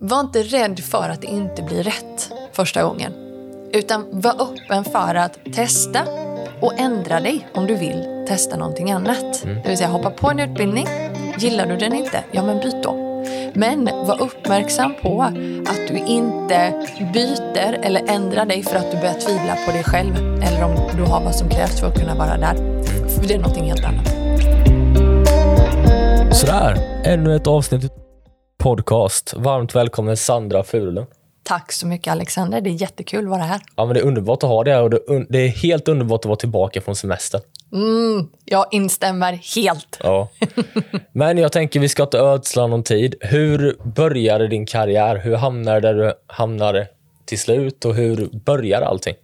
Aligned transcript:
var 0.00 0.20
inte 0.20 0.42
rädd 0.42 0.80
för 0.80 1.08
att 1.08 1.20
det 1.20 1.26
inte 1.26 1.62
blir 1.62 1.82
rätt 1.82 2.32
första 2.52 2.82
gången. 2.82 3.12
Utan 3.72 4.06
var 4.10 4.42
öppen 4.42 4.84
för 4.84 5.14
att 5.14 5.38
testa 5.54 6.00
och 6.60 6.78
ändra 6.78 7.20
dig 7.20 7.48
om 7.54 7.66
du 7.66 7.74
vill 7.74 8.24
testa 8.28 8.56
någonting 8.56 8.90
annat. 8.90 9.44
Mm. 9.44 9.62
Det 9.62 9.68
vill 9.68 9.78
säga 9.78 9.88
hoppa 9.88 10.10
på 10.10 10.30
en 10.30 10.40
utbildning. 10.40 10.86
Gillar 11.38 11.66
du 11.66 11.76
den 11.76 11.94
inte? 11.94 12.24
Ja, 12.32 12.42
men 12.42 12.60
byt 12.60 12.82
då. 12.82 12.94
Men 13.54 13.84
var 13.84 14.22
uppmärksam 14.22 14.94
på 15.02 15.22
att 15.68 15.88
du 15.88 15.98
inte 15.98 16.86
byter 17.12 17.72
eller 17.82 18.02
ändrar 18.08 18.46
dig 18.46 18.62
för 18.62 18.76
att 18.76 18.90
du 18.90 18.96
börjar 18.96 19.20
tvivla 19.20 19.56
på 19.66 19.72
dig 19.72 19.84
själv 19.84 20.16
eller 20.16 20.64
om 20.64 20.74
du 20.96 21.02
har 21.02 21.24
vad 21.24 21.34
som 21.34 21.48
krävs 21.48 21.80
för 21.80 21.86
att 21.86 21.98
kunna 21.98 22.14
vara 22.14 22.36
där. 22.36 22.54
För 23.08 23.28
det 23.28 23.34
är 23.34 23.38
någonting 23.38 23.64
helt 23.64 23.84
annat. 23.84 24.08
Sådär, 26.36 27.02
ännu 27.04 27.36
ett 27.36 27.46
avsnitt 27.46 28.07
podcast. 28.58 29.34
Varmt 29.36 29.74
välkommen 29.74 30.16
Sandra 30.16 30.64
Furulund. 30.64 31.06
Tack 31.42 31.72
så 31.72 31.86
mycket 31.86 32.12
Alexander, 32.12 32.60
det 32.60 32.70
är 32.70 32.82
jättekul 32.82 33.24
att 33.24 33.30
vara 33.30 33.42
här. 33.42 33.60
Ja, 33.76 33.84
men 33.84 33.94
det 33.94 34.00
är 34.00 34.04
underbart 34.04 34.42
att 34.42 34.48
ha 34.48 34.64
dig 34.64 34.74
här 34.74 34.82
och 34.82 34.90
det, 35.28 35.38
är 35.38 35.48
helt 35.48 35.88
underbart 35.88 36.20
att 36.20 36.24
vara 36.24 36.36
tillbaka 36.36 36.80
från 36.80 36.96
semestern. 36.96 37.40
Mm, 37.72 38.28
jag 38.44 38.66
instämmer 38.70 39.32
helt. 39.56 39.98
Ja. 40.02 40.28
Men 41.12 41.38
jag 41.38 41.52
tänker 41.52 41.80
vi 41.80 41.88
ska 41.88 42.02
inte 42.02 42.18
ödsla 42.18 42.66
någon 42.66 42.82
tid. 42.82 43.14
Hur 43.20 43.76
började 43.84 44.48
din 44.48 44.66
karriär? 44.66 45.16
Hur 45.16 45.36
hamnade 45.36 45.80
där 45.80 45.94
du 45.94 46.12
hamnade 46.26 46.88
till 47.24 47.38
slut 47.38 47.84
och 47.84 47.94
hur 47.94 48.28
började 48.44 48.86
allting? 48.86 49.14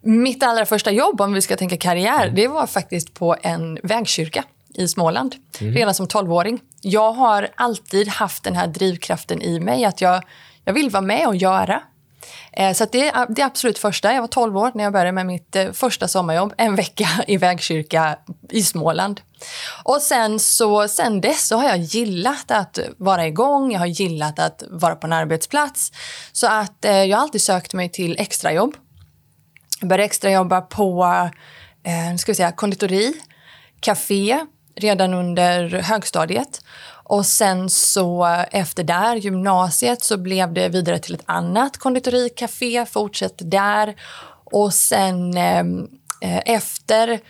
Mitt 0.00 0.42
allra 0.42 0.66
första 0.66 0.90
jobb, 0.90 1.20
om 1.20 1.32
vi 1.32 1.42
ska 1.42 1.56
tänka 1.56 1.76
karriär, 1.76 2.30
det 2.34 2.48
var 2.48 2.66
faktiskt 2.66 3.14
på 3.14 3.36
en 3.42 3.78
vägkyrka 3.82 4.44
i 4.74 4.88
Småland. 4.88 5.34
Redan 5.58 5.94
som 5.94 6.06
12-åring. 6.06 6.60
Jag 6.80 7.12
har 7.12 7.48
alltid 7.54 8.08
haft 8.08 8.42
den 8.44 8.56
här 8.56 8.66
drivkraften 8.66 9.42
i 9.42 9.60
mig 9.60 9.84
att 9.84 10.00
jag, 10.00 10.22
jag 10.64 10.72
vill 10.72 10.90
vara 10.90 11.02
med 11.02 11.26
och 11.26 11.36
göra. 11.36 11.82
Eh, 12.52 12.72
Så 12.72 12.86
det 12.92 13.08
är 13.08 13.26
det 13.34 13.42
absolut 13.42 13.78
första. 13.78 14.12
Jag 14.12 14.20
var 14.20 14.28
12 14.28 14.56
år 14.56 14.70
när 14.74 14.84
jag 14.84 14.92
började 14.92 15.12
med 15.12 15.26
mitt 15.26 15.56
eh, 15.56 15.72
första 15.72 16.08
sommarjobb. 16.08 16.54
En 16.56 16.76
vecka 16.76 17.08
i 17.26 17.36
vägkyrka 17.36 18.18
i 18.50 18.62
Småland. 18.62 19.20
Och 19.84 20.02
sen, 20.02 20.38
så, 20.38 20.88
sen 20.88 21.20
dess 21.20 21.46
så 21.48 21.56
har 21.56 21.64
jag 21.68 21.78
gillat 21.78 22.50
att 22.50 22.78
vara 22.96 23.26
igång. 23.26 23.72
Jag 23.72 23.78
har 23.78 23.86
gillat 23.86 24.38
att 24.38 24.62
vara 24.70 24.94
på 24.96 25.06
en 25.06 25.12
arbetsplats. 25.12 25.92
Så 26.32 26.46
att 26.46 26.84
eh, 26.84 27.04
jag 27.04 27.16
har 27.16 27.22
alltid 27.22 27.42
sökt 27.42 27.74
mig 27.74 27.88
till 27.88 28.16
extrajobb. 28.18 28.74
Jag 29.80 29.88
började 29.88 30.04
extrajobba 30.04 30.60
på 30.60 31.04
eh, 31.84 32.16
ska 32.16 32.32
vi 32.32 32.36
säga, 32.36 32.52
konditori, 32.52 33.14
café 33.80 34.46
redan 34.80 35.14
under 35.14 35.68
högstadiet. 35.68 36.60
Och 37.04 37.26
sen 37.26 37.70
så 37.70 38.24
efter 38.50 38.84
där, 38.84 39.16
gymnasiet, 39.16 40.04
så 40.04 40.16
blev 40.16 40.52
det 40.52 40.68
vidare 40.68 40.98
till 40.98 41.14
ett 41.14 41.24
annat 41.26 41.78
konditori, 41.78 42.28
café, 42.28 42.86
fortsatte 42.86 43.44
där. 43.44 43.94
Och 44.44 44.74
sen 44.74 45.36
eh, 45.36 45.64
eh, 46.20 46.42
efter 46.46 47.20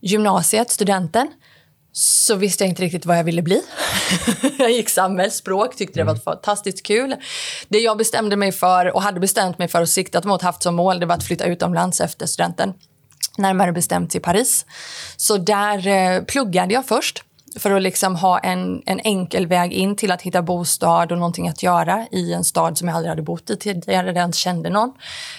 gymnasiet, 0.00 0.70
studenten, 0.70 1.28
så 1.92 2.34
visste 2.34 2.64
jag 2.64 2.68
inte 2.68 2.82
riktigt 2.82 3.06
vad 3.06 3.18
jag 3.18 3.24
ville 3.24 3.42
bli. 3.42 3.62
jag 4.58 4.70
gick 4.70 4.88
samhällsspråk, 4.88 5.76
tyckte 5.76 6.00
det 6.00 6.04
var 6.04 6.16
fantastiskt 6.16 6.86
kul. 6.86 7.16
Det 7.68 7.78
jag 7.78 7.98
bestämde 7.98 8.36
mig 8.36 8.52
för 8.52 8.94
och 8.94 9.02
hade 9.02 9.20
bestämt 9.20 9.58
mig 9.58 9.68
för 9.68 9.80
och 9.80 9.88
siktat 9.88 10.24
mot, 10.24 10.42
haft 10.42 10.62
som 10.62 10.74
mål, 10.74 11.00
det 11.00 11.06
var 11.06 11.14
att 11.14 11.24
flytta 11.24 11.44
utomlands 11.44 12.00
efter 12.00 12.26
studenten. 12.26 12.74
Närmare 13.40 13.72
bestämt 13.72 14.14
i 14.14 14.20
Paris. 14.20 14.66
Så 15.16 15.36
där 15.36 15.86
eh, 15.88 16.22
pluggade 16.22 16.74
jag 16.74 16.86
först 16.86 17.24
för 17.56 17.70
att 17.70 17.82
liksom 17.82 18.16
ha 18.16 18.38
en, 18.38 18.82
en 18.86 19.00
enkel 19.00 19.46
väg 19.46 19.72
in 19.72 19.96
till 19.96 20.12
att 20.12 20.22
hitta 20.22 20.42
bostad 20.42 21.12
och 21.12 21.18
någonting 21.18 21.48
att 21.48 21.62
göra 21.62 22.06
i 22.12 22.32
en 22.32 22.44
stad 22.44 22.78
som 22.78 22.88
jag 22.88 22.96
aldrig 22.96 23.10
hade 23.10 23.22
bott 23.22 23.50
i 23.50 23.56
tidigare, 23.56 24.12
där 24.12 24.20
jag 24.20 24.28
inte 24.28 24.38
kände 24.38 24.70
någon. 24.70 24.92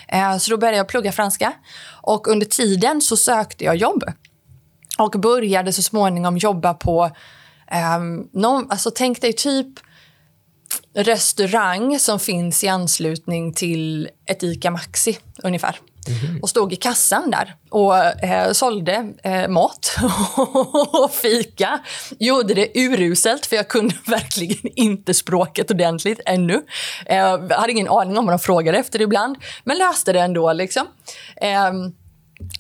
Eh, 0.08 0.38
så 0.38 0.52
då 0.52 0.58
började 0.58 0.78
jag 0.78 0.88
plugga 0.88 1.12
franska. 1.12 1.54
Och 2.02 2.28
under 2.28 2.46
tiden 2.46 3.02
så 3.02 3.18
sökte 3.18 3.64
jag 3.64 3.76
jobb 3.76 4.04
och 4.98 5.12
började 5.12 5.74
så 5.74 5.82
småningom 5.82 6.38
jobba 6.38 6.74
på... 6.74 7.12
Eh, 7.72 8.00
någon, 8.34 8.72
alltså 8.72 8.92
tänk 8.96 9.22
dig 9.22 9.34
typ 9.34 9.68
restaurang 10.96 12.00
som 12.00 12.20
finns 12.20 12.64
i 12.64 12.68
anslutning 12.68 13.54
till 13.54 14.10
ett 14.26 14.44
ICA 14.44 14.72
Maxi, 14.72 15.18
ungefär. 15.44 15.80
Mhm. 16.08 16.40
Och 16.42 16.50
stod 16.50 16.74
i 16.74 16.76
kassan 16.76 17.32
där 17.32 17.56
och 17.70 17.96
eh, 18.24 18.52
sålde 18.52 19.14
eh, 19.24 19.48
mat 19.48 19.96
och 20.94 21.12
fika. 21.12 21.80
Gjorde 22.20 22.54
det 22.54 22.72
uruselt, 22.76 23.46
för 23.46 23.56
jag 23.56 23.68
kunde 23.68 23.96
verkligen 24.06 24.72
inte 24.76 25.14
språket 25.14 25.72
ordentligt 25.72 26.20
ännu. 26.26 26.62
Eh, 27.06 27.18
jag 27.18 27.50
hade 27.50 27.72
ingen 27.72 27.90
aning 27.90 28.18
om 28.18 28.26
vad 28.26 28.34
de 28.34 28.40
frågade 28.40 28.78
efter 28.78 29.02
ibland, 29.02 29.38
men 29.64 29.78
löste 29.78 30.14
det 30.14 30.20
ändå. 30.20 30.54
Liksom. 30.54 30.88
Eh, 31.42 31.72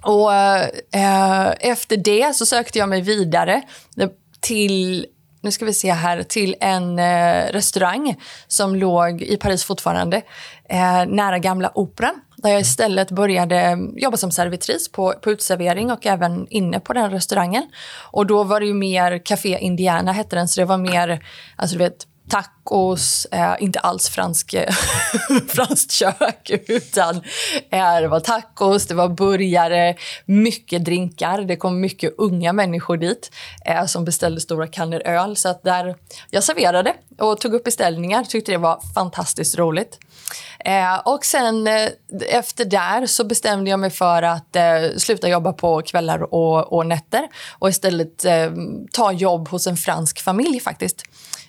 och 0.01 0.33
eh, 0.33 1.53
efter 1.59 1.97
det 1.97 2.35
så 2.35 2.45
sökte 2.45 2.79
jag 2.79 2.89
mig 2.89 3.01
vidare 3.01 3.61
till 4.39 5.07
nu 5.43 5.51
ska 5.51 5.65
vi 5.65 5.73
se 5.73 5.91
här, 5.91 6.23
till 6.23 6.55
en 6.59 6.99
eh, 6.99 7.51
restaurang 7.51 8.15
som 8.47 8.75
låg 8.75 9.21
i 9.21 9.37
Paris 9.37 9.63
fortfarande, 9.63 10.21
eh, 10.69 11.05
nära 11.07 11.39
Gamla 11.39 11.71
Operan. 11.75 12.15
Där 12.41 12.49
jag 12.49 12.61
istället 12.61 13.11
började 13.11 13.77
jobba 13.95 14.17
som 14.17 14.31
servitris 14.31 14.91
på, 14.91 15.13
på 15.13 15.31
utservering 15.31 15.91
och 15.91 16.05
även 16.05 16.47
inne 16.49 16.79
på 16.79 16.93
den 16.93 17.11
restaurangen. 17.11 17.63
Och 18.11 18.25
då 18.25 18.43
var 18.43 18.59
det 18.59 18.65
ju 18.65 18.73
mer 18.73 19.25
Café 19.25 19.59
Indiana 19.59 20.11
hette 20.11 20.35
den, 20.35 20.47
så 20.47 20.61
det 20.61 20.65
var 20.65 20.77
mer, 20.77 21.25
alltså 21.55 21.77
du 21.77 21.83
vet, 21.83 22.07
tacos, 22.31 23.27
eh, 23.31 23.55
inte 23.59 23.79
alls 23.79 24.09
fransk, 24.09 24.53
eh, 24.53 24.73
franskt 25.47 25.91
kök, 25.91 26.51
utan 26.67 27.15
eh, 27.69 27.95
det 28.01 28.07
var 28.07 28.19
tacos, 28.19 28.87
det 28.87 28.93
var 28.93 29.09
burgare, 29.09 29.95
mycket 30.25 30.85
drinkar. 30.85 31.41
Det 31.41 31.55
kom 31.55 31.81
mycket 31.81 32.13
unga 32.17 32.53
människor 32.53 32.97
dit 32.97 33.31
eh, 33.65 33.85
som 33.85 34.05
beställde 34.05 34.41
stora 34.41 34.67
kannor 34.67 35.01
öl. 35.05 35.35
Så 35.35 35.49
att 35.49 35.63
där 35.63 35.95
jag 36.29 36.43
serverade 36.43 36.93
och 37.19 37.39
tog 37.39 37.53
upp 37.53 37.63
beställningar, 37.63 38.23
tyckte 38.23 38.51
det 38.51 38.57
var 38.57 38.79
fantastiskt 38.93 39.57
roligt. 39.57 39.99
Eh, 40.59 40.99
och 41.05 41.25
sen 41.25 41.67
eh, 41.67 41.89
efter 42.29 42.65
där 42.65 43.05
så 43.05 43.23
bestämde 43.23 43.69
jag 43.69 43.79
mig 43.79 43.89
för 43.89 44.23
att 44.23 44.55
eh, 44.55 44.63
sluta 44.97 45.29
jobba 45.29 45.53
på 45.53 45.81
kvällar 45.81 46.33
och, 46.33 46.73
och 46.73 46.85
nätter 46.85 47.27
och 47.59 47.69
istället 47.69 48.25
eh, 48.25 48.51
ta 48.91 49.11
jobb 49.11 49.47
hos 49.47 49.67
en 49.67 49.77
fransk 49.77 50.21
familj 50.21 50.59
faktiskt 50.59 51.03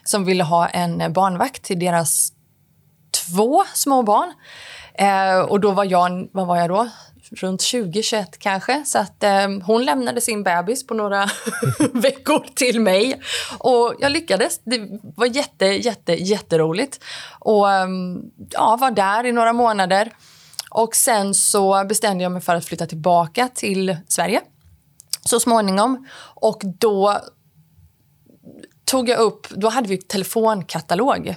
som 0.05 0.25
ville 0.25 0.45
ha 0.45 0.69
en 0.69 1.13
barnvakt 1.13 1.63
till 1.63 1.79
deras 1.79 2.33
två 3.13 3.65
små 3.75 4.03
barn. 4.03 4.33
Eh, 4.95 5.41
och 5.41 5.61
då 5.61 5.71
var 5.71 5.85
jag, 5.85 6.29
vad 6.33 6.47
var 6.47 6.57
jag 6.57 6.71
då? 6.71 6.89
Runt 7.31 7.61
20-21 7.61 8.27
kanske. 8.39 8.85
Så 8.87 8.99
att 8.99 9.23
eh, 9.23 9.49
hon 9.63 9.85
lämnade 9.85 10.21
sin 10.21 10.43
bebis 10.43 10.87
på 10.87 10.95
några 10.95 11.29
veckor 11.93 12.47
till 12.55 12.81
mig. 12.81 13.21
Och 13.59 13.95
jag 13.99 14.13
lyckades. 14.13 14.61
Det 14.65 14.89
var 15.17 15.27
jätte, 15.27 15.67
jätte, 15.67 16.13
jätteroligt. 16.13 17.05
Och 17.39 17.71
ehm, 17.71 18.23
ja, 18.51 18.77
var 18.81 18.91
där 18.91 19.27
i 19.27 19.33
några 19.33 19.53
månader. 19.53 20.13
Och 20.71 20.95
sen 20.97 21.35
så 21.35 21.85
bestämde 21.85 22.23
jag 22.23 22.33
mig 22.33 22.43
för 22.43 22.55
att 22.55 22.65
flytta 22.65 22.87
tillbaka 22.87 23.49
till 23.55 23.97
Sverige 24.09 24.41
så 25.25 25.41
småningom. 25.41 26.09
Och 26.35 26.63
då 26.65 27.21
tog 28.85 29.09
jag 29.09 29.19
upp, 29.19 29.47
då 29.49 29.69
hade 29.69 29.89
vi 29.89 29.97
telefonkatalog. 29.97 31.37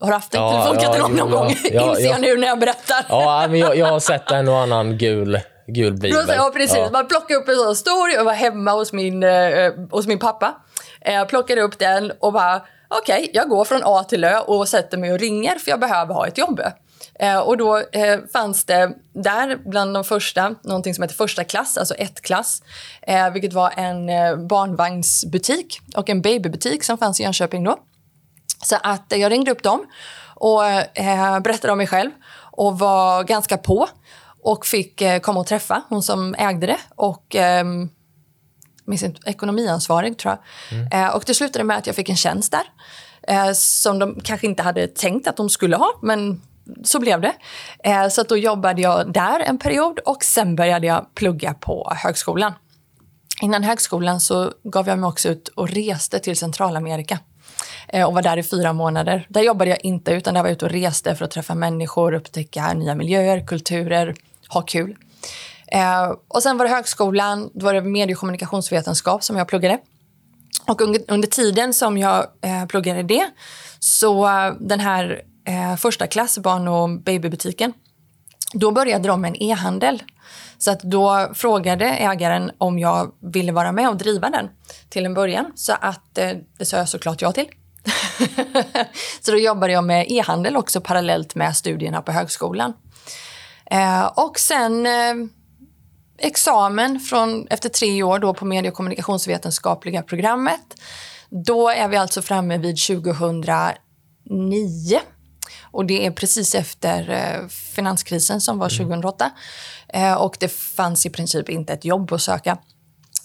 Har 0.00 0.08
du 0.08 0.12
haft 0.14 0.34
en 0.34 0.40
Ja, 0.42 0.50
telefonkatalog 0.52 1.10
ja, 1.18 1.24
någon 1.24 1.32
ja, 1.32 1.38
gång? 1.38 1.54
ja, 1.72 1.90
Inser 1.90 2.04
ja. 2.04 2.10
jag 2.10 2.20
nu 2.20 2.36
när 2.36 2.46
jag 2.48 2.58
berättar. 2.58 3.04
Ja, 3.08 3.46
men 3.50 3.58
jag, 3.60 3.76
jag 3.76 3.86
har 3.86 4.00
sett 4.00 4.30
en 4.30 4.48
och 4.48 4.58
annan 4.58 4.98
gul, 4.98 5.40
gul 5.66 5.92
bibel. 5.92 6.24
Ja, 6.28 6.50
precis. 6.54 6.76
Ja. 6.76 6.88
Man 6.92 7.08
plockade 7.08 7.40
upp 7.40 7.48
en 7.48 7.54
sån 7.56 7.76
stor. 7.76 8.10
Jag 8.10 8.24
var 8.24 8.32
hemma 8.32 8.72
hos 8.72 8.92
min, 8.92 9.22
eh, 9.22 9.72
hos 9.90 10.06
min 10.06 10.18
pappa. 10.18 10.54
Eh, 11.00 11.14
Jag 11.14 11.28
plockade 11.28 11.60
upp 11.62 11.78
den 11.78 12.12
och 12.20 12.32
bara, 12.32 12.62
okej, 12.88 13.30
jag 13.32 13.48
går 13.48 13.64
från 13.64 13.80
A 13.84 14.04
till 14.04 14.24
Ö 14.24 14.38
och 14.38 14.68
sätter 14.68 14.98
mig 14.98 15.12
och 15.12 15.18
ringer 15.18 15.54
för 15.58 15.70
jag 15.70 15.80
behöver 15.80 16.14
ha 16.14 16.26
ett 16.26 16.38
jobb. 16.38 16.60
Eh, 17.14 17.38
och 17.38 17.56
då 17.56 17.78
eh, 17.78 18.18
fanns 18.32 18.64
det 18.64 18.92
där 19.12 19.58
bland 19.70 19.94
de 19.94 20.04
första 20.04 20.54
någonting 20.64 20.94
som 20.94 21.02
heter 21.02 21.14
första 21.14 21.44
klass, 21.44 21.78
alltså 21.78 21.94
ett 21.94 22.20
klass, 22.20 22.62
eh, 23.02 23.30
vilket 23.30 23.52
var 23.52 23.72
en 23.76 24.08
eh, 24.08 24.36
barnvagnsbutik 24.36 25.80
och 25.96 26.08
en 26.08 26.22
babybutik 26.22 26.84
som 26.84 26.98
fanns 26.98 27.20
i 27.20 27.22
Jönköping 27.22 27.64
då. 27.64 27.78
Så 28.64 28.76
att 28.82 29.04
jag 29.08 29.32
ringde 29.32 29.50
upp 29.50 29.62
dem 29.62 29.86
och 30.34 30.66
eh, 30.66 31.40
berättade 31.40 31.72
om 31.72 31.78
mig 31.78 31.86
själv 31.86 32.10
och 32.52 32.78
var 32.78 33.24
ganska 33.24 33.56
på 33.56 33.88
och 34.42 34.66
fick 34.66 35.02
eh, 35.02 35.20
komma 35.20 35.40
och 35.40 35.46
träffa 35.46 35.82
hon 35.88 36.02
som 36.02 36.34
ägde 36.38 36.66
det 36.66 36.78
och 36.94 37.34
ehm, 37.34 37.88
minns 38.84 39.02
inte, 39.02 39.30
ekonomiansvarig 39.30 40.18
tror 40.18 40.36
jag. 40.70 41.02
Eh, 41.02 41.08
och 41.16 41.22
det 41.26 41.34
slutade 41.34 41.64
med 41.64 41.76
att 41.76 41.86
jag 41.86 41.96
fick 41.96 42.08
en 42.08 42.16
tjänst 42.16 42.52
där 42.52 42.62
eh, 43.28 43.52
som 43.54 43.98
de 43.98 44.20
kanske 44.24 44.46
inte 44.46 44.62
hade 44.62 44.86
tänkt 44.86 45.28
att 45.28 45.36
de 45.36 45.50
skulle 45.50 45.76
ha, 45.76 45.98
men 46.02 46.42
så 46.84 47.00
blev 47.00 47.20
det. 47.20 47.32
Eh, 47.84 48.08
så 48.08 48.20
att 48.20 48.28
då 48.28 48.36
jobbade 48.36 48.82
jag 48.82 49.12
där 49.12 49.40
en 49.40 49.58
period 49.58 49.98
och 49.98 50.24
sen 50.24 50.56
började 50.56 50.86
jag 50.86 51.14
plugga 51.14 51.54
på 51.54 51.92
högskolan. 51.96 52.52
Innan 53.42 53.62
högskolan 53.62 54.20
så 54.20 54.52
gav 54.64 54.88
jag 54.88 54.98
mig 54.98 55.08
också 55.08 55.28
ut 55.28 55.48
och 55.48 55.68
reste 55.68 56.18
till 56.18 56.36
Centralamerika. 56.36 57.18
Eh, 57.88 58.06
och 58.06 58.14
var 58.14 58.22
där 58.22 58.36
i 58.36 58.42
fyra 58.42 58.72
månader. 58.72 59.26
Där 59.28 59.42
jobbade 59.42 59.70
jag 59.70 59.84
inte, 59.84 60.12
utan 60.12 60.34
där 60.34 60.42
var 60.42 60.48
jag 60.48 60.54
ute 60.54 60.64
och 60.64 60.70
reste 60.70 61.14
för 61.14 61.24
att 61.24 61.30
träffa 61.30 61.54
människor, 61.54 62.14
upptäcka 62.14 62.72
nya 62.72 62.94
miljöer, 62.94 63.46
kulturer, 63.46 64.14
ha 64.48 64.62
kul. 64.62 64.96
Eh, 65.66 66.12
och 66.28 66.42
sen 66.42 66.58
var 66.58 66.64
det 66.64 66.70
högskolan, 66.70 67.50
då 67.54 67.64
var 67.64 67.74
det 67.74 67.82
medie 67.82 68.14
och 68.14 68.20
kommunikationsvetenskap 68.20 69.24
som 69.24 69.36
jag 69.36 69.48
pluggade. 69.48 69.78
Och 70.66 70.80
under, 70.80 71.02
under 71.08 71.28
tiden 71.28 71.74
som 71.74 71.98
jag 71.98 72.26
eh, 72.40 72.66
pluggade 72.66 73.02
det, 73.02 73.30
så 73.78 74.26
eh, 74.26 74.52
den 74.60 74.80
här 74.80 75.22
eh, 75.50 75.76
första 75.76 76.06
klass 76.06 76.38
barn 76.38 76.68
och 76.68 77.00
babybutiken, 77.00 77.72
då 78.52 78.70
började 78.70 79.08
de 79.08 79.20
med 79.20 79.28
en 79.28 79.42
e-handel. 79.42 80.02
Så 80.58 80.70
att 80.70 80.82
då 80.82 81.30
frågade 81.34 81.84
ägaren 81.84 82.50
om 82.58 82.78
jag 82.78 83.12
ville 83.32 83.52
vara 83.52 83.72
med 83.72 83.88
och 83.88 83.96
driva 83.96 84.30
den 84.30 84.48
till 84.88 85.06
en 85.06 85.14
början. 85.14 85.52
Så 85.54 85.72
att 85.80 86.18
eh, 86.18 86.30
det 86.58 86.64
sa 86.64 86.76
jag 86.76 86.88
såklart 86.88 87.22
ja 87.22 87.32
till. 87.32 87.48
så 89.20 89.30
då 89.30 89.38
jobbade 89.38 89.72
jag 89.72 89.84
med 89.84 90.06
e-handel 90.08 90.56
också 90.56 90.80
parallellt 90.80 91.34
med 91.34 91.56
studierna 91.56 92.02
på 92.02 92.12
högskolan. 92.12 92.72
Eh, 93.70 94.06
och 94.06 94.38
sen 94.38 94.86
eh, 94.86 95.14
examen 96.18 97.00
från, 97.00 97.46
efter 97.50 97.68
tre 97.68 98.02
år 98.02 98.18
då 98.18 98.34
på 98.34 98.44
medie 98.44 98.70
och 98.70 98.76
kommunikationsvetenskapliga 98.76 100.02
programmet. 100.02 100.60
Då 101.46 101.68
är 101.68 101.88
vi 101.88 101.96
alltså 101.96 102.22
framme 102.22 102.58
vid 102.58 102.76
2009. 102.86 105.00
Och 105.70 105.86
det 105.86 106.06
är 106.06 106.10
precis 106.10 106.54
efter 106.54 107.10
eh, 107.10 107.48
finanskrisen 107.48 108.40
som 108.40 108.58
var 108.58 108.68
2008. 108.68 109.30
Mm. 109.88 110.12
Eh, 110.12 110.18
och 110.18 110.36
det 110.40 110.48
fanns 110.48 111.06
i 111.06 111.10
princip 111.10 111.48
inte 111.48 111.72
ett 111.72 111.84
jobb 111.84 112.12
att 112.12 112.22
söka 112.22 112.58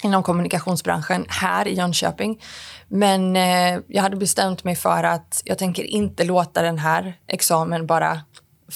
inom 0.03 0.24
kommunikationsbranschen 0.24 1.25
här 1.27 1.68
i 1.68 1.74
Jönköping. 1.74 2.42
Men 2.88 3.36
eh, 3.36 3.80
jag 3.88 4.01
hade 4.01 4.15
bestämt 4.15 4.63
mig 4.63 4.75
för 4.75 5.03
att 5.03 5.42
jag 5.45 5.57
tänker 5.57 5.83
inte 5.83 6.24
låta 6.24 6.62
den 6.62 6.77
här 6.77 7.18
examen 7.27 7.88
bara 7.88 8.21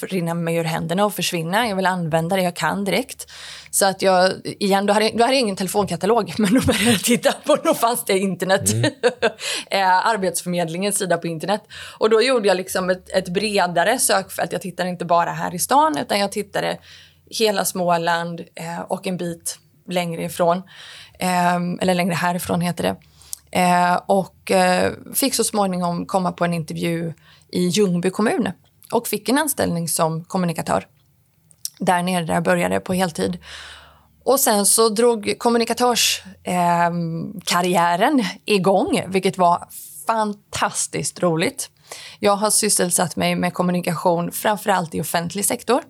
rinna 0.02 0.34
mig 0.34 0.56
ur 0.56 0.64
händerna 0.64 1.06
och 1.06 1.14
försvinna. 1.14 1.68
Jag 1.68 1.76
vill 1.76 1.86
använda 1.86 2.36
det 2.36 2.42
jag 2.42 2.56
kan 2.56 2.86
direkt. 2.86 3.32
Så 3.72 3.86
att 3.86 4.02
jag, 4.02 4.32
igen, 4.44 4.86
då 4.86 4.94
hade, 4.94 5.10
då 5.10 5.24
hade 5.24 5.34
jag 5.34 5.42
ingen 5.42 5.56
telefonkatalog, 5.56 6.34
men 6.38 6.54
då 6.54 6.62
började 6.62 6.92
jag 6.92 7.04
titta 7.04 7.32
på 7.32 7.74
fanns 7.74 8.06
det 8.06 8.18
internet. 8.18 8.74
Mm. 8.74 8.92
Eh, 9.72 10.08
Arbetsförmedlingens 10.08 10.98
sida 10.98 11.18
på 11.18 11.28
internet. 11.28 11.62
Och 11.98 12.10
då 12.10 12.22
gjorde 12.22 12.48
jag 12.48 12.58
liksom 12.58 12.90
ett, 12.90 13.10
ett, 13.10 13.30
bredare 13.30 14.00
sökfält. 14.00 14.52
Jag 14.52 14.62
tittade 14.62 14.90
inte 14.90 15.06
bara 15.06 15.32
här 15.32 15.56
i 15.56 15.60
stan, 15.60 15.98
utan 15.98 16.20
jag 16.20 16.32
tittade 16.32 16.78
hela 17.30 17.66
Småland 17.66 18.42
eh, 18.56 18.80
och 18.80 19.08
en 19.08 19.18
bit 19.18 19.60
längre 19.88 20.24
ifrån. 20.24 20.58
Eh, 21.20 21.56
eller 21.82 21.94
längre 21.94 22.14
härifrån 22.14 22.62
heter 22.62 22.84
det. 22.84 22.96
Eh, 23.60 24.00
och 24.06 24.52
eh, 24.52 24.94
fick 25.14 25.36
så 25.36 25.44
småningom 25.44 26.06
komma 26.06 26.32
på 26.32 26.46
en 26.46 26.54
intervju 26.54 27.14
i 27.52 27.68
Ljungby 27.68 28.10
kommun 28.10 28.50
och 28.92 29.08
fick 29.08 29.30
en 29.30 29.38
anställning 29.38 29.88
som 29.88 30.24
kommunikatör. 30.24 30.88
Där 31.80 32.04
nere 32.04 32.26
där 32.26 32.34
jag 32.34 32.44
började 32.44 32.80
på 32.80 32.94
heltid. 32.94 33.38
Och 34.24 34.40
sen 34.40 34.66
så 34.66 34.90
drog 34.90 35.36
kommunikatörskarriären 35.38 38.20
eh, 38.20 38.26
igång, 38.46 39.04
vilket 39.08 39.38
var 39.38 39.68
fantastiskt 40.08 41.20
roligt. 41.20 41.70
Jag 42.20 42.36
har 42.36 42.50
sysselsatt 42.50 43.16
mig 43.16 43.36
med 43.36 43.54
kommunikation 43.54 44.32
framförallt 44.32 44.96
i 44.96 45.02
offentlig 45.02 45.46
sektor. 45.46 45.84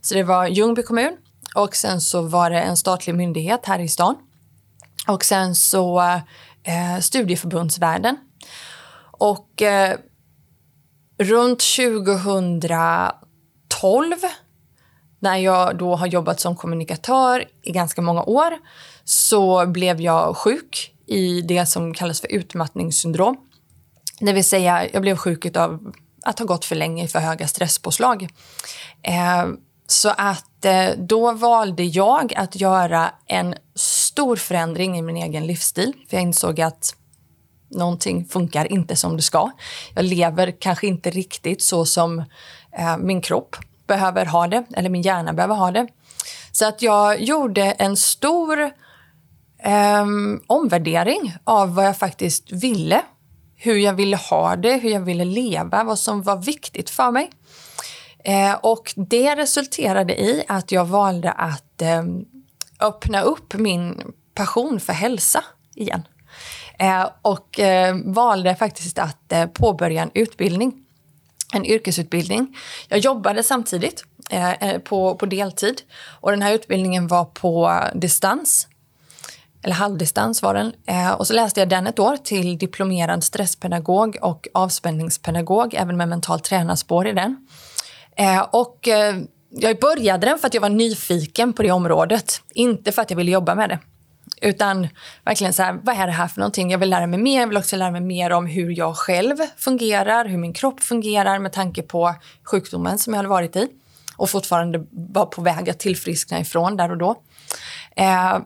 Så 0.00 0.14
det 0.14 0.22
var 0.22 0.46
Ljungby 0.46 0.82
kommun 0.82 1.16
och 1.54 1.76
sen 1.76 2.00
så 2.00 2.22
var 2.22 2.50
det 2.50 2.60
en 2.60 2.76
statlig 2.76 3.14
myndighet 3.14 3.66
här 3.66 3.78
i 3.78 3.88
stan. 3.88 4.16
Och 5.08 5.24
sen 5.24 5.54
så 5.54 6.00
eh, 6.62 6.98
studieförbundsvärlden. 7.00 8.16
Och 9.18 9.62
eh, 9.62 9.98
runt 11.18 11.62
2012 11.76 14.14
när 15.26 15.36
jag 15.36 15.78
då 15.78 15.96
har 15.96 16.06
jobbat 16.06 16.40
som 16.40 16.56
kommunikatör 16.56 17.44
i 17.62 17.72
ganska 17.72 18.02
många 18.02 18.22
år 18.22 18.58
så 19.04 19.66
blev 19.66 20.00
jag 20.00 20.36
sjuk 20.36 20.92
i 21.06 21.40
det 21.40 21.66
som 21.66 21.94
kallas 21.94 22.20
för 22.20 22.32
utmattningssyndrom. 22.32 23.36
Det 24.20 24.32
vill 24.32 24.44
säga, 24.44 24.90
jag 24.92 25.02
blev 25.02 25.16
sjuk 25.16 25.56
av 25.56 25.92
att 26.22 26.38
ha 26.38 26.46
gått 26.46 26.64
för 26.64 26.76
länge 26.76 27.04
i 27.04 27.08
för 27.08 27.18
höga 27.18 27.48
stresspåslag. 27.48 28.28
Eh, 29.02 29.46
så 29.86 30.08
att 30.16 30.64
eh, 30.64 30.88
då 30.98 31.32
valde 31.32 31.82
jag 31.82 32.34
att 32.34 32.56
göra 32.56 33.10
en 33.26 33.54
stor 33.74 34.36
förändring 34.36 34.98
i 34.98 35.02
min 35.02 35.16
egen 35.16 35.46
livsstil. 35.46 35.92
För 36.08 36.16
jag 36.16 36.22
insåg 36.22 36.60
att 36.60 36.94
någonting 37.70 38.24
funkar 38.24 38.72
inte 38.72 38.96
som 38.96 39.16
det 39.16 39.22
ska. 39.22 39.50
Jag 39.94 40.04
lever 40.04 40.54
kanske 40.60 40.86
inte 40.86 41.10
riktigt 41.10 41.62
så 41.62 41.84
som 41.84 42.18
eh, 42.78 42.98
min 42.98 43.20
kropp 43.20 43.56
behöver 43.86 44.26
ha 44.26 44.46
det, 44.46 44.64
eller 44.76 44.90
min 44.90 45.02
hjärna 45.02 45.32
behöver 45.32 45.54
ha 45.54 45.70
det. 45.70 45.86
Så 46.52 46.68
att 46.68 46.82
jag 46.82 47.22
gjorde 47.22 47.62
en 47.62 47.96
stor 47.96 48.62
eh, 49.58 50.06
omvärdering 50.46 51.34
av 51.44 51.74
vad 51.74 51.86
jag 51.86 51.96
faktiskt 51.96 52.52
ville. 52.52 53.02
Hur 53.56 53.76
jag 53.76 53.92
ville 53.92 54.16
ha 54.16 54.56
det, 54.56 54.76
hur 54.76 54.90
jag 54.90 55.00
ville 55.00 55.24
leva, 55.24 55.84
vad 55.84 55.98
som 55.98 56.22
var 56.22 56.36
viktigt 56.36 56.90
för 56.90 57.10
mig. 57.10 57.30
Eh, 58.24 58.54
och 58.54 58.94
det 58.96 59.36
resulterade 59.36 60.20
i 60.20 60.44
att 60.48 60.72
jag 60.72 60.84
valde 60.84 61.32
att 61.32 61.82
eh, 61.82 62.02
öppna 62.80 63.20
upp 63.20 63.54
min 63.54 64.12
passion 64.34 64.80
för 64.80 64.92
hälsa 64.92 65.44
igen. 65.74 66.02
Eh, 66.78 67.08
och 67.22 67.60
eh, 67.60 67.96
valde 68.04 68.54
faktiskt 68.54 68.98
att 68.98 69.32
eh, 69.32 69.46
påbörja 69.46 70.02
en 70.02 70.10
utbildning, 70.14 70.85
en 71.52 71.66
yrkesutbildning. 71.66 72.56
Jag 72.88 72.98
jobbade 72.98 73.42
samtidigt 73.42 74.04
eh, 74.30 74.52
eh, 74.52 74.78
på, 74.78 75.14
på 75.14 75.26
deltid 75.26 75.82
och 76.20 76.30
den 76.30 76.42
här 76.42 76.52
utbildningen 76.52 77.06
var 77.06 77.24
på 77.24 77.80
distans 77.94 78.68
eller 79.62 79.74
halvdistans 79.74 80.42
var 80.42 80.54
den. 80.54 80.72
Eh, 80.86 81.12
och 81.12 81.26
så 81.26 81.34
läste 81.34 81.60
jag 81.60 81.68
den 81.68 81.86
ett 81.86 81.98
år 81.98 82.16
till 82.16 82.58
diplomerad 82.58 83.24
stresspedagog 83.24 84.18
och 84.22 84.48
avspänningspedagog, 84.54 85.74
även 85.74 85.96
med 85.96 86.08
mental 86.08 86.40
tränarspår 86.40 87.06
i 87.06 87.12
den. 87.12 87.46
och 88.50 88.88
jag 89.50 89.80
började 89.80 90.26
den 90.26 90.38
för 90.38 90.46
att 90.46 90.54
jag 90.54 90.60
var 90.60 90.68
nyfiken 90.68 91.52
på 91.52 91.62
det 91.62 91.70
området, 91.70 92.42
inte 92.54 92.92
för 92.92 93.02
att 93.02 93.10
jag 93.10 93.16
ville 93.16 93.30
jobba 93.30 93.54
med 93.54 93.68
det. 93.68 93.78
Utan 94.42 94.88
verkligen 95.24 95.52
så 95.52 95.62
här, 95.62 95.78
vad 95.82 95.96
är 95.96 96.06
det 96.06 96.12
här 96.12 96.28
för 96.28 96.40
någonting? 96.40 96.70
Jag 96.70 96.78
vill 96.78 96.90
lära 96.90 97.06
mig 97.06 97.18
mer. 97.18 97.40
Jag 97.40 97.46
vill 97.46 97.56
också 97.56 97.76
lära 97.76 97.90
mig 97.90 98.00
mer 98.00 98.30
om 98.30 98.46
hur 98.46 98.78
jag 98.78 98.96
själv 98.96 99.36
fungerar, 99.56 100.24
hur 100.24 100.38
min 100.38 100.52
kropp 100.52 100.80
fungerar 100.80 101.38
med 101.38 101.52
tanke 101.52 101.82
på 101.82 102.14
sjukdomen 102.42 102.98
som 102.98 103.12
jag 103.12 103.18
hade 103.18 103.28
varit 103.28 103.56
i 103.56 103.68
och 104.16 104.30
fortfarande 104.30 104.86
var 104.90 105.26
på 105.26 105.42
väg 105.42 105.70
att 105.70 105.78
tillfriskna 105.78 106.40
ifrån 106.40 106.76
där 106.76 106.90
och 106.90 106.98
då. 106.98 107.16
Eh, 107.96 108.38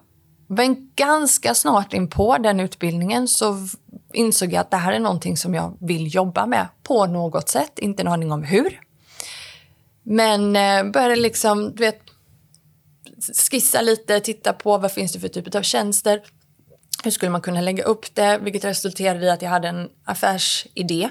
men 0.47 0.91
ganska 0.97 1.55
snart 1.55 1.93
in 1.93 2.09
på 2.09 2.39
den 2.39 2.61
utbildningen 2.61 3.29
så 3.29 3.69
insåg 4.13 4.53
jag 4.53 4.61
att 4.61 4.71
det 4.71 4.77
här 4.77 4.93
är 4.93 4.99
någonting 4.99 5.37
som 5.37 5.55
jag 5.55 5.77
vill 5.81 6.15
jobba 6.15 6.47
med 6.47 6.69
på 6.83 7.07
något 7.07 7.49
sätt. 7.49 7.79
Inte 7.79 8.03
en 8.03 8.09
aning 8.09 8.33
om 8.33 8.43
hur. 8.43 8.81
Men 10.03 10.57
eh, 10.57 10.85
började 10.93 11.17
liksom, 11.17 11.75
du 11.75 11.85
vet, 11.85 12.01
skissa 13.51 13.83
lite, 13.83 14.21
titta 14.21 14.53
på 14.53 14.79
vad 14.79 14.93
finns 14.93 15.13
det 15.13 15.21
för 15.21 15.29
typ 15.29 15.55
av 15.55 15.63
tjänster. 15.63 16.21
Hur 17.05 17.11
skulle 17.11 17.31
man 17.31 17.41
kunna 17.41 17.61
lägga 17.61 17.85
upp 17.85 18.15
det? 18.15 18.39
Vilket 18.43 18.65
resulterade 18.65 19.27
i 19.27 19.31
att 19.31 19.43
jag 19.43 19.51
hade 19.51 19.69
en 19.69 19.89
affärsidé 20.05 21.11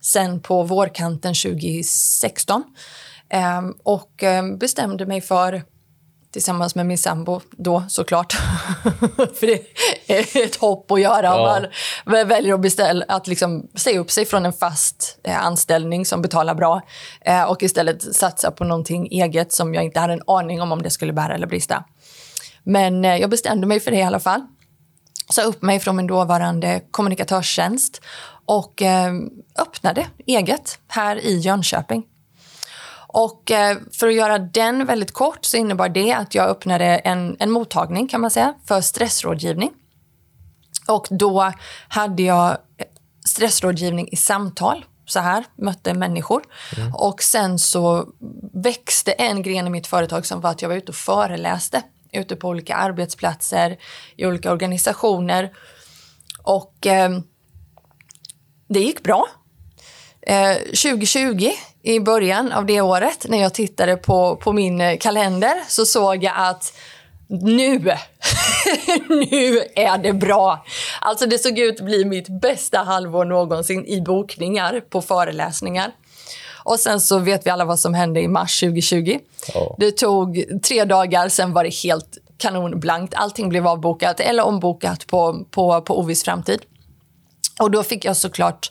sen 0.00 0.40
på 0.40 0.62
vårkanten 0.62 1.34
2016. 1.34 2.64
Ehm, 3.30 3.74
och 3.82 4.22
ehm, 4.22 4.58
bestämde 4.58 5.06
mig 5.06 5.20
för 5.20 5.62
tillsammans 6.30 6.74
med 6.74 6.86
min 6.86 6.98
sambo 6.98 7.40
då 7.50 7.84
såklart. 7.88 8.32
För 9.16 9.46
det 9.46 9.62
är 10.06 10.44
ett 10.44 10.56
hopp 10.56 10.90
att 10.90 11.00
göra 11.00 11.34
om 11.34 11.40
ja. 11.40 11.68
man 12.04 12.28
väljer 12.28 12.54
att, 12.54 12.60
beställa, 12.60 13.04
att 13.08 13.26
liksom 13.26 13.68
säga 13.74 14.00
upp 14.00 14.10
sig 14.10 14.24
från 14.24 14.46
en 14.46 14.52
fast 14.52 15.18
eh, 15.24 15.44
anställning 15.44 16.06
som 16.06 16.22
betalar 16.22 16.54
bra 16.54 16.80
eh, 17.20 17.42
och 17.42 17.62
istället 17.62 18.14
satsa 18.14 18.50
på 18.50 18.64
någonting 18.64 19.08
eget 19.10 19.52
som 19.52 19.74
jag 19.74 19.84
inte 19.84 20.00
hade 20.00 20.12
en 20.12 20.22
aning 20.26 20.62
om 20.62 20.72
om 20.72 20.82
det 20.82 20.90
skulle 20.90 21.12
bära 21.12 21.34
eller 21.34 21.46
brista. 21.46 21.84
Men 22.62 23.04
eh, 23.04 23.16
jag 23.16 23.30
bestämde 23.30 23.66
mig 23.66 23.80
för 23.80 23.90
det 23.90 23.96
i 23.96 24.02
alla 24.02 24.20
fall. 24.20 24.46
Sa 25.30 25.42
upp 25.42 25.62
mig 25.62 25.80
från 25.80 25.96
min 25.96 26.06
dåvarande 26.06 26.80
kommunikatörstjänst 26.90 28.00
och 28.46 28.82
öppnade 29.58 30.06
eget 30.26 30.78
här 30.88 31.16
i 31.16 31.38
Jönköping. 31.38 32.04
Och 33.18 33.50
eh, 33.50 33.76
för 33.92 34.08
att 34.08 34.14
göra 34.14 34.38
den 34.38 34.86
väldigt 34.86 35.12
kort 35.12 35.44
så 35.44 35.56
innebar 35.56 35.88
det 35.88 36.12
att 36.12 36.34
jag 36.34 36.48
öppnade 36.48 36.84
en, 36.84 37.36
en 37.38 37.50
mottagning 37.50 38.08
kan 38.08 38.20
man 38.20 38.30
säga 38.30 38.54
för 38.66 38.80
stressrådgivning. 38.80 39.70
Och 40.88 41.06
då 41.10 41.52
hade 41.88 42.22
jag 42.22 42.56
stressrådgivning 43.26 44.08
i 44.12 44.16
samtal 44.16 44.84
så 45.06 45.20
här, 45.20 45.44
mötte 45.56 45.94
människor. 45.94 46.42
Mm. 46.76 46.94
Och 46.94 47.22
sen 47.22 47.58
så 47.58 48.08
växte 48.52 49.12
en 49.12 49.42
gren 49.42 49.66
i 49.66 49.70
mitt 49.70 49.86
företag 49.86 50.26
som 50.26 50.40
var 50.40 50.50
att 50.50 50.62
jag 50.62 50.68
var 50.68 50.76
ute 50.76 50.92
och 50.92 50.96
föreläste 50.96 51.82
ute 52.12 52.36
på 52.36 52.48
olika 52.48 52.74
arbetsplatser, 52.74 53.76
i 54.16 54.26
olika 54.26 54.52
organisationer. 54.52 55.52
Och 56.42 56.86
eh, 56.86 57.18
det 58.68 58.80
gick 58.80 59.02
bra. 59.02 59.28
Eh, 60.22 60.56
2020, 60.56 61.50
i 61.88 62.00
början 62.00 62.52
av 62.52 62.66
det 62.66 62.80
året, 62.80 63.26
när 63.28 63.38
jag 63.38 63.54
tittade 63.54 63.96
på, 63.96 64.36
på 64.36 64.52
min 64.52 64.80
eh, 64.80 64.98
kalender 64.98 65.54
så 65.68 65.86
såg 65.86 66.24
jag 66.24 66.32
att 66.36 66.72
nu, 67.28 67.78
nu 69.08 69.62
är 69.74 69.98
det 69.98 70.12
bra. 70.12 70.64
Alltså 71.00 71.26
det 71.26 71.38
såg 71.38 71.58
ut 71.58 71.80
att 71.80 71.86
bli 71.86 72.04
mitt 72.04 72.28
bästa 72.40 72.78
halvår 72.78 73.24
någonsin 73.24 73.86
i 73.86 74.00
bokningar 74.00 74.80
på 74.80 75.02
föreläsningar. 75.02 75.92
Och 76.64 76.80
sen 76.80 77.00
så 77.00 77.18
vet 77.18 77.46
vi 77.46 77.50
alla 77.50 77.64
vad 77.64 77.80
som 77.80 77.94
hände 77.94 78.20
i 78.20 78.28
mars 78.28 78.60
2020. 78.60 79.18
Ja. 79.54 79.76
Det 79.78 79.90
tog 79.90 80.44
tre 80.62 80.84
dagar, 80.84 81.28
sen 81.28 81.52
var 81.52 81.64
det 81.64 81.74
helt 81.74 82.18
kanonblankt. 82.36 83.14
Allting 83.14 83.48
blev 83.48 83.66
avbokat 83.66 84.20
eller 84.20 84.46
ombokat 84.46 85.06
på, 85.06 85.44
på, 85.50 85.82
på 85.82 85.98
oviss 85.98 86.24
framtid. 86.24 86.60
Och 87.60 87.70
då 87.70 87.82
fick 87.82 88.04
jag 88.04 88.16
såklart 88.16 88.70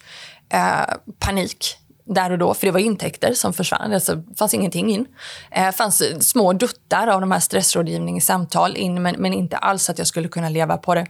eh, 0.54 0.96
panik 1.20 1.78
där 2.08 2.32
och 2.32 2.38
då, 2.38 2.54
för 2.54 2.68
det 2.68 2.72
var 2.72 2.80
intäkter 2.80 3.34
som 3.34 3.54
försvann. 3.54 3.94
Alltså, 3.94 4.16
det 4.16 4.36
fanns 4.38 4.54
ingenting 4.54 4.92
in. 4.92 5.06
Det 5.50 5.56
eh, 5.56 5.72
fanns 5.72 6.30
små 6.30 6.54
duttar 6.54 7.08
av 7.08 7.22
de 7.22 7.32
här 7.32 7.40
stressrådgivningssamtal 7.40 8.78
in, 8.78 9.02
men, 9.02 9.16
men 9.18 9.34
inte 9.34 9.58
alls 9.58 9.90
att 9.90 9.98
jag 9.98 10.08
skulle 10.08 10.28
kunna 10.28 10.50
leva 10.50 10.78
på 10.78 10.96
det. 10.96 11.08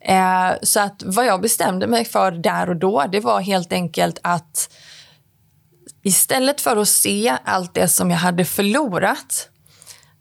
Eh, 0.00 0.52
så 0.62 0.80
att 0.80 1.02
vad 1.06 1.26
jag 1.26 1.40
bestämde 1.40 1.86
mig 1.86 2.04
för 2.04 2.32
där 2.32 2.68
och 2.68 2.76
då, 2.76 3.04
det 3.12 3.20
var 3.20 3.40
helt 3.40 3.72
enkelt 3.72 4.18
att 4.22 4.70
istället 6.02 6.60
för 6.60 6.76
att 6.76 6.88
se 6.88 7.36
allt 7.44 7.74
det 7.74 7.88
som 7.88 8.10
jag 8.10 8.18
hade 8.18 8.44
förlorat, 8.44 9.48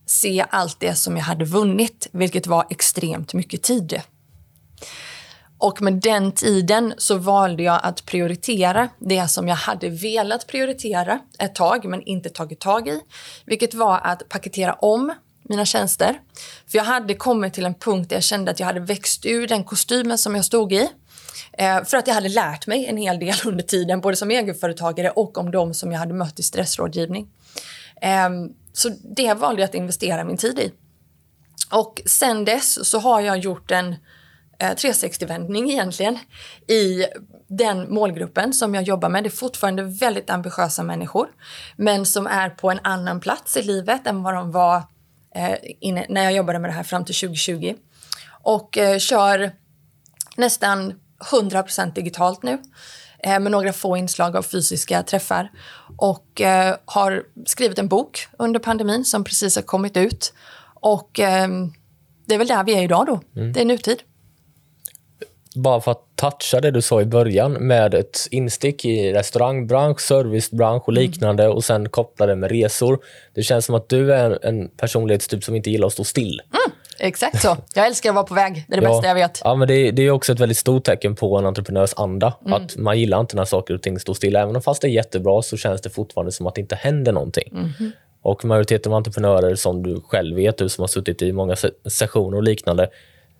se 0.05 0.45
allt 0.49 0.79
det 0.79 0.95
som 0.95 1.17
jag 1.17 1.23
hade 1.23 1.45
vunnit, 1.45 2.07
vilket 2.11 2.47
var 2.47 2.65
extremt 2.69 3.33
mycket 3.33 3.63
tid. 3.63 4.01
Och 5.57 5.81
med 5.81 5.93
den 5.93 6.31
tiden 6.31 6.93
så 6.97 7.17
valde 7.17 7.63
jag 7.63 7.79
att 7.83 8.05
prioritera 8.05 8.89
det 8.99 9.27
som 9.27 9.47
jag 9.47 9.55
hade 9.55 9.89
velat 9.89 10.47
prioritera 10.47 11.19
ett 11.39 11.55
tag 11.55 11.85
men 11.85 12.01
inte 12.03 12.29
tagit 12.29 12.59
tag 12.59 12.87
i. 12.87 13.01
Vilket 13.45 13.73
var 13.73 13.99
att 14.03 14.29
paketera 14.29 14.73
om 14.73 15.13
mina 15.43 15.65
tjänster. 15.65 16.19
För 16.67 16.77
jag 16.77 16.85
hade 16.85 17.13
kommit 17.13 17.53
till 17.53 17.65
en 17.65 17.73
punkt 17.73 18.09
där 18.09 18.15
jag 18.15 18.23
kände 18.23 18.51
att 18.51 18.59
jag 18.59 18.67
hade 18.67 18.79
växt 18.79 19.25
ur 19.25 19.47
den 19.47 19.63
kostymen 19.63 20.17
som 20.17 20.35
jag 20.35 20.45
stod 20.45 20.73
i. 20.73 20.89
Eh, 21.53 21.83
för 21.83 21.97
att 21.97 22.07
jag 22.07 22.13
hade 22.13 22.29
lärt 22.29 22.67
mig 22.67 22.85
en 22.85 22.97
hel 22.97 23.19
del 23.19 23.35
under 23.45 23.63
tiden, 23.63 24.01
både 24.01 24.15
som 24.15 24.31
egenföretagare 24.31 25.09
och 25.09 25.37
om 25.37 25.51
de 25.51 25.73
som 25.73 25.91
jag 25.91 25.99
hade 25.99 26.13
mött 26.13 26.39
i 26.39 26.43
stressrådgivning. 26.43 27.27
Ehm, 28.01 28.49
så 28.73 28.89
det 29.15 29.33
valde 29.33 29.61
jag 29.61 29.69
att 29.69 29.75
investera 29.75 30.23
min 30.23 30.37
tid 30.37 30.59
i. 30.59 30.71
Och 31.71 32.01
sen 32.05 32.45
dess 32.45 32.89
så 32.89 32.99
har 32.99 33.21
jag 33.21 33.37
gjort 33.37 33.71
en 33.71 33.95
360-vändning 34.59 35.69
eh, 35.69 35.75
egentligen 35.75 36.19
i 36.67 37.05
den 37.47 37.93
målgruppen 37.93 38.53
som 38.53 38.75
jag 38.75 38.83
jobbar 38.83 39.09
med. 39.09 39.23
Det 39.23 39.27
är 39.27 39.31
fortfarande 39.31 39.83
väldigt 39.83 40.29
ambitiösa 40.29 40.83
människor, 40.83 41.27
men 41.75 42.05
som 42.05 42.27
är 42.27 42.49
på 42.49 42.71
en 42.71 42.79
annan 42.83 43.19
plats 43.19 43.57
i 43.57 43.63
livet 43.63 44.07
än 44.07 44.23
vad 44.23 44.33
de 44.33 44.51
var 44.51 44.77
eh, 45.35 46.03
när 46.09 46.23
jag 46.23 46.33
jobbade 46.33 46.59
med 46.59 46.69
det 46.69 46.73
här 46.73 46.83
fram 46.83 47.05
till 47.05 47.15
2020. 47.15 47.75
Och 48.43 48.77
eh, 48.77 48.97
kör 48.97 49.51
nästan 50.35 50.93
100% 51.31 51.93
digitalt 51.93 52.43
nu 52.43 52.61
eh, 53.23 53.39
med 53.39 53.51
några 53.51 53.73
få 53.73 53.97
inslag 53.97 54.35
av 54.35 54.41
fysiska 54.41 55.03
träffar. 55.03 55.51
Och 55.97 56.41
eh, 56.41 56.75
har 56.85 57.23
skrivit 57.45 57.79
en 57.79 57.87
bok 57.87 58.27
under 58.39 58.59
pandemin 58.59 59.05
som 59.05 59.23
precis 59.23 59.55
har 59.55 59.63
kommit 59.63 59.97
ut. 59.97 60.33
Och 60.73 61.19
eh, 61.19 61.47
det 62.25 62.33
är 62.33 62.37
väl 62.37 62.47
där 62.47 62.63
vi 62.63 62.73
är 62.73 62.83
idag 62.83 63.05
då. 63.05 63.21
Mm. 63.35 63.53
Det 63.53 63.61
är 63.61 63.65
nutid 63.65 64.03
bara 65.57 65.81
för 65.81 65.91
att 65.91 66.01
toucha 66.15 66.61
det 66.61 66.71
du 66.71 66.81
sa 66.81 67.01
i 67.01 67.05
början 67.05 67.53
med 67.53 67.93
ett 67.93 68.27
instick 68.31 68.85
i 68.85 69.13
restaurangbransch, 69.13 70.01
servicebransch 70.01 70.83
och 70.83 70.93
mm. 70.93 71.01
liknande 71.03 71.43
mm. 71.43 71.55
och 71.55 71.63
sen 71.63 71.89
koppla 71.89 72.25
det 72.25 72.35
med 72.35 72.51
resor. 72.51 72.99
Det 73.33 73.43
känns 73.43 73.65
som 73.65 73.75
att 73.75 73.89
du 73.89 74.13
är 74.13 74.45
en 74.45 74.67
personlighetstyp 74.67 75.43
som 75.43 75.55
inte 75.55 75.69
gillar 75.69 75.87
att 75.87 75.93
stå 75.93 76.03
still. 76.03 76.41
Mm, 76.49 76.77
exakt 76.99 77.41
så. 77.41 77.57
Jag 77.75 77.87
älskar 77.87 78.09
att 78.09 78.15
vara 78.15 78.25
på 78.25 78.33
väg. 78.33 78.65
Det 78.67 78.75
är 78.75 78.81
det 78.81 78.87
ja, 78.87 78.93
bästa 78.93 79.07
jag 79.07 79.15
vet. 79.15 79.41
Ja, 79.43 79.55
men 79.55 79.67
det, 79.67 79.91
det, 79.91 80.01
är 80.01 80.11
också 80.11 80.31
ett 80.31 80.39
väldigt 80.39 80.57
stort 80.57 80.83
tecken 80.83 81.15
på 81.15 81.37
en 81.37 81.45
entreprenörs 81.45 81.93
anda. 81.95 82.33
Mm. 82.45 82.53
Att 82.53 82.75
man 82.75 82.99
gillar 82.99 83.19
inte 83.19 83.35
när 83.35 83.45
saker 83.45 83.73
och 83.73 83.81
ting 83.81 83.99
står 83.99 84.13
stilla. 84.13 84.41
Även 84.41 84.55
om 84.55 84.61
fast 84.61 84.81
det 84.81 84.87
är 84.87 84.91
jättebra 84.91 85.41
så 85.41 85.57
känns 85.57 85.81
det 85.81 85.89
fortfarande 85.89 86.31
som 86.31 86.47
att 86.47 86.55
det 86.55 86.61
inte 86.61 86.75
händer 86.75 87.11
någonting. 87.11 87.49
Mm. 87.51 87.91
Och 88.21 88.45
majoriteten 88.45 88.91
av 88.91 88.97
entreprenörer 88.97 89.55
som 89.55 89.83
du 89.83 90.01
själv 90.01 90.35
vet, 90.35 90.57
du 90.57 90.69
som 90.69 90.81
har 90.81 90.87
suttit 90.87 91.21
i 91.21 91.31
många 91.31 91.55
sessioner 91.89 92.37
och 92.37 92.43
liknande, 92.43 92.89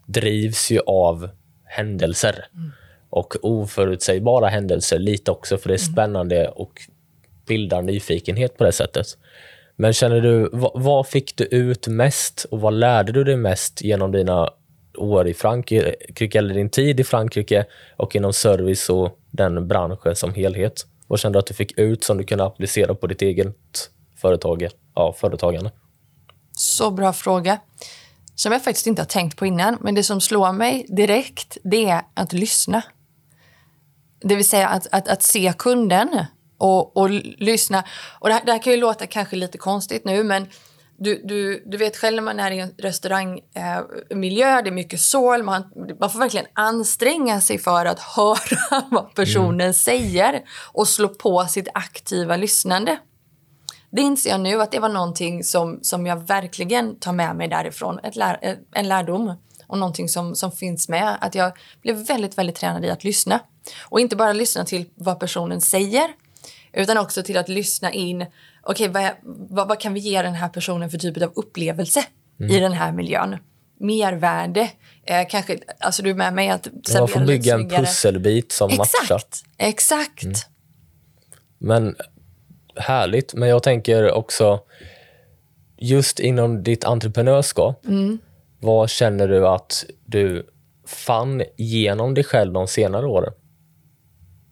drivs 0.06 0.70
ju 0.70 0.80
av 0.86 1.28
händelser. 1.68 2.46
Mm. 2.54 2.72
Och 3.10 3.36
oförutsägbara 3.42 4.48
händelser 4.48 4.98
lite 4.98 5.30
också, 5.30 5.58
för 5.58 5.68
det 5.68 5.74
är 5.74 5.84
mm. 5.84 5.92
spännande 5.92 6.48
och 6.48 6.72
bildar 7.46 7.82
nyfikenhet 7.82 8.56
på 8.56 8.64
det 8.64 8.72
sättet. 8.72 9.06
Men 9.76 9.92
känner 9.92 10.20
du, 10.20 10.50
vad, 10.52 10.70
vad, 10.74 11.06
fick 11.06 11.36
du 11.36 11.44
ut 11.44 11.86
mest 11.86 12.46
och 12.50 12.60
vad 12.60 12.74
lärde 12.74 13.12
du 13.12 13.24
dig 13.24 13.36
mest 13.36 13.82
genom 13.82 14.12
dina 14.12 14.50
år 14.96 15.28
i 15.28 15.34
Frankrike, 15.34 16.38
eller 16.38 16.54
din 16.54 16.70
tid 16.70 17.00
i 17.00 17.04
Frankrike 17.04 17.66
och 17.96 18.16
inom 18.16 18.32
service 18.32 18.90
och 18.90 19.18
den 19.30 19.68
branschen 19.68 20.16
som 20.16 20.34
helhet? 20.34 20.86
Vad 21.06 21.20
kände 21.20 21.36
du 21.36 21.40
att 21.40 21.46
du 21.46 21.54
fick 21.54 21.78
ut 21.78 22.04
som 22.04 22.18
du 22.18 22.24
kunde 22.24 22.44
applicera 22.44 22.94
på 22.94 23.06
ditt 23.06 23.22
eget 23.22 23.56
företag, 24.16 24.68
ja, 24.94 25.12
företagande? 25.12 25.70
Så 26.52 26.90
bra 26.90 27.12
fråga 27.12 27.58
som 28.38 28.52
jag 28.52 28.64
faktiskt 28.64 28.86
inte 28.86 29.02
har 29.02 29.06
tänkt 29.06 29.36
på 29.36 29.46
innan. 29.46 29.78
Men 29.80 29.94
det 29.94 30.02
som 30.02 30.20
slår 30.20 30.52
mig 30.52 30.86
direkt, 30.88 31.58
det 31.64 31.88
är 31.88 32.02
att 32.14 32.32
lyssna. 32.32 32.82
Det 34.20 34.36
vill 34.36 34.48
säga 34.48 34.68
att, 34.68 34.86
att, 34.92 35.08
att 35.08 35.22
se 35.22 35.52
kunden 35.58 36.24
och, 36.58 36.96
och 36.96 37.10
lyssna. 37.38 37.84
Och 38.20 38.28
det 38.28 38.34
här, 38.34 38.42
det 38.44 38.52
här, 38.52 38.62
kan 38.62 38.72
ju 38.72 38.78
låta 38.78 39.06
kanske 39.06 39.36
lite 39.36 39.58
konstigt 39.58 40.04
nu, 40.04 40.24
men 40.24 40.46
du, 40.98 41.22
du, 41.24 41.62
du 41.66 41.76
vet 41.76 41.96
själv 41.96 42.16
när 42.16 42.22
man 42.22 42.40
är 42.40 42.50
i 42.50 42.58
en 42.58 42.74
restaurangmiljö, 42.78 44.58
eh, 44.58 44.62
det 44.62 44.70
är 44.70 44.72
mycket 44.72 45.00
sål, 45.00 45.42
man, 45.42 45.64
man 46.00 46.10
får 46.10 46.18
verkligen 46.18 46.46
anstränga 46.52 47.40
sig 47.40 47.58
för 47.58 47.86
att 47.86 48.00
höra 48.16 48.82
vad 48.90 49.14
personen 49.14 49.60
mm. 49.60 49.74
säger 49.74 50.42
och 50.72 50.88
slå 50.88 51.08
på 51.08 51.46
sitt 51.46 51.68
aktiva 51.74 52.36
lyssnande. 52.36 52.98
Det 53.90 54.00
inser 54.02 54.30
jag 54.30 54.40
nu 54.40 54.62
att 54.62 54.72
det 54.72 54.78
var 54.78 54.88
någonting 54.88 55.44
som, 55.44 55.78
som 55.82 56.06
jag 56.06 56.26
verkligen 56.26 56.98
tar 56.98 57.12
med 57.12 57.36
mig 57.36 57.48
därifrån. 57.48 57.98
Ett 57.98 58.16
lär, 58.16 58.58
en 58.72 58.88
lärdom 58.88 59.34
och 59.66 59.78
någonting 59.78 60.08
som, 60.08 60.34
som 60.34 60.52
finns 60.52 60.88
med. 60.88 61.18
Att 61.20 61.34
jag 61.34 61.52
blev 61.82 61.96
väldigt, 61.96 62.38
väldigt 62.38 62.56
tränad 62.56 62.84
i 62.84 62.90
att 62.90 63.04
lyssna. 63.04 63.40
Och 63.82 64.00
inte 64.00 64.16
bara 64.16 64.32
lyssna 64.32 64.64
till 64.64 64.86
vad 64.94 65.20
personen 65.20 65.60
säger 65.60 66.08
utan 66.72 66.98
också 66.98 67.22
till 67.22 67.36
att 67.36 67.48
lyssna 67.48 67.92
in. 67.92 68.22
Okej, 68.62 68.88
okay, 68.88 68.88
vad, 68.88 69.12
vad, 69.48 69.68
vad, 69.68 69.80
kan 69.80 69.94
vi 69.94 70.00
ge 70.00 70.22
den 70.22 70.34
här 70.34 70.48
personen 70.48 70.90
för 70.90 70.98
typ 70.98 71.22
av 71.22 71.32
upplevelse 71.34 72.04
mm. 72.40 72.52
i 72.52 72.60
den 72.60 72.72
här 72.72 72.92
miljön? 72.92 73.36
Mervärde. 73.80 74.70
Eh, 75.06 75.26
kanske, 75.30 75.58
alltså 75.80 76.02
du 76.02 76.10
är 76.10 76.14
med 76.14 76.34
mig 76.34 76.48
att 76.48 76.68
Man 76.94 77.08
får 77.08 77.20
bygga 77.20 77.54
en 77.54 77.68
pusselbit 77.68 78.52
som 78.52 78.70
exakt, 78.70 79.10
matchar. 79.10 79.22
Exakt. 79.58 80.24
Mm. 80.24 80.34
Men 81.58 81.96
härligt, 82.80 83.34
men 83.34 83.48
jag 83.48 83.62
tänker 83.62 84.12
också 84.12 84.60
just 85.76 86.20
inom 86.20 86.62
ditt 86.62 86.84
entreprenörskap, 86.84 87.86
mm. 87.86 88.18
vad 88.60 88.90
känner 88.90 89.28
du 89.28 89.48
att 89.48 89.84
du 90.06 90.46
fann 90.86 91.42
genom 91.56 92.14
dig 92.14 92.24
själv 92.24 92.52
de 92.52 92.68
senare 92.68 93.06
åren? 93.06 93.32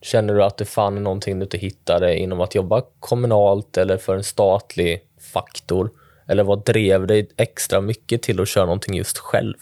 Känner 0.02 0.34
du 0.34 0.44
att 0.44 0.56
du 0.56 0.64
fann 0.64 1.02
någonting 1.02 1.38
du 1.38 1.44
inte 1.44 1.58
hittade 1.58 2.18
inom 2.18 2.40
att 2.40 2.54
jobba 2.54 2.82
kommunalt 3.00 3.76
eller 3.76 3.96
för 3.96 4.16
en 4.16 4.24
statlig 4.24 5.00
faktor? 5.32 5.90
Eller 6.28 6.44
vad 6.44 6.64
drev 6.64 7.06
dig 7.06 7.28
extra 7.36 7.80
mycket 7.80 8.22
till 8.22 8.40
att 8.40 8.48
köra 8.48 8.64
någonting 8.64 8.94
just 8.94 9.18
själv? 9.18 9.56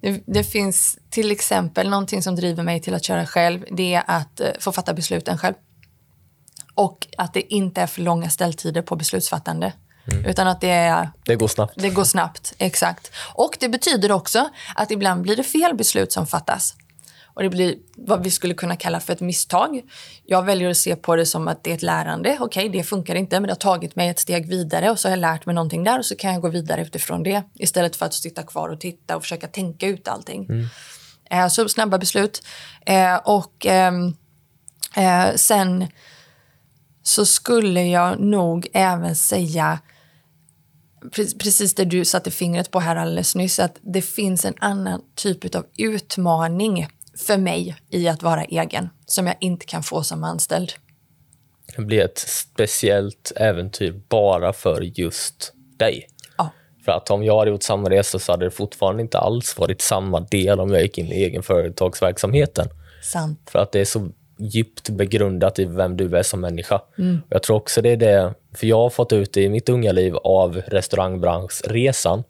Det, 0.00 0.20
det, 0.26 0.44
finns 0.44 0.98
till 1.10 1.30
exempel 1.30 1.90
någonting 1.90 2.22
som 2.22 2.36
driver 2.36 2.62
mig 2.62 2.80
till 2.80 2.94
att 2.94 3.04
köra 3.04 3.26
själv. 3.26 3.64
Det 3.70 3.94
är 3.94 4.02
att 4.06 4.40
eh, 4.40 4.46
få 4.60 4.72
fatta 4.72 4.94
besluten 4.94 5.38
själv. 5.38 5.54
Och 6.78 7.06
att 7.18 7.34
det 7.34 7.54
inte 7.54 7.80
är 7.80 7.86
för 7.86 8.02
långa 8.02 8.30
ställtider 8.30 8.82
på 8.82 8.96
beslutsfattande. 8.96 9.72
Mm. 10.12 10.24
Utan 10.24 10.48
att 10.48 10.60
det 10.60 10.70
är... 10.70 11.10
Det 11.24 11.36
går 11.36 11.48
snabbt. 11.48 11.72
Det 11.76 11.90
går 11.90 12.04
snabbt, 12.04 12.54
exakt. 12.58 13.10
Och 13.34 13.56
det 13.60 13.68
betyder 13.68 14.12
också 14.12 14.48
att 14.74 14.90
ibland 14.90 15.22
blir 15.22 15.36
det 15.36 15.42
fel 15.42 15.76
beslut 15.76 16.12
som 16.12 16.26
fattas. 16.26 16.74
Och 17.34 17.42
det 17.42 17.48
blir 17.48 17.74
vad 17.96 18.22
vi 18.22 18.30
skulle 18.30 18.54
kunna 18.54 18.76
kalla 18.76 19.00
för 19.00 19.12
ett 19.12 19.20
misstag. 19.20 19.82
Jag 20.24 20.42
väljer 20.42 20.70
att 20.70 20.76
se 20.76 20.96
på 20.96 21.16
det 21.16 21.26
som 21.26 21.48
att 21.48 21.64
det 21.64 21.70
är 21.70 21.74
ett 21.74 21.82
lärande. 21.82 22.36
Okej, 22.40 22.68
det 22.68 22.82
funkar 22.82 23.14
inte, 23.14 23.40
men 23.40 23.46
det 23.46 23.52
har 23.52 23.74
tagit 23.74 23.96
mig 23.96 24.08
ett 24.08 24.18
steg 24.18 24.48
vidare 24.48 24.90
och 24.90 24.98
så 24.98 25.08
har 25.08 25.10
jag 25.10 25.20
lärt 25.20 25.46
mig 25.46 25.54
någonting 25.54 25.84
där 25.84 25.98
och 25.98 26.06
så 26.06 26.16
kan 26.16 26.32
jag 26.32 26.42
gå 26.42 26.48
vidare 26.48 26.82
utifrån 26.82 27.22
det 27.22 27.42
istället 27.54 27.96
för 27.96 28.06
att 28.06 28.14
sitta 28.14 28.42
kvar 28.42 28.68
och 28.68 28.80
titta 28.80 29.16
och 29.16 29.22
försöka 29.22 29.46
tänka 29.46 29.86
ut 29.86 30.08
allting. 30.08 30.44
Mm. 30.44 30.66
Eh, 31.30 31.48
så 31.48 31.68
snabba 31.68 31.98
beslut. 31.98 32.42
Eh, 32.86 33.16
och 33.16 33.66
ehm, 33.66 34.14
eh, 34.96 35.34
sen 35.36 35.86
så 37.08 37.26
skulle 37.26 37.82
jag 37.86 38.20
nog 38.20 38.68
även 38.72 39.16
säga 39.16 39.78
precis 41.14 41.74
det 41.74 41.84
du 41.84 42.04
satte 42.04 42.30
fingret 42.30 42.70
på 42.70 42.80
här 42.80 42.96
alldeles 42.96 43.34
nyss, 43.34 43.58
att 43.58 43.76
det 43.80 44.02
finns 44.02 44.44
en 44.44 44.54
annan 44.58 45.02
typ 45.14 45.54
av 45.54 45.66
utmaning 45.76 46.88
för 47.26 47.38
mig 47.38 47.76
i 47.90 48.08
att 48.08 48.22
vara 48.22 48.44
egen 48.44 48.88
som 49.06 49.26
jag 49.26 49.36
inte 49.40 49.66
kan 49.66 49.82
få 49.82 50.02
som 50.02 50.24
anställd. 50.24 50.72
Det 51.76 51.82
blir 51.82 52.04
ett 52.04 52.18
speciellt 52.18 53.32
äventyr 53.36 54.02
bara 54.08 54.52
för 54.52 54.80
just 54.80 55.52
dig. 55.78 56.08
Ja. 56.38 56.50
För 56.84 56.92
att 56.92 57.10
om 57.10 57.24
jag 57.24 57.38
hade 57.38 57.50
gjort 57.50 57.62
samma 57.62 57.90
resa 57.90 58.18
så 58.18 58.32
hade 58.32 58.44
det 58.44 58.50
fortfarande 58.50 59.02
inte 59.02 59.18
alls 59.18 59.58
varit 59.58 59.80
samma 59.80 60.20
del 60.20 60.60
om 60.60 60.70
jag 60.70 60.82
gick 60.82 60.98
in 60.98 61.06
i 61.06 61.24
egenföretagsverksamheten. 61.24 62.68
Sant. 63.02 63.40
För 63.50 63.58
att 63.58 63.72
det 63.72 63.80
är 63.80 63.84
så 63.84 64.10
djupt 64.38 64.90
begrundat 64.90 65.58
i 65.58 65.64
vem 65.64 65.96
du 65.96 66.16
är 66.16 66.22
som 66.22 66.40
människa. 66.40 66.80
Och 67.26 67.32
jag 67.32 67.42
tror 67.42 67.56
också 67.56 67.82
det 67.82 67.90
är 67.90 67.96
det, 67.96 68.34
för 68.54 68.66
jag 68.66 68.76
har 68.76 68.90
fått 68.90 69.12
ut 69.12 69.32
det 69.32 69.42
i 69.42 69.48
mitt 69.48 69.68
unga 69.68 69.92
liv 69.92 70.16
av 70.16 70.56
restaurangbranschresan. 70.66 72.24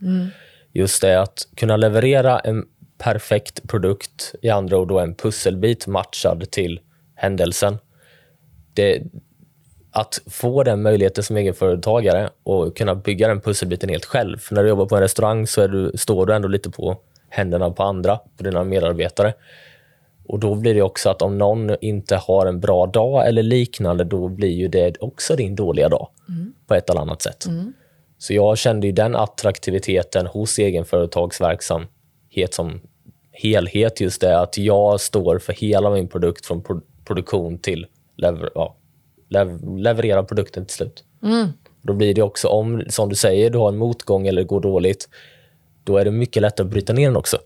Just 0.72 1.02
det 1.02 1.20
att 1.20 1.46
kunna 1.56 1.76
leverera 1.76 2.38
en 2.38 2.64
perfekt 2.98 3.68
produkt, 3.68 4.34
i 4.42 4.50
andra 4.50 4.78
ord 4.78 4.88
då 4.88 4.98
en 4.98 5.14
pusselbit 5.14 5.86
matchad 5.86 6.50
till 6.50 6.80
händelsen. 7.14 7.78
Det, 8.74 9.02
att 9.90 10.20
få 10.26 10.62
den 10.62 10.82
möjligheten 10.82 11.24
som 11.24 11.36
egenföretagare 11.36 12.30
och 12.42 12.76
kunna 12.76 12.94
bygga 12.94 13.28
den 13.28 13.40
pusselbiten 13.40 13.88
helt 13.88 14.04
själv. 14.04 14.38
För 14.38 14.54
när 14.54 14.62
du 14.62 14.68
jobbar 14.68 14.86
på 14.86 14.96
en 14.96 15.02
restaurang 15.02 15.46
så 15.46 15.66
du, 15.66 15.92
står 15.94 16.26
du 16.26 16.34
ändå 16.34 16.48
lite 16.48 16.70
på 16.70 16.96
händerna 17.28 17.70
på 17.70 17.82
andra, 17.82 18.16
på 18.36 18.42
dina 18.42 18.64
medarbetare. 18.64 19.34
Och 20.28 20.38
då 20.38 20.54
blir 20.54 20.75
det 20.75 20.82
också 20.82 21.11
att 21.11 21.23
om 21.23 21.38
någon 21.38 21.76
inte 21.80 22.16
har 22.16 22.47
en 22.47 22.61
bra 22.61 22.87
dag 22.87 23.28
eller 23.28 23.42
liknande, 23.42 24.04
då 24.04 24.28
blir 24.28 24.49
ju 24.52 24.68
det 24.68 24.97
också 25.00 25.37
din 25.37 25.54
dåliga 25.56 25.88
dag 25.88 26.08
på 26.66 26.75
ett 26.75 26.90
eller 26.90 27.00
annat 27.00 27.23
sätt. 27.23 27.47
Så 28.18 28.35
jag 28.35 28.58
kände 28.58 28.87
ju 28.87 28.92
den 28.92 29.16
attraktiviteten 29.16 30.26
hos 30.26 30.58
egenföretagsverksamhet 30.58 32.54
som 32.54 32.80
helhet, 33.32 34.00
just 34.00 34.20
det 34.20 34.38
att 34.40 34.58
jag 34.58 35.00
står 35.00 35.38
för 35.38 35.52
hela 35.52 35.90
min 35.90 36.08
produkt 36.08 36.47
från 36.47 36.62
pro- 36.62 36.80
produktion 37.04 37.58
till 37.58 37.87
lever- 38.16 38.50
ja, 38.54 38.76
lev- 39.28 39.78
leverera 39.78 40.23
produkten 40.25 40.64
till 40.66 40.75
slut. 40.76 41.04
Då 41.82 41.92
blir 41.92 42.14
det 42.14 42.23
också, 42.23 42.49
om 42.49 42.82
som 42.88 43.08
du 43.08 43.14
säger, 43.14 43.50
du 43.50 43.58
har 43.58 43.68
en 43.68 43.76
motgång 43.78 44.26
eller 44.26 44.42
det 44.42 44.49
går 44.49 44.61
dåligt, 44.61 45.08
då 45.85 45.97
är 45.97 46.04
det 46.04 46.11
mycket 46.11 46.42
lättare 46.42 46.64
att 46.66 46.70
bryta 46.70 46.92
ner 46.92 47.06
den 47.08 47.16
också. 47.16 47.38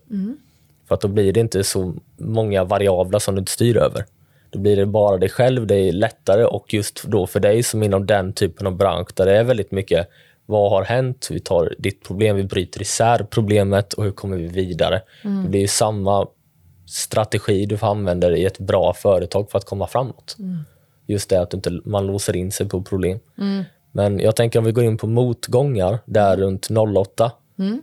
För 0.93 0.95
att 0.95 1.01
då 1.01 1.07
blir 1.07 1.33
det 1.33 1.39
inte 1.39 1.63
så 1.63 1.93
många 2.17 2.63
variabler 2.63 3.19
som 3.19 3.35
du 3.35 3.39
inte 3.39 3.51
styr 3.51 3.77
över. 3.77 4.05
Då 4.49 4.59
blir 4.59 4.75
det 4.75 4.85
bara 4.85 5.17
dig 5.17 5.29
själv, 5.29 5.67
det 5.67 5.75
är 5.75 5.91
lättare 5.91 6.45
och 6.45 6.73
just 6.73 7.03
då 7.03 7.27
för 7.27 7.39
dig 7.39 7.63
som 7.63 7.83
inom 7.83 8.05
den 8.05 8.33
typen 8.33 8.67
av 8.67 8.75
bransch 8.75 9.09
där 9.15 9.25
det 9.25 9.37
är 9.37 9.43
väldigt 9.43 9.71
mycket 9.71 10.09
vad 10.45 10.71
har 10.71 10.83
hänt? 10.83 11.27
Vi 11.31 11.39
tar 11.39 11.75
ditt 11.77 12.03
problem, 12.03 12.35
vi 12.35 12.43
bryter 12.43 12.81
isär 12.81 13.27
problemet 13.29 13.93
och 13.93 14.03
hur 14.03 14.11
kommer 14.11 14.37
vi 14.37 14.47
vidare? 14.47 15.01
Det 15.43 15.49
blir 15.49 15.67
samma 15.67 16.27
strategi 16.87 17.65
du 17.65 17.77
använder 17.81 18.35
i 18.35 18.45
ett 18.45 18.59
bra 18.59 18.93
företag 18.93 19.51
för 19.51 19.57
att 19.57 19.65
komma 19.65 19.87
framåt. 19.87 20.37
Just 21.07 21.29
det 21.29 21.41
att 21.41 21.53
inte 21.53 21.81
man 21.85 22.07
låser 22.07 22.35
in 22.35 22.51
sig 22.51 22.69
på 22.69 22.81
problem. 22.81 23.19
Men 23.91 24.19
jag 24.19 24.35
tänker 24.35 24.59
om 24.59 24.65
vi 24.65 24.71
går 24.71 24.83
in 24.83 24.97
på 24.97 25.07
motgångar 25.07 25.99
där 26.05 26.37
runt 26.37 26.67
08 26.97 27.31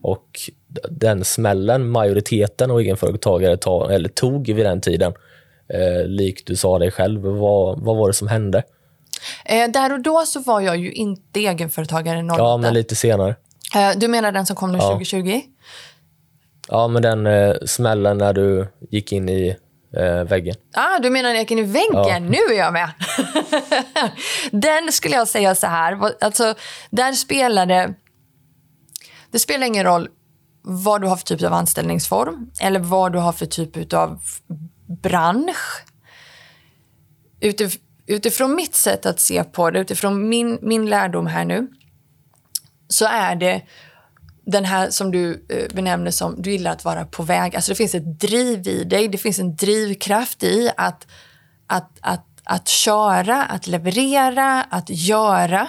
och 0.03 0.27
d- 0.67 0.81
den 0.91 1.25
smällen 1.25 1.89
majoriteten 1.91 2.71
av 2.71 2.81
egenföretagare 2.81 3.57
tar, 3.57 3.91
eller 3.91 4.09
tog 4.09 4.47
vid 4.47 4.67
den 4.67 4.81
tiden, 4.81 5.13
eh, 5.69 6.07
likt 6.07 6.47
du 6.47 6.57
sa 6.57 6.79
dig 6.79 6.91
själv, 6.91 7.21
vad, 7.21 7.81
vad 7.81 7.97
var 7.97 8.07
det 8.09 8.15
som 8.15 8.29
hände? 8.29 8.63
Eh, 9.45 9.71
där 9.71 9.93
och 9.93 10.01
då 10.01 10.23
så 10.27 10.41
var 10.41 10.61
jag 10.61 10.77
ju 10.77 10.93
inte 10.93 11.41
egenföretagare 11.41 12.23
08. 12.23 12.35
Ja, 12.39 12.57
men 12.57 12.75
lite 12.75 12.97
senare. 12.97 13.37
eh, 13.75 13.91
du 13.99 14.09
menar 14.09 14.33
den 14.33 14.47
som 14.47 14.57
kom 14.57 14.73
nu 14.73 14.79
Ja. 14.79 14.91
2020? 14.91 15.41
Ja, 16.69 16.89
men 16.89 17.03
den 17.03 17.27
eh, 17.27 17.55
smällen 17.67 18.19
när 18.19 18.33
du 18.33 18.67
gick 18.91 19.13
in 19.13 19.29
i 19.29 19.57
eh, 19.97 20.25
väggen. 20.25 20.55
Ah, 20.75 20.99
du 20.99 21.11
menar 21.11 21.29
när 21.29 21.35
jag 21.35 21.43
gick 21.43 21.51
in 21.51 21.59
i 21.59 21.63
väggen? 21.63 22.27
Nu 22.27 22.55
är 22.55 22.59
jag 22.59 22.73
med! 22.73 22.91
den 24.51 24.93
skulle 24.93 25.15
jag 25.17 25.29
säga 25.29 25.55
så 25.55 25.67
här. 25.67 25.99
Alltså, 26.21 26.55
där 26.91 27.13
spelade... 27.13 27.95
Det 29.31 29.39
spelar 29.39 29.67
ingen 29.67 29.85
roll 29.85 30.09
vad 30.63 31.01
du 31.01 31.07
har 31.07 31.17
för 31.17 31.25
typ 31.25 31.43
av 31.43 31.53
anställningsform 31.53 32.51
eller 32.61 32.81
vad 32.81 33.13
du 33.13 33.19
har 33.19 33.33
för 33.33 33.47
typ 33.47 33.93
av 33.93 34.21
bransch. 35.03 35.85
Utif 37.41 37.79
utifrån 38.11 38.55
mitt 38.55 38.75
sätt 38.75 39.07
att 39.07 39.21
se 39.21 39.45
på 39.45 39.71
det, 39.71 39.79
utifrån 39.79 40.29
min, 40.29 40.59
min 40.63 40.87
lärdom 40.87 41.27
här 41.27 41.45
nu, 41.45 41.69
så 42.89 43.07
är 43.07 43.37
det 43.37 43.63
den 44.47 44.65
här 44.65 44.91
som 44.91 45.11
du 45.11 45.47
eh, 45.49 45.75
benämner 45.75 46.11
som 46.11 46.43
du 46.43 46.53
gillar 46.53 46.73
att 46.73 46.85
vara 46.85 47.05
på 47.05 47.23
väg. 47.23 47.57
Alltså 47.57 47.73
det 47.73 47.77
finns 47.77 47.95
ett 47.95 48.21
driv 48.21 48.69
i 48.69 48.85
dig, 48.85 49.09
det 49.09 49.19
finns 49.19 49.39
en 49.39 49.57
drivkraft 49.57 50.43
i 50.43 50.71
att, 50.77 51.07
att, 51.67 51.99
att, 52.01 52.27
att 52.45 52.69
köra, 52.69 53.45
att 53.45 53.67
leverera, 53.67 54.63
att 54.63 54.91
göra. 54.91 55.69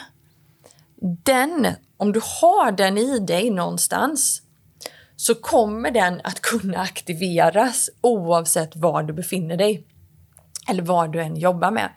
Den, 1.24 1.67
om 2.01 2.11
du 2.11 2.21
har 2.41 2.71
den 2.71 2.97
i 2.97 3.19
dig 3.19 3.49
någonstans 3.49 4.41
så 5.15 5.35
kommer 5.35 5.91
den 5.91 6.21
att 6.23 6.41
kunna 6.41 6.77
aktiveras 6.77 7.89
oavsett 8.01 8.75
var 8.75 9.03
du 9.03 9.13
befinner 9.13 9.57
dig 9.57 9.87
eller 10.67 10.83
vad 10.83 11.11
du 11.11 11.21
än 11.21 11.35
jobbar 11.35 11.71
med. 11.71 11.89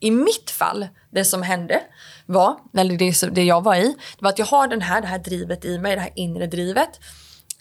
I 0.00 0.10
mitt 0.10 0.50
fall, 0.50 0.88
det 1.10 1.24
som 1.24 1.42
hände 1.42 1.80
var, 2.26 2.56
eller 2.76 2.96
det, 2.96 3.34
det 3.34 3.44
jag 3.44 3.64
var 3.64 3.76
i, 3.76 3.86
det 4.18 4.22
var 4.22 4.30
att 4.30 4.38
jag 4.38 4.46
har 4.46 4.68
den 4.68 4.82
här, 4.82 5.00
det 5.00 5.06
här 5.06 5.18
drivet 5.18 5.64
i 5.64 5.78
mig, 5.78 5.94
det 5.94 6.00
här 6.00 6.12
inre 6.14 6.46
drivet. 6.46 7.00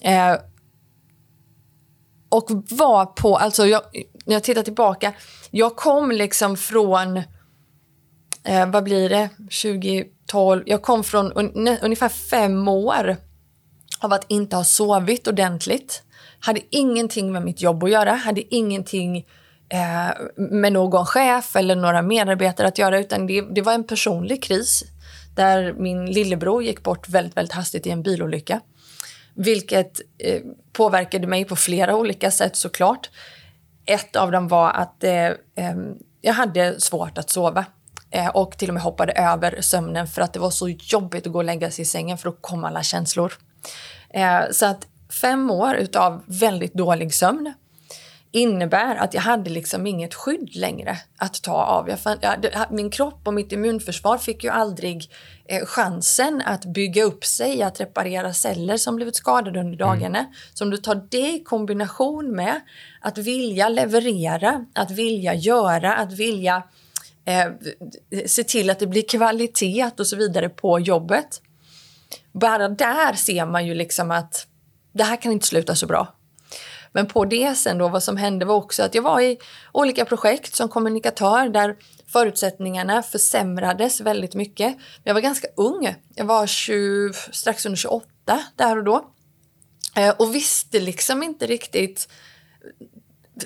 Eh, 0.02 0.36
och 2.30 2.50
var 2.70 3.06
på, 3.06 3.38
alltså 3.38 3.66
jag, 3.66 3.82
när 4.26 4.34
jag 4.34 4.44
tittar 4.44 4.64
tillbaka, 4.64 5.14
jag 5.52 5.76
kom 5.76 6.12
liksom 6.12 6.58
från, 6.58 7.24
eh, 8.48 8.70
vad 8.70 8.84
blir 8.84 9.10
det, 9.10 9.30
2012, 9.38 10.64
jag 10.66 10.82
kom 10.82 11.04
från 11.04 11.32
un, 11.34 11.78
ungefär 11.82 12.10
fem 12.10 12.68
år 12.68 13.16
av 14.00 14.14
att 14.14 14.26
inte 14.28 14.56
ha 14.56 14.64
sovit 14.64 15.28
ordentligt. 15.28 16.04
Hade 16.40 16.60
ingenting 16.70 17.32
med 17.32 17.42
mitt 17.42 17.62
jobb 17.62 17.84
att 17.84 17.92
göra, 17.92 18.12
hade 18.12 18.56
ingenting 18.56 19.18
eh, 19.70 20.26
med 20.38 20.74
någon 20.74 21.06
chef 21.06 21.56
eller 21.56 21.76
några 21.76 22.02
medarbetare 22.02 22.68
att 22.68 22.78
göra 22.78 23.00
utan 23.00 23.28
det, 23.28 23.42
det 23.42 23.62
var 23.62 23.74
en 23.74 23.84
personlig 23.84 24.44
kris 24.44 24.84
där 25.36 25.74
min 25.74 26.06
lillebror 26.06 26.64
gick 26.64 26.84
bort 26.84 27.10
väldigt, 27.10 27.38
väldigt 27.38 27.54
hastigt 27.54 27.88
i 27.88 27.90
en 27.90 28.04
bilolycka. 28.04 28.62
Vilket 29.34 30.02
eh, 30.18 30.42
påverkade 30.74 31.28
mig 31.28 31.46
på 31.46 31.56
flera 31.56 31.96
olika 31.96 32.32
sätt 32.32 32.56
såklart. 32.56 33.10
Ett 33.86 34.16
av 34.16 34.32
dem 34.32 34.48
var 34.48 34.70
att 34.70 35.04
eh, 35.04 35.26
eh 35.26 35.76
jag 36.22 36.34
hade 36.34 36.82
svårt 36.82 37.18
att 37.18 37.30
sova 37.30 37.66
och 38.34 38.58
till 38.58 38.70
och 38.70 38.74
med 38.74 38.84
hoppade 38.84 39.14
över 39.14 39.62
sömnen 39.62 40.08
för 40.08 40.22
att 40.22 40.34
det 40.34 40.40
var 40.40 40.50
så 40.50 40.70
jobbigt 40.70 41.28
att 41.28 41.34
gå 41.34 41.40
och 41.40 41.46
lägga 41.46 41.72
sig 41.72 41.82
i 41.82 41.86
sängen 41.86 42.18
för 42.18 42.30
att 42.30 42.42
komma 42.42 42.68
alla 42.68 42.84
känslor. 42.84 43.34
Eh, 44.10 44.42
så 44.52 44.66
att 44.66 44.88
fem 45.22 45.52
år 45.52 45.76
utav 45.76 46.24
väldigt 46.28 46.74
dålig 46.74 47.14
sömn 47.14 47.54
innebär 48.32 48.96
att 48.96 49.14
jag 49.14 49.22
hade 49.22 49.50
liksom 49.50 49.88
inget 49.88 50.14
skydd 50.14 50.56
längre 50.56 50.98
att 51.18 51.42
ta 51.42 51.64
av. 51.64 51.90
Jag 51.90 52.00
fann, 52.00 52.18
jag, 52.22 52.46
min 52.72 52.90
kropp 52.90 53.28
och 53.28 53.34
mitt 53.34 53.52
immunförsvar 53.52 54.18
fick 54.18 54.44
ju 54.44 54.50
aldrig 54.50 55.12
eh, 55.46 55.66
chansen 55.66 56.42
att 56.46 56.66
bygga 56.66 57.04
upp 57.04 57.26
sig, 57.26 57.64
att 57.64 57.80
reparera 57.80 58.34
celler 58.34 58.78
som 58.78 58.96
blivit 58.96 59.16
skadade 59.16 59.60
under 59.60 59.78
dagarna. 59.78 60.26
Så 60.54 60.64
om 60.64 60.70
du 60.70 60.78
tar 60.78 61.08
det 61.10 61.34
i 61.34 61.44
kombination 61.44 62.36
med 62.36 62.62
att 63.02 63.18
vilja 63.18 63.70
leverera, 63.70 64.66
att 64.74 64.92
vilja 64.92 65.34
göra, 65.34 65.96
att 65.96 66.14
vilja 66.14 66.64
eh, 67.28 67.52
se 68.26 68.44
till 68.44 68.70
att 68.70 68.80
det 68.80 68.88
blir 68.88 69.10
kvalitet 69.10 69.92
och 69.98 70.08
så 70.08 70.16
vidare 70.16 70.50
på 70.50 70.80
jobbet. 70.80 71.42
Bara 72.34 72.70
där 72.70 73.14
ser 73.14 73.46
man 73.46 73.66
ju 73.66 73.74
liksom 73.74 74.12
att 74.12 74.48
det 74.94 75.04
här 75.04 75.22
kan 75.22 75.32
inte 75.32 75.48
sluta 75.48 75.76
så 75.76 75.88
bra. 75.88 76.14
Men 76.92 77.08
på 77.08 77.26
det 77.26 77.56
sen 77.56 77.78
då, 77.78 77.88
vad 77.88 78.04
som 78.04 78.18
hände 78.18 78.46
var 78.46 78.56
också 78.56 78.84
att 78.84 78.96
jag 78.96 79.02
var 79.02 79.22
i 79.22 79.38
olika 79.72 80.06
projekt 80.06 80.56
som 80.56 80.70
kommunikatör 80.70 81.50
där 81.50 81.76
förutsättningarna 82.08 83.04
försämrades 83.04 84.02
väldigt 84.02 84.36
mycket. 84.36 84.78
Jag 85.04 85.14
var 85.14 85.22
ganska 85.22 85.48
ung. 85.58 85.96
Jag 86.16 86.26
var 86.26 86.48
20, 86.48 87.14
strax 87.32 87.66
under 87.66 87.78
28 87.78 88.06
där 88.56 88.78
och 88.78 88.84
då. 88.84 89.06
Eh, 89.96 90.10
och 90.10 90.36
visste 90.36 90.80
liksom 90.80 91.24
inte 91.24 91.48
riktigt 91.48 92.08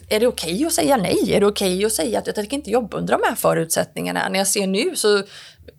är 0.10 0.20
det 0.20 0.28
okej 0.28 0.66
att 0.66 0.74
säga 0.74 0.98
nej? 0.98 1.34
Är 1.34 1.40
det 1.40 1.46
okej 1.46 1.86
att 1.86 1.94
säga 1.94 2.20
att 2.20 2.28
jag 2.28 2.36
tänker 2.36 2.58
inte 2.58 2.72
jobba 2.72 2.98
under 2.98 3.18
de 3.18 3.24
här 3.28 3.36
förutsättningarna? 3.36 4.30
När 4.30 4.40
jag 4.40 4.48
ser 4.48 4.68
nu 4.68 4.96
så, 4.96 5.24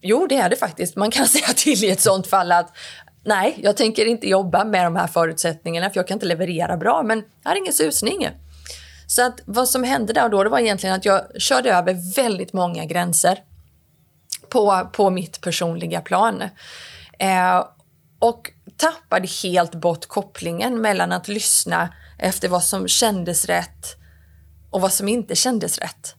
jo 0.01 0.27
det 0.27 0.37
är 0.37 0.51
det 0.51 0.57
faktiskt. 0.57 0.97
Man 0.97 1.11
kan 1.11 1.27
säga 1.29 1.47
till 1.57 1.85
i 1.85 1.91
ett 1.91 2.01
sånt 2.01 2.27
fall 2.27 2.53
att 2.53 2.77
nej, 3.25 3.59
jag 3.63 3.77
tänker 3.77 4.07
inte 4.07 4.29
jobba 4.29 4.65
med 4.65 4.87
de 4.87 4.97
här 4.97 5.07
förutsättningarna 5.07 5.91
för 5.91 5.97
jag 5.97 6.09
kan 6.09 6.17
inte 6.17 6.27
leverera 6.27 6.77
bra, 6.77 7.03
men 7.03 7.25
jag 7.43 7.51
har 7.51 7.57
ingen 7.57 7.73
susning. 7.73 8.29
Så 9.07 9.27
att 9.27 9.41
vad 9.45 9.69
som 9.69 9.85
hände 9.85 10.13
där 10.13 10.25
och 10.25 10.31
då, 10.31 10.45
det 10.45 10.51
var 10.51 10.59
egentligen 10.59 10.97
att 10.97 11.05
jag 11.05 11.43
körde 11.43 11.73
över 11.73 12.15
väldigt 12.17 12.53
många 12.53 12.85
gränser 12.85 13.39
på, 14.49 14.91
på 14.93 15.11
mitt 15.11 15.41
personliga 15.41 16.01
plan. 16.01 16.43
Eh, 17.19 17.65
och 18.19 18.51
tappade 18.77 19.29
helt 19.43 19.75
bort 19.75 20.07
kopplingen 20.07 20.81
mellan 20.81 21.13
att 21.13 21.29
lyssna 21.29 21.89
efter 22.19 22.49
vad 22.49 22.63
som 22.63 22.89
kändes 22.89 23.45
rätt 23.45 24.02
och 24.73 24.81
vad 24.81 24.93
som 24.93 25.09
inte 25.09 25.35
kändes 25.35 25.79
rätt. 25.79 26.15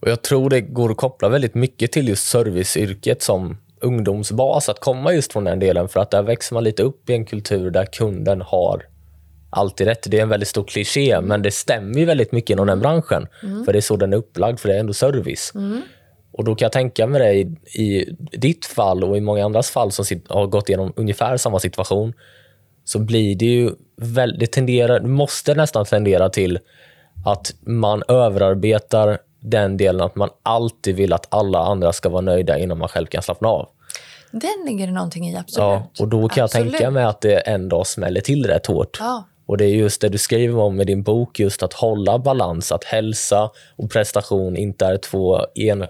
Och 0.00 0.08
Jag 0.08 0.22
tror 0.22 0.50
det 0.50 0.60
går 0.60 0.90
att 0.90 0.96
koppla 0.96 1.28
väldigt 1.28 1.54
mycket 1.54 1.92
till 1.92 2.08
just 2.08 2.26
serviceyrket 2.26 3.22
som 3.22 3.56
ungdomsbas, 3.80 4.68
att 4.68 4.80
komma 4.80 5.12
just 5.12 5.32
från 5.32 5.44
den 5.44 5.58
delen, 5.58 5.88
för 5.88 6.00
att 6.00 6.10
där 6.10 6.22
växer 6.22 6.54
man 6.54 6.64
lite 6.64 6.82
upp 6.82 7.10
i 7.10 7.12
en 7.12 7.24
kultur 7.24 7.70
där 7.70 7.84
kunden 7.84 8.40
har 8.40 8.82
alltid 9.50 9.86
rätt. 9.86 10.06
Det 10.10 10.18
är 10.18 10.22
en 10.22 10.28
väldigt 10.28 10.48
stor 10.48 10.64
kliché, 10.64 11.20
men 11.20 11.42
det 11.42 11.50
stämmer 11.50 11.98
ju 11.98 12.04
väldigt 12.04 12.32
mycket 12.32 12.50
inom 12.50 12.66
den 12.66 12.80
branschen, 12.80 13.26
mm. 13.42 13.64
för 13.64 13.72
det 13.72 13.78
är 13.78 13.80
så 13.80 13.96
den 13.96 14.12
är 14.12 14.16
upplagd, 14.16 14.60
för 14.60 14.68
det 14.68 14.74
är 14.74 14.80
ändå 14.80 14.92
service. 14.92 15.52
Mm. 15.54 15.82
Och 16.32 16.44
Då 16.44 16.54
kan 16.54 16.64
jag 16.64 16.72
tänka 16.72 17.06
mig 17.06 17.40
i, 17.40 17.82
i 17.82 18.16
ditt 18.32 18.66
fall 18.66 19.04
och 19.04 19.16
i 19.16 19.20
många 19.20 19.44
andras 19.44 19.70
fall 19.70 19.92
som 19.92 20.04
har 20.28 20.46
gått 20.46 20.68
igenom 20.68 20.92
ungefär 20.96 21.36
samma 21.36 21.58
situation, 21.58 22.14
så 22.90 22.98
blir 22.98 23.36
det 23.36 23.44
ju 23.44 23.70
väldigt, 23.96 24.52
tenderar, 24.52 25.00
måste 25.00 25.54
nästan 25.54 25.84
tendera 25.84 26.28
till 26.28 26.58
att 27.24 27.54
man 27.60 28.02
överarbetar 28.08 29.18
den 29.40 29.76
delen 29.76 30.00
att 30.00 30.16
man 30.16 30.28
alltid 30.42 30.96
vill 30.96 31.12
att 31.12 31.26
alla 31.28 31.58
andra 31.58 31.92
ska 31.92 32.08
vara 32.08 32.20
nöjda 32.20 32.58
innan 32.58 32.78
man 32.78 32.88
själv 32.88 33.06
kan 33.06 33.22
slappna 33.22 33.48
av. 33.48 33.68
Den 34.30 34.64
ligger 34.66 34.86
det 34.86 34.92
någonting 34.92 35.28
i, 35.28 35.36
absolut. 35.36 35.58
Ja, 35.58 35.90
och 36.00 36.08
då 36.08 36.28
kan 36.28 36.44
absolut. 36.44 36.66
jag 36.66 36.72
tänka 36.72 36.90
mig 36.90 37.04
att 37.04 37.20
det 37.20 37.36
en 37.38 37.68
dag 37.68 37.86
smäller 37.86 38.20
till 38.20 38.46
rätt 38.46 38.66
hårt. 38.66 38.96
Ja. 39.00 39.24
Och 39.46 39.58
Det 39.58 39.64
är 39.64 39.74
just 39.74 40.00
det 40.00 40.08
du 40.08 40.18
skriver 40.18 40.58
om 40.58 40.80
i 40.80 40.84
din 40.84 41.02
bok, 41.02 41.40
just 41.40 41.62
att 41.62 41.72
hålla 41.72 42.18
balans, 42.18 42.72
att 42.72 42.84
hälsa 42.84 43.50
och 43.76 43.90
prestation 43.90 44.56
inte 44.56 44.86
är 44.86 44.96
två 44.96 45.40
en, 45.54 45.86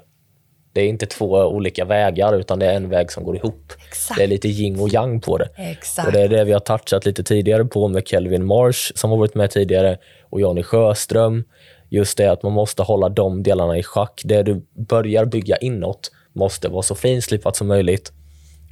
det 0.73 0.81
är 0.81 0.89
inte 0.89 1.07
två 1.07 1.27
olika 1.27 1.85
vägar, 1.85 2.39
utan 2.39 2.59
det 2.59 2.67
är 2.67 2.75
en 2.75 2.89
väg 2.89 3.13
som 3.13 3.25
går 3.25 3.37
ihop. 3.37 3.73
Exakt. 3.89 4.19
Det 4.19 4.25
är 4.25 4.29
lite 4.29 4.49
yin 4.49 4.81
och 4.81 4.89
yang 4.89 5.21
på 5.21 5.39
det. 5.39 5.49
Exakt. 5.57 6.07
Och 6.07 6.13
Det 6.13 6.21
är 6.21 6.29
det 6.29 6.45
vi 6.45 6.53
har 6.53 6.61
touchat 6.61 7.07
lite 7.07 7.23
tidigare 7.23 7.65
på 7.65 7.89
med 7.89 8.09
Kelvin 8.09 8.47
Marsh, 8.47 8.93
som 8.95 9.11
har 9.11 9.19
varit 9.19 9.35
med 9.35 9.51
tidigare, 9.51 9.99
och 10.23 10.41
Jonny 10.41 10.63
Sjöström 10.63 11.45
just 11.89 12.19
det 12.19 12.27
att 12.27 12.43
man 12.43 12.53
måste 12.53 12.83
hålla 12.83 13.09
de 13.09 13.43
delarna 13.43 13.79
i 13.79 13.83
schack. 13.83 14.21
Det 14.25 14.43
du 14.43 14.67
börjar 14.89 15.25
bygga 15.25 15.57
inåt 15.57 16.11
måste 16.33 16.69
vara 16.69 16.83
så 16.83 16.95
finslipat 16.95 17.57
som 17.57 17.67
möjligt. 17.67 18.13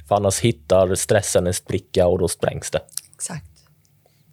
För 0.07 0.15
annars 0.15 0.39
hittar 0.39 0.95
stressen 0.95 1.47
en 1.47 1.53
spricka 1.53 2.07
och 2.07 2.19
då 2.19 2.27
sprängs 2.27 2.71
det. 2.71 2.81
Exakt. 3.15 3.45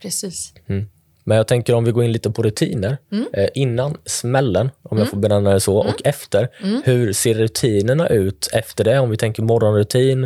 Precis. 0.02 0.52
Mm. 0.68 0.86
Men 1.28 1.36
jag 1.36 1.46
tänker 1.46 1.74
om 1.74 1.84
vi 1.84 1.92
går 1.92 2.04
in 2.04 2.12
lite 2.12 2.30
på 2.30 2.42
rutiner. 2.42 2.98
Mm. 3.12 3.26
Eh, 3.32 3.48
innan 3.54 3.96
smällen, 4.04 4.70
om 4.82 4.96
mm. 4.96 5.02
jag 5.02 5.10
får 5.10 5.18
benämna 5.18 5.52
det 5.52 5.60
så, 5.60 5.82
mm. 5.82 5.94
och 5.94 6.06
efter. 6.06 6.48
Mm. 6.62 6.82
Hur 6.84 7.12
ser 7.12 7.34
rutinerna 7.34 8.08
ut 8.08 8.48
efter 8.52 8.84
det? 8.84 8.98
Om 8.98 9.10
vi 9.10 9.16
tänker 9.16 9.42
morgonrutin, 9.42 10.24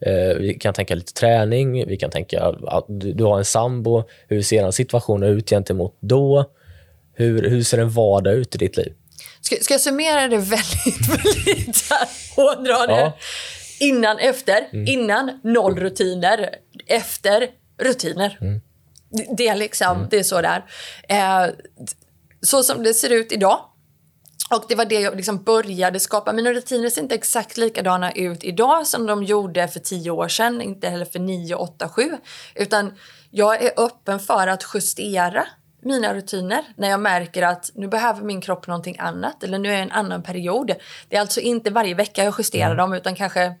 eh, 0.00 0.36
vi 0.38 0.58
kan 0.60 0.74
tänka 0.74 0.94
lite 0.94 1.12
träning, 1.12 1.88
vi 1.88 1.96
kan 1.96 2.10
tänka 2.10 2.54
att 2.66 2.84
du, 2.88 3.12
du 3.12 3.24
har 3.24 3.38
en 3.38 3.44
sambo. 3.44 4.04
Hur 4.28 4.42
ser 4.42 4.64
en 4.64 4.72
situation 4.72 5.22
ut 5.22 5.50
gentemot 5.50 5.96
då? 6.00 6.44
Hur, 7.14 7.50
hur 7.50 7.62
ser 7.62 7.78
en 7.78 7.90
vardag 7.90 8.34
ut 8.34 8.54
i 8.54 8.58
ditt 8.58 8.76
liv? 8.76 8.92
Ska, 9.40 9.56
ska 9.60 9.74
jag 9.74 9.80
summera 9.80 10.28
det 10.28 10.36
väldigt, 10.36 11.08
väldigt 11.08 11.76
hårdra 12.36 12.86
det? 12.86 13.00
Ja. 13.00 13.12
Innan, 13.80 14.18
efter. 14.18 14.68
Mm. 14.72 14.86
Innan, 14.86 15.40
noll 15.44 15.78
rutiner. 15.78 16.48
Efter, 16.86 17.46
rutiner. 17.82 18.60
Det, 19.36 19.48
är 19.48 19.56
liksom, 19.56 19.96
mm. 19.96 20.08
det 20.10 20.18
är 20.18 20.22
så 20.22 20.40
där. 20.40 20.64
Eh, 21.08 21.46
så 22.40 22.62
som 22.62 22.82
det 22.82 22.94
ser 22.94 23.10
ut 23.10 23.32
idag. 23.32 23.60
Och 24.50 24.64
Det 24.68 24.74
var 24.74 24.84
det 24.84 25.00
jag 25.00 25.16
liksom 25.16 25.42
började 25.42 26.00
skapa. 26.00 26.32
Mina 26.32 26.52
rutiner 26.52 26.90
ser 26.90 27.02
inte 27.02 27.14
exakt 27.14 27.56
likadana 27.56 28.12
ut 28.12 28.44
idag 28.44 28.86
som 28.86 29.06
de 29.06 29.22
gjorde 29.22 29.68
för 29.68 29.80
tio 29.80 30.10
år 30.10 30.28
sedan. 30.28 30.60
Inte 30.60 30.88
heller 30.88 31.04
för 31.04 31.18
nio, 31.18 31.54
åtta, 31.54 31.88
sju. 31.88 32.16
Utan 32.54 32.92
jag 33.30 33.64
är 33.64 33.72
öppen 33.76 34.20
för 34.20 34.46
att 34.46 34.64
justera 34.74 35.46
mina 35.82 36.14
rutiner 36.14 36.64
när 36.76 36.88
jag 36.90 37.00
märker 37.00 37.42
att 37.42 37.70
nu 37.74 37.88
behöver 37.88 38.22
min 38.22 38.40
kropp 38.40 38.66
någonting 38.66 38.96
annat 38.98 39.42
eller 39.42 39.58
nu 39.58 39.72
är 39.72 39.82
en 39.82 39.92
annan 39.92 40.22
period. 40.22 40.72
Det 41.08 41.16
är 41.16 41.20
alltså 41.20 41.40
inte 41.40 41.70
varje 41.70 41.94
vecka 41.94 42.24
jag 42.24 42.34
justerar 42.38 42.66
mm. 42.66 42.76
dem 42.76 42.92
utan 42.92 43.14
kanske 43.14 43.54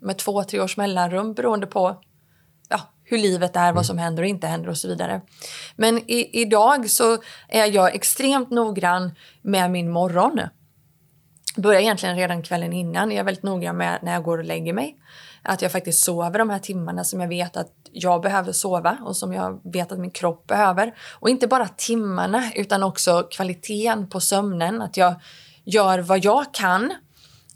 med 0.00 0.18
två, 0.18 0.44
tre 0.44 0.60
års 0.60 0.76
mellanrum 0.76 1.34
beroende 1.34 1.66
på 1.66 2.00
hur 3.10 3.18
livet 3.18 3.56
är, 3.56 3.62
mm. 3.62 3.74
vad 3.74 3.86
som 3.86 3.98
händer 3.98 4.22
och 4.22 4.28
inte 4.28 4.46
händer 4.46 4.68
och 4.68 4.78
så 4.78 4.88
vidare. 4.88 5.20
Men 5.76 5.98
i, 5.98 6.40
idag 6.42 6.90
så 6.90 7.18
är 7.48 7.66
jag 7.66 7.94
extremt 7.94 8.50
noggrann 8.50 9.14
med 9.42 9.70
min 9.70 9.90
morgon. 9.90 10.40
Börjar 11.56 11.80
egentligen 11.80 12.16
redan 12.16 12.42
kvällen 12.42 12.72
innan. 12.72 13.10
Jag 13.10 13.18
är 13.18 13.24
väldigt 13.24 13.44
noggrann 13.44 13.76
med 13.76 13.98
när 14.02 14.12
jag 14.12 14.22
går 14.22 14.38
och 14.38 14.44
lägger 14.44 14.72
mig. 14.72 14.96
Att 15.42 15.62
jag 15.62 15.72
faktiskt 15.72 16.04
sover 16.04 16.38
de 16.38 16.50
här 16.50 16.58
timmarna 16.58 17.04
som 17.04 17.20
jag 17.20 17.28
vet 17.28 17.56
att 17.56 17.72
jag 17.92 18.22
behöver 18.22 18.52
sova 18.52 18.98
och 19.04 19.16
som 19.16 19.32
jag 19.32 19.60
vet 19.72 19.92
att 19.92 19.98
min 19.98 20.10
kropp 20.10 20.46
behöver. 20.46 20.94
Och 21.18 21.28
inte 21.28 21.46
bara 21.46 21.68
timmarna 21.68 22.52
utan 22.54 22.82
också 22.82 23.28
kvaliteten 23.30 24.08
på 24.08 24.20
sömnen. 24.20 24.82
Att 24.82 24.96
jag 24.96 25.14
gör 25.64 25.98
vad 25.98 26.24
jag 26.24 26.54
kan 26.54 26.92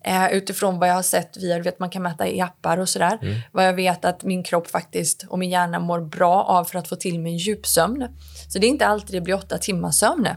eh, 0.04 0.32
utifrån 0.32 0.78
vad 0.78 0.88
jag 0.88 0.94
har 0.94 1.02
sett 1.02 1.36
via, 1.36 1.58
vet 1.58 1.78
man 1.78 1.90
kan 1.90 2.02
mäta 2.02 2.28
i 2.28 2.40
appar 2.40 2.78
och 2.78 2.88
sådär. 2.88 3.18
Mm. 3.22 3.40
Vad 3.52 3.66
jag 3.66 3.74
vet 3.74 4.04
att 4.04 4.24
min 4.24 4.42
kropp 4.42 4.70
faktiskt 4.70 5.26
och 5.28 5.38
min 5.38 5.50
hjärna 5.50 5.78
mår 5.78 6.00
bra 6.00 6.42
av 6.42 6.64
för 6.64 6.78
att 6.78 6.88
få 6.88 6.96
till 6.96 7.20
min 7.20 7.36
djupsömn. 7.36 8.08
Så 8.48 8.58
det 8.58 8.66
är 8.66 8.68
inte 8.68 8.86
alltid 8.86 9.16
det 9.16 9.20
blir 9.20 9.34
åtta 9.34 9.58
timmars 9.58 9.94
sömn. 9.94 10.28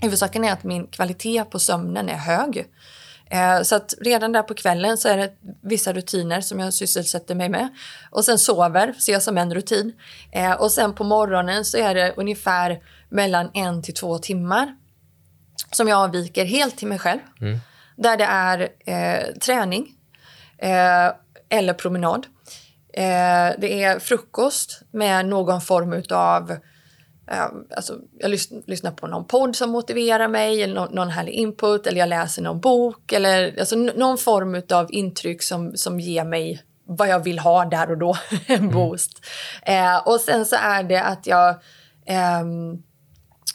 Huvudsaken 0.00 0.44
är 0.44 0.52
att 0.52 0.64
min 0.64 0.86
kvalitet 0.86 1.44
på 1.44 1.58
sömnen 1.58 2.08
är 2.08 2.16
hög. 2.16 2.66
Eh, 3.30 3.62
så 3.62 3.76
att 3.76 3.94
redan 4.00 4.32
där 4.32 4.42
på 4.42 4.54
kvällen 4.54 4.98
så 4.98 5.08
är 5.08 5.16
det 5.16 5.32
vissa 5.62 5.92
rutiner 5.92 6.40
som 6.40 6.60
jag 6.60 6.74
sysselsätter 6.74 7.34
mig 7.34 7.48
med. 7.48 7.68
Och 8.10 8.24
sen 8.24 8.38
sover, 8.38 8.92
ser 8.92 9.12
jag 9.12 9.22
som 9.22 9.38
en 9.38 9.54
rutin. 9.54 9.92
Eh, 10.32 10.52
och 10.52 10.70
sen 10.70 10.94
på 10.94 11.04
morgonen 11.04 11.64
så 11.64 11.78
är 11.78 11.94
det 11.94 12.14
ungefär 12.16 12.78
mellan 13.08 13.50
en 13.54 13.82
till 13.82 13.94
två 13.94 14.18
timmar 14.18 14.76
som 15.72 15.88
jag 15.88 15.98
avviker 15.98 16.44
helt 16.44 16.76
till 16.76 16.88
mig 16.88 16.98
själv. 16.98 17.20
Mm. 17.40 17.58
Där 17.96 18.16
det 18.16 18.24
är 18.24 18.68
eh, 18.86 19.34
träning 19.34 19.92
eh, 20.58 21.12
eller 21.48 21.72
promenad. 21.72 22.26
Eh, 22.92 23.50
det 23.58 23.82
är 23.82 23.98
frukost 23.98 24.82
med 24.90 25.26
någon 25.26 25.60
form 25.60 26.02
av 26.10 26.56
alltså, 27.76 27.98
jag 28.18 28.30
lyssnar 28.66 28.90
på 28.90 29.06
någon 29.06 29.24
podd 29.24 29.56
som 29.56 29.70
motiverar 29.70 30.28
mig, 30.28 30.62
eller 30.62 30.74
någon, 30.74 30.94
någon 30.94 31.08
härlig 31.08 31.32
input, 31.32 31.86
eller 31.86 32.00
jag 32.00 32.08
läser 32.08 32.42
någon 32.42 32.60
bok, 32.60 33.12
eller 33.12 33.58
alltså, 33.58 33.76
någon 33.76 34.18
form 34.18 34.62
av 34.70 34.86
intryck 34.92 35.42
som, 35.42 35.76
som 35.76 36.00
ger 36.00 36.24
mig 36.24 36.62
vad 36.84 37.08
jag 37.08 37.24
vill 37.24 37.38
ha 37.38 37.64
där 37.64 37.90
och 37.90 37.98
då, 37.98 38.16
en 38.46 38.56
mm. 38.56 38.70
boost. 38.70 39.26
Mm. 39.62 39.94
Eh, 39.94 39.98
och 40.06 40.20
sen 40.20 40.46
så 40.46 40.56
är 40.56 40.82
det 40.82 41.02
att 41.02 41.26
jag 41.26 41.48
eh, 42.06 42.44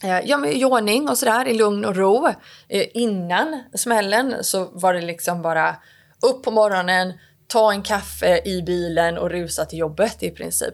Eh, 0.04 0.20
ja, 0.20 0.38
mig 0.38 0.62
i 0.62 0.66
ordning 0.66 1.10
och 1.10 1.18
sådär 1.18 1.48
i 1.48 1.54
lugn 1.54 1.86
och 1.86 1.96
ro. 1.96 2.28
Eh, 2.70 2.88
innan 2.94 3.64
smällen 3.74 4.36
så 4.42 4.70
var 4.74 4.94
det 4.94 5.02
liksom 5.02 5.42
bara 5.42 5.76
upp 6.22 6.44
på 6.44 6.52
morgonen, 6.52 7.14
ta 7.48 7.72
en 7.72 7.82
kaffe 7.82 8.42
i 8.46 8.62
bilen 8.62 9.18
och 9.18 9.30
rusa 9.30 9.66
till 9.66 9.80
jobbet 9.80 10.24
i 10.24 10.32
princip. 10.32 10.74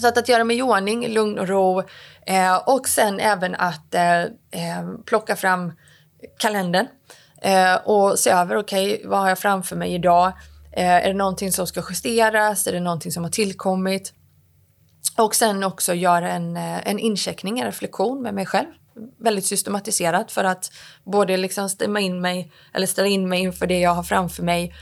Så 0.00 0.08
att, 0.08 0.18
att 0.18 0.28
göra 0.28 0.44
mig 0.44 0.58
i 0.58 0.62
ordning, 0.62 1.08
lugn 1.08 1.38
och 1.38 1.48
ro 1.48 1.82
eh, 2.26 2.56
och 2.66 2.88
sen 2.88 3.20
även 3.20 3.54
att 3.54 3.94
eh, 3.94 4.20
eh 4.22 4.88
plocka 5.06 5.36
fram 5.36 5.72
kalendern 6.38 6.86
eh, 7.42 7.74
och 7.74 8.18
se 8.18 8.30
över, 8.30 8.56
okej, 8.56 8.94
okay, 8.94 9.06
vad 9.08 9.20
har 9.20 9.28
jag 9.28 9.38
framför 9.38 9.76
mig 9.76 9.94
idag? 9.94 10.32
Är 10.72 11.08
det 11.08 11.14
någonting 11.14 11.52
som 11.52 11.66
ska 11.66 11.82
justeras? 11.88 12.66
Är 12.66 12.72
det 12.72 12.80
någonting 12.80 13.12
som 13.12 13.24
har 13.24 13.30
tillkommit? 13.30 14.12
Och 15.16 15.34
sen 15.34 15.64
också 15.64 15.94
göra 15.94 16.30
en, 16.30 16.56
eh, 16.56 16.88
en 16.88 16.98
incheckning, 16.98 17.58
en 17.58 17.66
reflektion 17.66 18.22
med 18.22 18.34
mig 18.34 18.46
själv. 18.46 18.66
Väldigt 19.18 19.44
systematiserat 19.44 20.32
för 20.32 20.44
att 20.44 20.72
både 21.04 21.36
liksom 21.36 21.68
stämma 21.68 22.00
in 22.00 22.20
mig, 22.20 22.52
eller 22.74 22.86
ställa 22.86 23.08
in 23.08 23.28
mig 23.28 23.40
inför 23.40 23.66
det 23.66 23.80
jag 23.80 23.94
har 23.94 24.02
framför 24.02 24.42
mig 24.42 24.74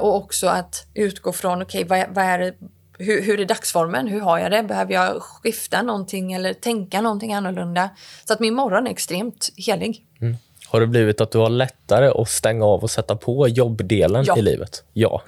och 0.00 0.16
också 0.16 0.46
att 0.46 0.86
utgå 0.94 1.32
från, 1.32 1.62
okej, 1.62 1.84
okay, 1.84 2.06
vad, 2.06 2.14
vad 2.14 2.24
är 2.24 2.38
det 2.38 2.54
hur, 2.98 3.22
hur 3.22 3.40
är 3.40 3.44
dagsformen? 3.44 4.08
Hur 4.08 4.20
har 4.20 4.38
jag 4.38 4.50
det? 4.50 4.62
Behöver 4.62 4.92
jag 4.92 5.22
skifta 5.22 5.82
någonting 5.82 6.32
eller 6.32 6.52
tänka 6.52 7.00
någonting 7.00 7.34
annorlunda? 7.34 7.90
Så 8.24 8.32
att 8.32 8.40
min 8.40 8.54
morgon 8.54 8.86
är 8.86 8.90
extremt 8.90 9.50
helig. 9.56 10.04
Mm. 10.20 10.36
Har 10.66 10.80
det 10.80 10.86
blivit 10.86 11.20
att 11.20 11.30
du 11.30 11.38
har 11.38 11.48
lättare 11.48 12.22
att 12.22 12.28
stänga 12.28 12.64
av 12.64 12.82
och 12.82 12.90
sätta 12.90 13.16
på 13.16 13.48
jobbdelen 13.48 14.24
ja. 14.26 14.38
i 14.38 14.42
livet? 14.42 14.84
Ja. 14.92 15.22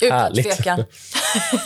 Utan 0.00 0.34
tvekan. 0.34 0.84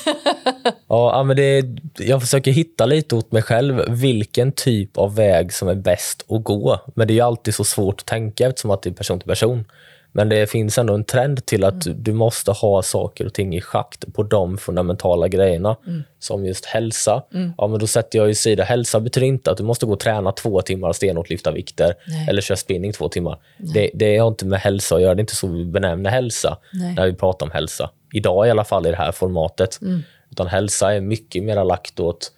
ja, 0.88 1.22
men 1.22 1.36
det 1.36 1.64
jag 1.98 2.20
försöker 2.20 2.50
hitta 2.50 2.86
lite 2.86 3.14
åt 3.14 3.32
mig 3.32 3.42
själv 3.42 3.84
vilken 3.88 4.52
typ 4.52 4.98
av 4.98 5.14
väg 5.14 5.52
som 5.52 5.68
är 5.68 5.74
bäst 5.74 6.24
att 6.28 6.44
gå. 6.44 6.80
Men 6.94 7.08
det 7.08 7.18
är 7.18 7.24
alltid 7.24 7.54
så 7.54 7.64
svårt 7.64 8.00
att 8.00 8.06
tänka 8.06 8.48
eftersom 8.48 8.70
att 8.70 8.82
det 8.82 8.90
är 8.90 8.94
person 8.94 9.18
till 9.18 9.28
person. 9.28 9.64
Men 10.12 10.28
det 10.28 10.50
finns 10.50 10.78
ändå 10.78 10.94
en 10.94 11.04
trend 11.04 11.46
till 11.46 11.64
att 11.64 11.86
mm. 11.86 12.02
du 12.02 12.12
måste 12.12 12.52
ha 12.52 12.82
saker 12.82 13.26
och 13.26 13.34
ting 13.34 13.56
i 13.56 13.60
schakt 13.60 14.14
på 14.14 14.22
de 14.22 14.58
fundamentala 14.58 15.28
grejerna. 15.28 15.76
Mm. 15.86 16.02
Som 16.18 16.46
just 16.46 16.64
hälsa. 16.64 17.22
Mm. 17.34 17.52
Ja, 17.58 17.66
men 17.66 17.78
då 17.78 17.86
sätter 17.86 18.18
jag 18.18 18.30
i 18.30 18.34
sida. 18.34 18.64
Hälsa 18.64 19.00
betyder 19.00 19.26
inte 19.26 19.50
att 19.50 19.56
du 19.56 19.62
måste 19.64 19.86
gå 19.86 19.92
och 19.92 20.00
träna 20.00 20.32
två 20.32 20.62
timmar 20.62 20.92
stenhårt, 20.92 21.30
lyfta 21.30 21.50
vikter 21.50 21.94
Nej. 22.06 22.26
eller 22.28 22.42
köra 22.42 22.56
spinning 22.56 22.92
två 22.92 23.08
timmar. 23.08 23.38
Det, 23.58 23.90
det 23.94 24.18
har 24.18 24.28
inte 24.28 24.46
med 24.46 24.60
hälsa 24.60 24.94
att 24.94 25.02
göra. 25.02 25.14
Det 25.14 25.18
är 25.18 25.22
inte 25.22 25.36
så 25.36 25.48
vi 25.48 25.64
benämner 25.64 26.10
hälsa 26.10 26.58
Nej. 26.72 26.94
när 26.94 27.06
vi 27.06 27.14
pratar 27.14 27.46
om 27.46 27.52
hälsa. 27.52 27.90
Idag 28.12 28.46
i 28.46 28.50
alla 28.50 28.64
fall 28.64 28.86
i 28.86 28.90
det 28.90 28.96
här 28.96 29.12
formatet. 29.12 29.78
Mm. 29.82 30.02
Utan 30.30 30.46
hälsa 30.46 30.94
är 30.94 31.00
mycket 31.00 31.44
mer 31.44 31.64
lagt 31.64 32.00
åt, 32.00 32.32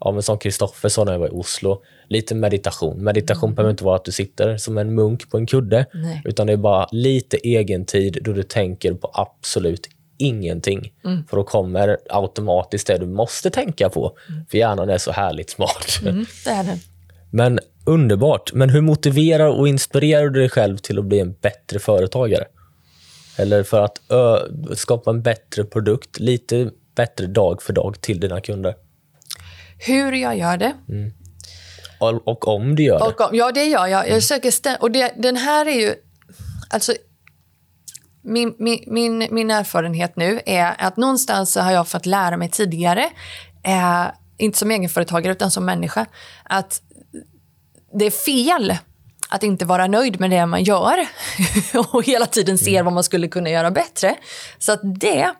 ja, 0.00 0.12
men 0.12 0.22
som 0.22 0.38
Kristoffer 0.38 0.88
sa 0.88 1.04
när 1.04 1.12
jag 1.12 1.18
var 1.18 1.26
i 1.26 1.30
Oslo, 1.30 1.82
lite 2.12 2.34
meditation. 2.34 3.04
Meditation 3.04 3.48
mm. 3.48 3.54
behöver 3.54 3.70
inte 3.70 3.84
vara 3.84 3.96
att 3.96 4.04
du 4.04 4.12
sitter 4.12 4.56
som 4.56 4.78
en 4.78 4.94
munk 4.94 5.30
på 5.30 5.36
en 5.36 5.46
kudde, 5.46 5.86
Nej. 5.94 6.22
utan 6.24 6.46
det 6.46 6.52
är 6.52 6.56
bara 6.56 6.88
lite 6.92 7.36
egen 7.36 7.84
tid 7.84 8.18
då 8.22 8.32
du 8.32 8.42
tänker 8.42 8.94
på 8.94 9.10
absolut 9.14 9.88
ingenting. 10.18 10.92
Mm. 11.04 11.24
För 11.26 11.36
då 11.36 11.44
kommer 11.44 11.98
automatiskt 12.08 12.86
det 12.86 12.98
du 12.98 13.06
måste 13.06 13.50
tänka 13.50 13.88
på. 13.88 14.16
För 14.50 14.58
hjärnan 14.58 14.90
är 14.90 14.98
så 14.98 15.12
härligt 15.12 15.50
smart. 15.50 16.00
Mm, 16.02 16.26
det 16.44 16.50
är 16.50 16.64
den. 16.64 16.78
Men 17.30 17.58
underbart. 17.84 18.52
Men 18.52 18.70
hur 18.70 18.80
motiverar 18.80 19.48
och 19.48 19.68
inspirerar 19.68 20.28
du 20.28 20.40
dig 20.40 20.48
själv 20.48 20.76
till 20.76 20.98
att 20.98 21.04
bli 21.04 21.20
en 21.20 21.32
bättre 21.32 21.78
företagare? 21.78 22.44
Eller 23.36 23.62
för 23.62 23.84
att 23.84 24.00
skapa 24.78 25.10
en 25.10 25.22
bättre 25.22 25.64
produkt, 25.64 26.20
lite 26.20 26.70
bättre 26.96 27.26
dag 27.26 27.62
för 27.62 27.72
dag 27.72 28.00
till 28.00 28.20
dina 28.20 28.40
kunder? 28.40 28.74
Hur 29.78 30.12
jag 30.12 30.38
gör 30.38 30.56
det. 30.56 30.74
Och, 30.86 31.21
och 32.10 32.48
om 32.48 32.74
du 32.76 32.82
gör 32.82 32.98
det? 32.98 33.04
Och, 33.04 33.20
om- 33.20 33.30
ja, 33.36 33.52
det 33.52 33.64
gör 33.64 33.86
jag. 33.86 34.08
jag 34.08 34.22
söker 34.22 34.50
stä- 34.50 34.78
och 34.80 34.90
det, 34.90 35.12
den 35.16 35.36
här 35.36 35.66
är 35.66 35.80
ju... 35.80 35.94
Alltså, 36.70 36.92
min, 38.24 38.54
min, 38.58 38.84
min, 38.86 39.28
min 39.30 39.50
erfarenhet 39.50 40.16
nu 40.16 40.40
är 40.46 40.74
att 40.78 40.96
någonstans 40.96 41.52
så 41.52 41.60
har 41.60 41.72
jag 41.72 41.88
fått 41.88 42.06
lära 42.06 42.36
mig 42.36 42.48
tidigare, 42.50 43.10
eh, 43.64 44.04
inte 44.38 44.58
som 44.58 44.70
egenföretagare 44.70 45.32
utan 45.32 45.50
som 45.50 45.64
människa, 45.64 46.06
att 46.44 46.82
det 47.98 48.04
är 48.04 48.10
fel 48.10 48.76
att 49.28 49.42
inte 49.42 49.64
vara 49.64 49.86
nöjd 49.86 50.20
med 50.20 50.30
det 50.30 50.46
man 50.46 50.62
gör 50.64 51.06
och 51.92 52.04
hela 52.04 52.26
tiden 52.26 52.58
ser 52.58 52.82
vad 52.82 52.92
man 52.92 53.04
skulle 53.04 53.28
kunna 53.28 53.50
göra 53.50 53.70
bättre. 53.70 54.14
Så 54.58 54.72
att 54.72 54.80
det 55.00 55.30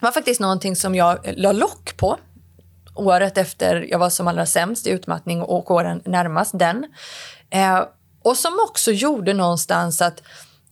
var 0.00 0.12
faktiskt 0.12 0.40
någonting 0.40 0.76
som 0.76 0.94
jag 0.94 1.18
la 1.36 1.52
lock 1.52 1.96
på 1.96 2.18
året 3.00 3.38
efter 3.38 3.86
jag 3.90 3.98
var 3.98 4.10
som 4.10 4.28
allra 4.28 4.46
sämst 4.46 4.86
i 4.86 4.90
utmattning 4.90 5.42
och 5.42 5.70
åren 5.70 6.02
närmast 6.04 6.58
den. 6.58 6.86
Eh, 7.50 7.84
och 8.22 8.36
som 8.36 8.52
också 8.68 8.92
gjorde 8.92 9.34
någonstans 9.34 10.02
att 10.02 10.22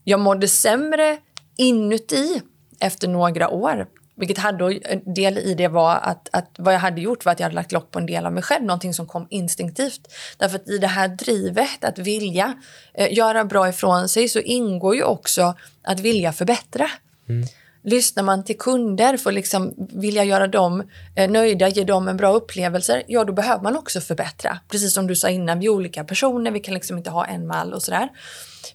jag 0.03 0.19
mådde 0.19 0.47
sämre 0.47 1.17
inuti 1.57 2.41
efter 2.79 3.07
några 3.07 3.49
år. 3.49 3.87
Vilket 4.15 4.37
hade 4.37 4.79
en 4.83 5.13
del 5.13 5.37
i 5.37 5.53
det 5.53 5.67
var 5.67 5.95
att, 5.95 6.29
att 6.31 6.51
vad 6.57 6.73
jag 6.73 6.79
hade 6.79 7.01
gjort 7.01 7.25
var 7.25 7.31
att 7.31 7.39
jag 7.39 7.45
hade 7.45 7.55
lagt 7.55 7.71
lock 7.71 7.91
på 7.91 7.99
en 7.99 8.05
del 8.05 8.25
av 8.25 8.33
mig 8.33 8.43
själv, 8.43 8.65
någonting 8.65 8.93
som 8.93 9.07
kom 9.07 9.27
instinktivt. 9.29 10.07
Därför 10.37 10.55
att 10.55 10.69
i 10.69 10.77
det 10.77 10.87
här 10.87 11.07
drivet 11.07 11.83
att 11.83 11.97
vilja 11.97 12.53
eh, 12.93 13.13
göra 13.13 13.45
bra 13.45 13.69
ifrån 13.69 14.09
sig 14.09 14.29
så 14.29 14.39
ingår 14.39 14.95
ju 14.95 15.03
också 15.03 15.55
att 15.83 15.99
vilja 15.99 16.33
förbättra. 16.33 16.89
Mm. 17.29 17.47
Lyssnar 17.83 18.23
man 18.23 18.43
till 18.43 18.57
kunder 18.57 19.17
för 19.17 19.29
att 19.29 19.33
liksom 19.33 19.73
vilja 19.77 20.23
göra 20.23 20.47
dem 20.47 20.83
eh, 21.15 21.29
nöjda, 21.29 21.67
ge 21.67 21.83
dem 21.83 22.07
en 22.07 22.17
bra 22.17 22.33
upplevelse, 22.33 23.03
ja 23.07 23.23
då 23.23 23.33
behöver 23.33 23.63
man 23.63 23.77
också 23.77 24.01
förbättra. 24.01 24.59
Precis 24.67 24.93
som 24.93 25.07
du 25.07 25.15
sa 25.15 25.29
innan, 25.29 25.59
vi 25.59 25.65
är 25.65 25.69
olika 25.69 26.03
personer, 26.03 26.51
vi 26.51 26.59
kan 26.59 26.73
liksom 26.73 26.97
inte 26.97 27.09
ha 27.09 27.25
en 27.25 27.47
mall 27.47 27.73
och 27.73 27.83
sådär. 27.83 28.09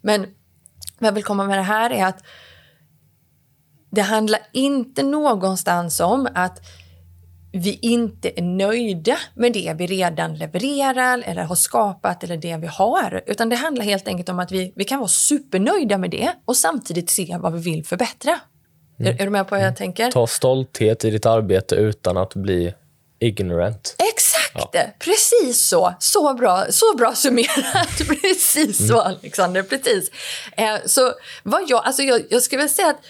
Men 0.03 0.21
vad 0.99 1.09
jag 1.09 1.13
vill 1.13 1.25
komma 1.25 1.45
med 1.45 1.59
det 1.59 1.63
här 1.63 1.91
är 1.91 2.05
att 2.05 2.25
det 3.91 4.03
handlar 4.03 4.41
inte 4.53 5.03
någonstans 5.03 6.01
om 6.01 6.29
att 6.35 6.61
vi 7.53 7.79
inte 7.83 8.41
är 8.41 8.43
nöjda 8.43 9.17
med 9.35 9.53
det 9.53 9.75
vi 9.79 9.87
redan 9.87 10.35
levererar 10.35 11.23
eller 11.27 11.43
har 11.43 11.55
skapat 11.55 12.25
eller 12.25 12.37
det 12.37 12.57
vi 12.57 12.67
har. 12.67 13.23
Utan 13.27 13.49
det 13.49 13.57
handlar 13.57 13.85
helt 13.85 14.09
enkelt 14.09 14.29
om 14.29 14.39
att 14.39 14.53
vi, 14.53 14.73
vi 14.77 14.85
kan 14.85 14.99
vara 14.99 15.09
supernöjda 15.09 15.99
med 15.99 16.11
det 16.11 16.33
och 16.45 16.57
samtidigt 16.57 17.11
se 17.11 17.37
vad 17.41 17.53
vi 17.53 17.61
vill 17.61 17.85
förbättra. 17.85 18.41
Är, 18.99 19.21
är 19.21 19.25
du 19.25 19.31
med 19.31 19.49
på 19.49 19.55
vad 19.55 19.65
jag 19.65 19.77
tänker? 19.77 20.11
Ta 20.11 20.27
stolthet 20.27 21.05
i 21.05 21.11
ditt 21.11 21.27
arbete 21.27 21.75
utan 21.75 22.17
att 22.17 22.35
bli 22.35 22.75
ignorant. 23.19 23.97
Exakt! 23.99 24.73
Precis 24.99 25.69
så. 25.69 25.95
Så 25.99 26.35
bra, 26.35 26.65
så 26.71 26.97
bra 26.97 27.15
summerat. 27.15 27.99
Precis 28.23 28.89
så, 28.89 29.01
Alexander. 29.01 29.63
Precis. 29.63 30.11
Eh, 30.57 30.77
så 30.87 31.13
vad 31.43 31.63
jag, 31.69 31.85
alltså 31.85 32.03
jag, 32.03 32.23
jag 32.31 32.43
skulle 32.43 32.59
vilja 32.63 32.75
säga 32.75 32.89
att 32.89 33.01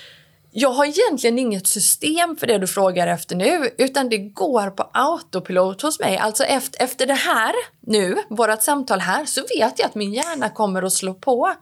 jag 0.56 0.70
har 0.70 0.84
egentligen 0.84 1.38
inget 1.38 1.66
system 1.66 2.36
för 2.36 2.46
det 2.46 2.58
du 2.58 2.66
frågar 2.66 3.06
efter 3.06 3.36
nu, 3.36 3.70
utan 3.78 4.08
det 4.08 4.18
går 4.18 4.70
på 4.70 4.90
autopilot 4.92 5.82
hos 5.82 6.00
mig. 6.00 6.16
Alltså 6.16 6.44
efter, 6.44 6.84
efter 6.84 7.06
det 7.06 7.14
här 7.14 7.52
nu, 7.80 8.16
vårt 8.30 8.62
samtal 8.62 9.00
här, 9.00 9.24
så 9.24 9.40
vet 9.40 9.78
jag 9.78 9.86
att 9.86 9.94
min 9.94 10.12
hjärna 10.12 10.50
kommer 10.50 10.82
att 10.82 10.92
slå 10.92 11.14
på. 11.14 11.54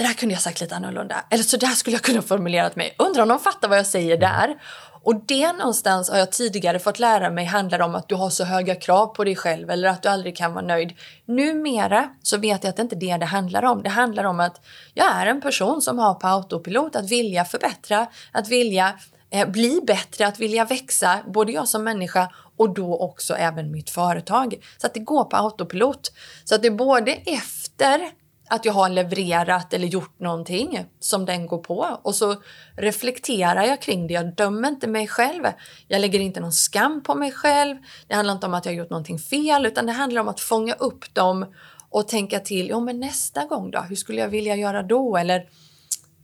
Det 0.00 0.06
där 0.06 0.12
kunde 0.12 0.34
jag 0.34 0.42
sagt 0.42 0.60
lite 0.60 0.76
annorlunda. 0.76 1.24
Eller 1.30 1.42
så 1.42 1.56
där 1.56 1.68
skulle 1.68 1.96
jag 1.96 2.02
kunna 2.02 2.22
formulerat 2.22 2.76
mig. 2.76 2.94
Undrar 2.98 3.22
om 3.22 3.28
de 3.28 3.38
fattar 3.38 3.68
vad 3.68 3.78
jag 3.78 3.86
säger 3.86 4.16
där. 4.16 4.62
Och 5.02 5.14
det 5.26 5.52
någonstans 5.52 6.10
har 6.10 6.18
jag 6.18 6.32
tidigare 6.32 6.78
fått 6.78 6.98
lära 6.98 7.30
mig 7.30 7.44
handlar 7.44 7.80
om 7.80 7.94
att 7.94 8.08
du 8.08 8.14
har 8.14 8.30
så 8.30 8.44
höga 8.44 8.74
krav 8.74 9.06
på 9.06 9.24
dig 9.24 9.36
själv 9.36 9.70
eller 9.70 9.88
att 9.88 10.02
du 10.02 10.08
aldrig 10.08 10.36
kan 10.36 10.54
vara 10.54 10.64
nöjd. 10.64 10.92
Numera 11.24 12.08
så 12.22 12.38
vet 12.38 12.64
jag 12.64 12.70
att 12.70 12.76
det 12.76 12.82
inte 12.82 12.96
är 12.96 13.00
det 13.00 13.16
det 13.16 13.26
handlar 13.26 13.62
om. 13.62 13.82
Det 13.82 13.88
handlar 13.88 14.24
om 14.24 14.40
att 14.40 14.60
jag 14.94 15.06
är 15.06 15.26
en 15.26 15.40
person 15.40 15.82
som 15.82 15.98
har 15.98 16.14
på 16.14 16.26
autopilot 16.26 16.96
att 16.96 17.10
vilja 17.10 17.44
förbättra, 17.44 18.06
att 18.32 18.48
vilja 18.48 18.98
eh, 19.30 19.48
bli 19.48 19.80
bättre, 19.86 20.26
att 20.26 20.38
vilja 20.38 20.64
växa, 20.64 21.18
både 21.26 21.52
jag 21.52 21.68
som 21.68 21.84
människa 21.84 22.28
och 22.56 22.74
då 22.74 22.96
också 22.96 23.34
även 23.34 23.70
mitt 23.70 23.90
företag. 23.90 24.54
Så 24.78 24.86
att 24.86 24.94
det 24.94 25.00
går 25.00 25.24
på 25.24 25.36
autopilot. 25.36 26.12
Så 26.44 26.54
att 26.54 26.62
det 26.62 26.70
både 26.70 27.12
efter 27.12 28.19
att 28.50 28.64
jag 28.64 28.72
har 28.72 28.88
levererat 28.88 29.74
eller 29.74 29.86
gjort 29.86 30.20
någonting 30.20 30.84
som 31.00 31.24
den 31.24 31.46
går 31.46 31.58
på 31.58 31.98
och 32.02 32.14
så 32.14 32.42
reflekterar 32.76 33.62
jag 33.64 33.82
kring 33.82 34.06
det. 34.06 34.14
Jag 34.14 34.34
dömer 34.34 34.68
inte 34.68 34.86
mig 34.86 35.08
själv. 35.08 35.44
Jag 35.88 36.00
lägger 36.00 36.20
inte 36.20 36.40
någon 36.40 36.52
skam 36.52 37.02
på 37.02 37.14
mig 37.14 37.32
själv. 37.32 37.76
Det 38.08 38.14
handlar 38.14 38.34
inte 38.34 38.46
om 38.46 38.54
att 38.54 38.64
jag 38.64 38.72
har 38.72 38.76
gjort 38.78 38.90
någonting 38.90 39.18
fel 39.18 39.66
utan 39.66 39.86
det 39.86 39.92
handlar 39.92 40.20
om 40.20 40.28
att 40.28 40.40
fånga 40.40 40.74
upp 40.74 41.14
dem 41.14 41.46
och 41.90 42.08
tänka 42.08 42.40
till. 42.40 42.68
Ja, 42.68 42.80
men 42.80 43.00
nästa 43.00 43.44
gång 43.44 43.70
då? 43.70 43.80
Hur 43.80 43.96
skulle 43.96 44.20
jag 44.20 44.28
vilja 44.28 44.56
göra 44.56 44.82
då? 44.82 45.16
Eller 45.16 45.48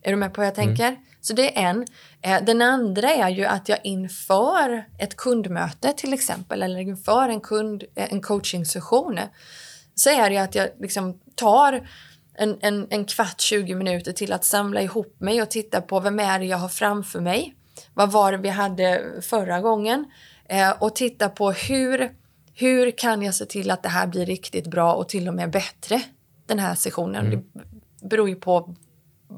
är 0.02 0.10
du 0.10 0.16
med 0.16 0.34
på 0.34 0.40
vad 0.40 0.46
jag 0.46 0.54
tänker? 0.54 0.96
Så 1.20 1.32
det 1.32 1.58
är 1.58 1.68
en. 1.70 1.86
Eh, 2.22 2.44
Den 2.44 2.62
andra 2.62 3.10
är 3.10 3.28
ju 3.28 3.44
att 3.44 3.68
jag 3.68 3.78
inför 3.84 4.84
ett 4.98 5.16
kundmöte 5.16 5.92
till 5.92 6.12
exempel 6.12 6.62
eller 6.62 6.80
inför 6.80 7.28
en, 7.28 7.40
kund, 7.40 7.84
eh, 7.94 8.12
en 8.12 8.20
coachingsession 8.20 9.18
så 9.94 10.10
är 10.10 10.30
det 10.30 10.38
att 10.38 10.54
jag 10.54 10.68
liksom 10.80 11.20
tar 11.34 11.88
en, 12.38 12.58
en, 12.60 12.86
en 12.90 13.04
kvart, 13.04 13.40
20 13.40 13.74
minuter 13.74 14.12
till 14.12 14.32
att 14.32 14.44
samla 14.44 14.82
ihop 14.82 15.20
mig 15.20 15.42
och 15.42 15.50
titta 15.50 15.80
på 15.80 16.00
vem 16.00 16.20
är 16.20 16.38
det 16.38 16.44
jag 16.44 16.58
har 16.58 16.68
framför 16.68 17.20
mig. 17.20 17.54
Vad 17.94 18.12
var 18.12 18.32
det 18.32 18.38
vi 18.38 18.48
hade 18.48 19.02
förra 19.22 19.60
gången? 19.60 20.04
Eh, 20.48 20.70
och 20.78 20.96
titta 20.96 21.28
på 21.28 21.50
hur, 21.50 22.10
hur 22.54 22.90
kan 22.90 23.22
jag 23.22 23.34
se 23.34 23.44
till 23.44 23.70
att 23.70 23.82
det 23.82 23.88
här 23.88 24.06
blir 24.06 24.26
riktigt 24.26 24.66
bra 24.66 24.94
och 24.94 25.08
till 25.08 25.28
och 25.28 25.34
med 25.34 25.50
bättre 25.50 26.02
den 26.46 26.58
här 26.58 26.74
sessionen. 26.74 27.30
Det 27.30 28.08
beror 28.08 28.28
ju 28.28 28.36
på 28.36 28.74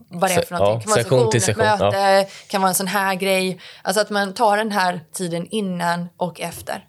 vad 0.08 0.30
det 0.30 0.34
är 0.34 0.42
för 0.42 0.58
någonting. 0.58 0.90
ja, 0.96 1.02
kan 1.04 1.20
vara 1.20 1.28
en 1.28 1.30
session 1.30 1.40
session, 1.40 1.64
ett 1.64 1.80
möte, 1.80 2.26
kan 2.48 2.60
vara 2.60 2.68
en 2.68 2.74
sån 2.74 2.86
här 2.86 3.14
grej. 3.14 3.60
Alltså 3.82 4.00
att 4.00 4.10
man 4.10 4.34
tar 4.34 4.56
den 4.56 4.72
här 4.72 5.00
tiden 5.12 5.46
innan 5.50 6.08
och 6.16 6.40
efter. 6.40 6.84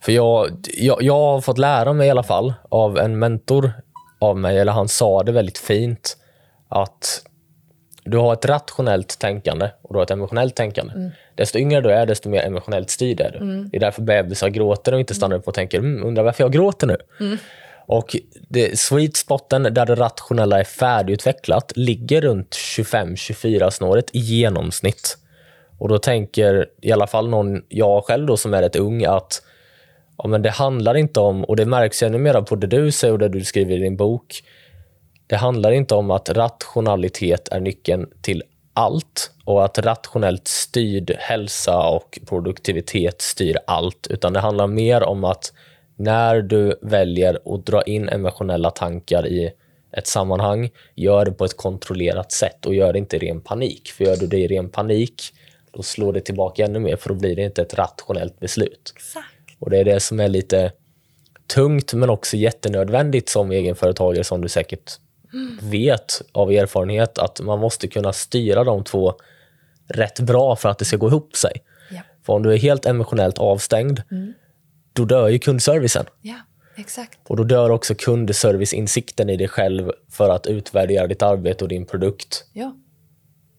För 0.00 0.12
jag, 0.12 0.50
jag, 0.74 1.02
jag 1.02 1.14
har 1.14 1.40
fått 1.40 1.58
lära 1.58 1.92
mig 1.92 2.06
i 2.06 2.10
alla 2.10 2.22
fall 2.22 2.54
av 2.68 2.98
en 2.98 3.18
mentor 3.18 3.72
av 4.18 4.38
mig, 4.38 4.58
eller 4.58 4.72
han 4.72 4.88
sa 4.88 5.22
det 5.22 5.32
väldigt 5.32 5.58
fint, 5.58 6.16
att 6.68 7.22
du 8.04 8.16
har 8.16 8.32
ett 8.32 8.44
rationellt 8.44 9.18
tänkande 9.18 9.70
och 9.82 9.94
du 9.94 9.98
har 9.98 10.02
ett 10.04 10.10
emotionellt 10.10 10.54
tänkande. 10.54 11.10
Desto 11.34 11.58
yngre 11.58 11.80
du 11.80 11.90
är, 11.90 12.06
desto 12.06 12.28
mer 12.28 12.42
emotionellt 12.42 12.90
styrd 12.90 13.20
är 13.20 13.30
du. 13.30 13.64
Det 13.70 13.76
är 13.76 13.80
därför 13.80 14.02
bebisar 14.02 14.48
gråter 14.48 14.94
och 14.94 15.00
inte 15.00 15.14
stannar 15.14 15.36
upp 15.36 15.48
och 15.48 15.54
tänker 15.54 15.78
mm, 15.78 16.06
undrar 16.06 16.22
varför 16.22 16.44
jag 16.44 16.52
gråter 16.52 16.86
nu. 16.86 16.96
Och 17.86 18.16
det, 18.48 18.78
sweet 18.78 19.16
spoten 19.16 19.62
där 19.62 19.86
det 19.86 19.94
rationella 19.94 20.60
är 20.60 20.64
färdigutvecklat 20.64 21.72
ligger 21.76 22.20
runt 22.20 22.50
25-24 22.50 23.70
snåret 23.70 24.10
i 24.12 24.18
genomsnitt. 24.18 25.18
Och 25.78 25.88
då 25.88 25.98
tänker 25.98 26.66
i 26.80 26.92
alla 26.92 27.06
fall 27.06 27.28
någon, 27.28 27.62
jag 27.68 28.04
själv 28.04 28.26
då 28.26 28.36
som 28.36 28.54
är 28.54 28.62
rätt 28.62 28.76
ung, 28.76 29.04
att 29.04 29.42
ja, 30.18 30.28
men 30.28 30.42
det 30.42 30.50
handlar 30.50 30.94
inte 30.94 31.20
om, 31.20 31.44
och 31.44 31.56
det 31.56 31.66
märks 31.66 32.02
ännu 32.02 32.18
mer 32.18 32.42
på 32.42 32.56
det 32.56 32.66
du 32.66 32.92
säger 32.92 33.12
och 33.12 33.18
det 33.18 33.28
du 33.28 33.44
skriver 33.44 33.76
i 33.76 33.78
din 33.78 33.96
bok, 33.96 34.42
det 35.26 35.36
handlar 35.36 35.70
inte 35.70 35.94
om 35.94 36.10
att 36.10 36.28
rationalitet 36.30 37.48
är 37.48 37.60
nyckeln 37.60 38.10
till 38.22 38.42
allt 38.72 39.30
och 39.44 39.64
att 39.64 39.78
rationellt 39.78 40.48
styrd 40.48 41.16
hälsa 41.18 41.88
och 41.88 42.18
produktivitet 42.28 43.22
styr 43.22 43.56
allt, 43.66 44.06
utan 44.10 44.32
det 44.32 44.40
handlar 44.40 44.66
mer 44.66 45.02
om 45.02 45.24
att 45.24 45.52
när 45.96 46.42
du 46.42 46.78
väljer 46.82 47.54
att 47.54 47.66
dra 47.66 47.82
in 47.82 48.08
emotionella 48.08 48.70
tankar 48.70 49.26
i 49.26 49.50
ett 49.92 50.06
sammanhang, 50.06 50.70
gör 50.94 51.24
det 51.24 51.32
på 51.32 51.44
ett 51.44 51.56
kontrollerat 51.56 52.32
sätt 52.32 52.66
och 52.66 52.74
gör 52.74 52.92
det 52.92 52.98
inte 52.98 53.16
i 53.16 53.18
ren 53.18 53.40
panik. 53.40 53.88
För 53.88 54.04
gör 54.04 54.16
du 54.16 54.26
det 54.26 54.38
i 54.38 54.48
ren 54.48 54.70
panik, 54.70 55.22
då 55.72 55.82
slår 55.82 56.12
det 56.12 56.20
tillbaka 56.20 56.64
ännu 56.64 56.78
mer, 56.78 56.96
för 56.96 57.08
då 57.08 57.14
blir 57.14 57.36
det 57.36 57.42
inte 57.42 57.62
ett 57.62 57.74
rationellt 57.74 58.40
beslut. 58.40 58.92
Exakt. 58.96 59.37
Och 59.58 59.70
det 59.70 59.78
är 59.78 59.84
det 59.84 60.00
som 60.00 60.20
är 60.20 60.28
lite 60.28 60.72
tungt 61.46 61.92
men 61.92 62.10
också 62.10 62.36
jättenödvändigt 62.36 63.28
som 63.28 63.50
egenföretagare 63.50 64.24
som 64.24 64.40
du 64.40 64.48
säkert 64.48 64.98
vet 65.62 66.22
av 66.32 66.50
erfarenhet 66.52 67.18
att 67.18 67.40
man 67.40 67.58
måste 67.58 67.88
kunna 67.88 68.12
styra 68.12 68.64
de 68.64 68.84
två 68.84 69.14
rätt 69.88 70.20
bra 70.20 70.56
för 70.56 70.68
att 70.68 70.78
det 70.78 70.84
ska 70.84 70.96
gå 70.96 71.08
ihop 71.08 71.36
sig. 71.36 71.52
Ja. 71.90 72.00
För 72.26 72.32
om 72.32 72.42
du 72.42 72.52
är 72.52 72.56
helt 72.56 72.86
emotionellt 72.86 73.38
avstängd, 73.38 74.02
då 74.92 75.04
dör 75.04 75.28
ju 75.28 75.38
kundservicen. 75.38 76.06
Ja. 76.22 76.34
Exakt. 76.76 77.18
Och 77.28 77.36
då 77.36 77.44
dör 77.44 77.70
också 77.70 77.94
kundserviceinsikten 77.94 79.30
i 79.30 79.36
dig 79.36 79.48
själv 79.48 79.92
för 80.10 80.30
att 80.30 80.46
utvärdera 80.46 81.06
ditt 81.06 81.22
arbete 81.22 81.64
och 81.64 81.68
din 81.68 81.86
produkt. 81.86 82.44
Ja. 82.52 82.76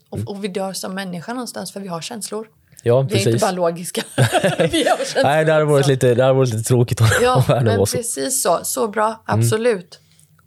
Och, 0.10 0.20
och 0.28 0.44
vi 0.44 0.48
dör 0.48 0.74
som 0.74 0.96
människa 0.96 1.34
någonstans 1.34 1.74
för 1.74 1.80
vi 1.80 1.88
har 1.88 2.02
känslor. 2.02 2.48
Ja, 2.84 3.02
Vi 3.02 3.14
är 3.14 3.18
inte 3.18 3.24
precis. 3.32 3.42
bara 3.42 3.52
logiska. 3.52 4.02
Nej, 5.24 5.46
det 5.46 5.52
hade 5.54 5.66
varit 5.66 5.88
lite, 5.88 6.14
det 6.16 6.24
hade 6.24 6.34
varit 6.36 6.54
lite 6.54 6.68
tråkigt 6.68 7.02
om 7.02 7.08
Ja, 7.22 7.36
om 7.36 7.44
världen 7.48 7.66
men 7.66 7.78
var 7.78 7.86
så. 7.86 7.98
precis 7.98 8.44
så. 8.44 8.60
Så 8.64 8.88
bra. 8.88 9.06
Mm. 9.06 9.20
Absolut. 9.26 10.00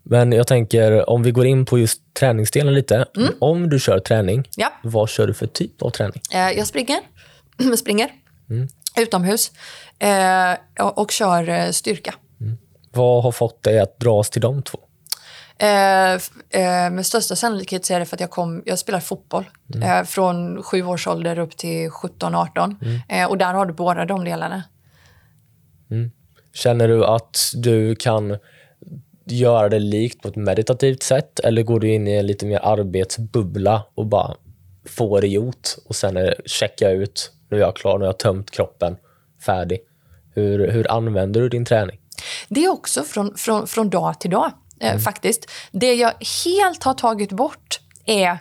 Men 0.04 0.32
jag 0.32 0.46
tänker, 0.46 1.10
om 1.10 1.22
vi 1.22 1.30
går 1.30 1.46
in 1.46 1.64
på 1.66 1.78
just 1.78 2.00
träningsdelen 2.14 2.74
lite. 2.74 3.06
Mm. 3.16 3.34
Om 3.40 3.70
du 3.70 3.80
kör 3.80 3.98
träning, 3.98 4.48
Ja. 4.56 4.72
vad 4.82 5.08
kör 5.08 5.26
du 5.26 5.34
för 5.34 5.46
typ 5.46 5.82
av 5.82 5.90
träning? 5.90 6.22
Eh, 6.34 6.50
jag 6.50 6.66
springer, 6.66 6.98
springer 7.76 8.10
Mm. 8.50 8.68
utomhus 8.98 9.50
eh, 9.98 10.84
och, 10.96 11.10
kör 11.10 11.48
eh, 11.48 11.70
styrka. 11.70 12.14
Vad 12.92 13.22
har 13.22 13.32
fått 13.32 13.62
dig 13.62 13.78
att 13.80 13.98
dras 14.00 14.30
till 14.30 14.40
de 14.40 14.62
två? 14.62 14.78
Eh, 15.62 16.12
eh, 16.62 16.90
med 16.90 17.06
största 17.06 17.36
sannolikhet 17.36 17.84
så 17.84 17.94
är 17.94 18.00
det 18.00 18.06
för 18.06 18.16
att 18.16 18.20
jag, 18.20 18.30
kom, 18.30 18.62
jag 18.66 18.78
spelar 18.78 19.00
fotboll 19.00 19.44
eh, 19.82 20.02
från 20.02 20.62
sju 20.62 20.82
års 20.82 21.06
ålder 21.06 21.38
upp 21.38 21.56
till 21.56 21.90
17-18. 21.90 23.00
Eh, 23.08 23.26
och 23.26 23.38
där 23.38 23.54
har 23.54 23.66
du 23.66 23.72
båda 23.72 24.04
de 24.04 24.24
delarna. 24.24 24.62
Känner 26.54 26.88
du 26.88 27.04
att 27.04 27.52
du 27.54 27.94
kan 27.94 28.38
göra 29.24 29.68
det 29.68 29.78
likt 29.78 30.22
på 30.22 30.28
ett 30.28 30.36
meditativt 30.36 31.02
sätt 31.02 31.40
eller 31.40 31.62
går 31.62 31.80
du 31.80 31.88
in 31.88 32.08
i 32.08 32.12
en 32.12 32.26
lite 32.26 32.46
mer 32.46 32.60
arbetsbubbla 32.62 33.82
och 33.94 34.06
bara 34.06 34.34
får 34.88 35.20
det 35.20 35.28
gjort 35.28 35.68
och 35.84 35.96
sen 35.96 36.16
är 36.16 36.22
det 36.22 36.36
checka 36.46 36.90
ut, 36.90 37.32
nu 37.50 37.56
är 37.56 37.60
jag 37.60 37.76
klar, 37.76 37.98
nu 37.98 38.04
har 38.04 38.08
jag 38.08 38.18
tömt 38.18 38.50
kroppen, 38.50 38.96
färdig. 39.46 39.80
Hur, 40.34 40.70
hur 40.70 40.90
använder 40.90 41.40
du 41.40 41.48
din 41.48 41.64
träning? 41.64 41.98
Det 42.48 42.64
är 42.64 42.72
också 42.72 43.02
från, 43.02 43.34
från, 43.36 43.66
från 43.66 43.90
dag 43.90 44.20
till 44.20 44.30
dag, 44.30 44.52
eh, 44.82 44.98
faktiskt. 44.98 45.50
Det 45.72 45.94
jag 45.94 46.12
helt 46.44 46.84
har 46.84 46.94
tagit 46.94 47.32
bort 47.32 47.80
är 48.06 48.38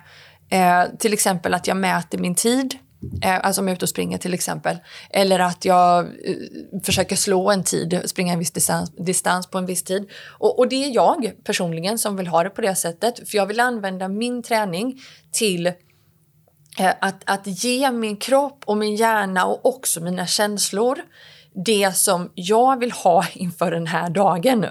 eh, 0.49 0.84
till 0.99 1.13
exempel 1.13 1.54
att 1.54 1.67
jag 1.67 1.77
mäter 1.77 2.17
min 2.17 2.36
tid. 2.36 2.75
Eh, 3.23 3.45
alltså 3.45 3.62
om 3.62 3.67
jag 3.67 3.71
är 3.71 3.75
ute 3.75 3.86
och 3.86 3.89
springer 3.89 4.17
till 4.17 4.34
exempel. 4.34 4.77
Eller 5.10 5.39
att 5.39 5.65
jag 5.65 6.08
försöker 6.84 7.15
slå 7.15 7.51
en 7.51 7.63
tid, 7.63 8.01
springa 8.06 8.34
en 8.34 8.39
viss 8.39 8.51
distans, 8.51 8.91
distans 8.95 9.47
på 9.47 9.58
en 9.58 9.65
viss 9.65 9.84
tid. 9.84 10.10
Och, 10.27 10.60
och 10.60 10.67
det 10.67 10.86
är 10.86 10.95
jag 10.95 11.32
personligen 11.43 11.99
som 11.99 12.17
vill 12.17 12.27
ha 12.27 12.43
det 12.43 12.49
på 12.49 12.62
det 12.62 12.75
sättet. 12.75 13.30
För 13.30 13.38
jag 13.38 13.45
vill 13.45 13.60
använda 13.60 14.08
min 14.08 14.43
träning 14.43 14.99
till 15.32 15.67
eh, 15.67 16.93
att, 17.01 17.23
att 17.25 17.63
ge 17.63 17.91
min 17.91 18.17
kropp 18.17 18.63
och 18.65 18.77
min 18.77 18.95
hjärna 18.95 19.45
och 19.45 19.65
också 19.65 20.01
mina 20.01 20.27
känslor 20.27 20.97
det 21.65 21.95
som 21.95 22.32
jag 22.36 22.80
vill 22.80 22.91
ha 22.91 23.25
inför 23.34 23.71
den 23.71 23.88
här 23.88 24.10
dagen. 24.10 24.65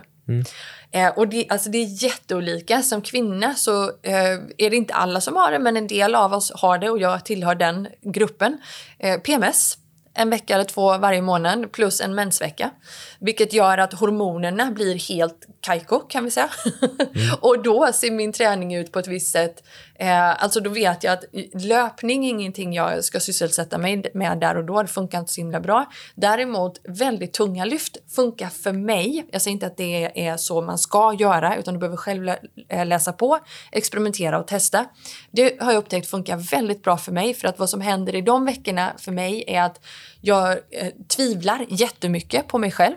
Eh, 0.93 1.09
och 1.09 1.29
det, 1.29 1.47
alltså 1.49 1.71
det 1.71 1.79
är 1.79 2.05
jätteolika. 2.05 2.83
Som 2.83 3.03
kvinna 3.03 3.55
så 3.55 3.85
eh, 4.03 4.33
är 4.59 4.71
det 4.71 4.77
inte 4.77 4.95
alla 4.95 5.21
som 5.21 5.37
har 5.37 5.53
det, 5.53 5.59
men 5.59 5.77
en 5.77 5.87
del 5.87 6.15
av 6.15 6.33
oss 6.33 6.53
har 6.55 6.79
det 6.79 6.91
och 6.91 6.99
jag 6.99 7.25
tillhör 7.25 7.55
den 7.55 7.89
gruppen. 8.03 8.59
Eh, 8.99 9.21
PMS, 9.21 9.79
en 10.15 10.31
vecka 10.31 10.55
eller 10.55 10.65
två 10.65 10.99
varje 10.99 11.23
månad 11.23 11.73
plus 11.73 12.01
en 12.01 12.15
mensvecka. 12.15 12.71
Vilket 13.19 13.53
gör 13.53 13.79
att 13.79 13.93
hormonerna 13.93 14.71
blir 14.71 15.09
helt 15.09 15.47
kajko 15.61 15.99
kan 15.99 16.25
vi 16.25 16.31
säga. 16.31 16.51
och 17.41 17.63
då 17.63 17.93
ser 17.93 18.11
min 18.11 18.33
träning 18.33 18.75
ut 18.75 18.93
på 18.93 18.99
ett 18.99 19.09
visst 19.09 19.33
sätt. 19.33 19.65
Eh, 19.95 20.43
alltså 20.43 20.61
då 20.61 20.71
vet 20.71 21.05
jag 21.05 21.13
att 21.13 21.25
löpning 21.63 22.25
är 22.25 22.31
ingenting 22.31 22.73
jag 22.73 23.05
ska 23.05 23.21
sysselsätta 23.21 23.79
mig 23.79 24.11
med 24.15 24.39
där 24.39 24.57
och 24.57 24.65
då. 24.65 24.83
Det 24.83 24.89
funkar 24.89 25.19
inte 25.19 25.33
så 25.33 25.41
himla 25.41 25.61
bra. 25.61 25.85
Däremot 26.15 26.81
väldigt 26.85 27.33
tunga 27.33 27.65
lyft 27.65 27.97
funkar 28.15 28.49
för 28.49 28.73
mig. 28.73 29.27
Jag 29.33 29.43
säger 29.43 29.53
inte 29.53 29.67
att 29.67 29.77
det 29.77 30.27
är 30.27 30.37
så 30.37 30.61
man 30.61 30.79
ska 30.79 31.17
göra 31.19 31.57
utan 31.57 31.75
du 31.75 31.81
behöver 31.81 31.97
själv 31.97 32.29
eh, 32.69 32.87
läsa 32.87 33.13
på, 33.13 33.39
experimentera 33.73 34.39
och 34.39 34.47
testa. 34.47 34.87
Det 35.31 35.63
har 35.63 35.73
jag 35.73 35.79
upptäckt 35.79 36.11
funkar 36.11 36.37
väldigt 36.37 36.83
bra 36.83 36.97
för 36.97 37.13
mig 37.13 37.35
för 37.35 37.49
att 37.49 37.59
vad 37.59 37.71
som 37.71 37.81
händer 37.81 38.15
i 38.15 38.21
de 38.21 38.45
veckorna 38.45 38.93
för 38.99 39.13
mig 39.13 39.45
är 39.47 39.63
att 39.63 39.81
jag 40.21 40.51
eh, 40.51 40.89
tvivlar 41.09 41.67
jättemycket 41.69 42.49
på 42.49 42.59
mig 42.59 42.71
själv. 42.71 42.97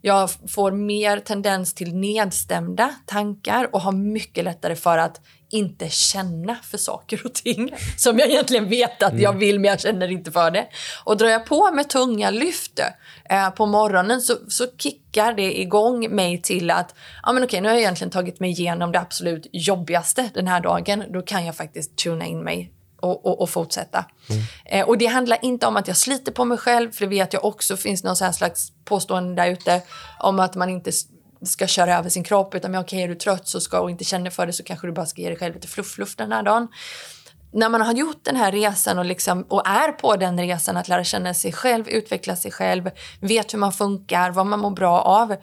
Jag 0.00 0.30
får 0.48 0.72
mer 0.72 1.20
tendens 1.20 1.74
till 1.74 1.94
nedstämda 1.94 2.94
tankar 3.06 3.74
och 3.74 3.80
har 3.80 3.92
mycket 3.92 4.44
lättare 4.44 4.76
för 4.76 4.98
att 4.98 5.20
inte 5.52 5.88
känna 5.88 6.56
för 6.62 6.78
saker 6.78 7.22
och 7.24 7.34
ting 7.34 7.74
som 7.96 8.18
jag 8.18 8.30
egentligen 8.30 8.68
vet 8.68 9.02
att 9.02 9.20
jag 9.20 9.32
vill 9.32 9.60
men 9.60 9.70
jag 9.70 9.80
känner 9.80 10.10
inte 10.10 10.32
för 10.32 10.50
det. 10.50 10.66
Och 11.04 11.16
drar 11.16 11.28
jag 11.28 11.46
på 11.46 11.70
med 11.70 11.88
tunga 11.88 12.30
lyft 12.30 12.80
eh, 13.30 13.50
på 13.50 13.66
morgonen 13.66 14.20
så, 14.20 14.34
så 14.48 14.66
kickar 14.78 15.32
det 15.32 15.60
igång 15.60 16.14
mig 16.14 16.42
till 16.42 16.70
att 16.70 16.94
ja, 17.22 17.32
men 17.32 17.44
okej, 17.44 17.60
nu 17.60 17.68
har 17.68 17.74
jag 17.74 17.82
egentligen 17.82 18.10
tagit 18.10 18.40
mig 18.40 18.50
igenom 18.50 18.92
det 18.92 19.00
absolut 19.00 19.46
jobbigaste 19.52 20.30
den 20.34 20.48
här 20.48 20.60
dagen. 20.60 21.04
Då 21.08 21.22
kan 21.22 21.46
jag 21.46 21.56
faktiskt 21.56 21.96
tuna 21.96 22.26
in 22.26 22.44
mig 22.44 22.72
och, 23.02 23.26
och, 23.26 23.40
och 23.40 23.50
fortsätta. 23.50 24.04
Eh, 24.64 24.88
och 24.88 24.98
det 24.98 25.06
handlar 25.06 25.38
inte 25.42 25.66
om 25.66 25.76
att 25.76 25.88
jag 25.88 25.96
sliter 25.96 26.32
på 26.32 26.44
mig 26.44 26.58
själv, 26.58 26.92
för 26.92 27.00
det 27.00 27.10
vet 27.10 27.32
jag 27.32 27.44
också 27.44 27.76
finns 27.76 28.04
någon 28.04 28.16
så 28.16 28.24
här 28.24 28.32
slags 28.32 28.72
påstående 28.84 29.42
där 29.42 29.50
ute 29.50 29.82
om 30.20 30.40
att 30.40 30.54
man 30.54 30.68
inte 30.68 30.92
ska 31.42 31.66
köra 31.66 31.98
över 31.98 32.08
sin 32.08 32.24
kropp, 32.24 32.54
utan 32.54 32.70
men 32.70 32.80
okej, 32.80 33.02
är 33.02 33.08
du 33.08 33.14
trött 33.14 33.48
så 33.48 33.60
ska, 33.60 33.80
och 33.80 33.90
inte 33.90 34.04
känner 34.04 34.30
för 34.30 34.46
det 34.46 34.52
så 34.52 34.62
kanske 34.62 34.86
du 34.86 34.92
bara 34.92 35.06
ska 35.06 35.22
ge 35.22 35.28
dig 35.28 35.38
själv 35.38 35.54
lite 35.54 35.68
fluff-fluff 35.68 36.16
den 36.16 36.32
här 36.32 36.42
dagen. 36.42 36.68
När 37.52 37.68
man 37.68 37.80
har 37.80 37.92
gjort 37.92 38.24
den 38.24 38.36
här 38.36 38.52
resan 38.52 38.98
och, 38.98 39.04
liksom, 39.04 39.42
och 39.42 39.66
är 39.66 39.92
på 39.92 40.16
den 40.16 40.40
resan 40.40 40.76
att 40.76 40.88
lära 40.88 41.04
känna 41.04 41.34
sig 41.34 41.52
själv, 41.52 41.88
utveckla 41.88 42.36
sig 42.36 42.50
själv, 42.50 42.90
vet 43.20 43.54
hur 43.54 43.58
man 43.58 43.72
funkar, 43.72 44.30
vad 44.30 44.46
man 44.46 44.58
mår 44.58 44.70
bra 44.70 45.00
av, 45.00 45.36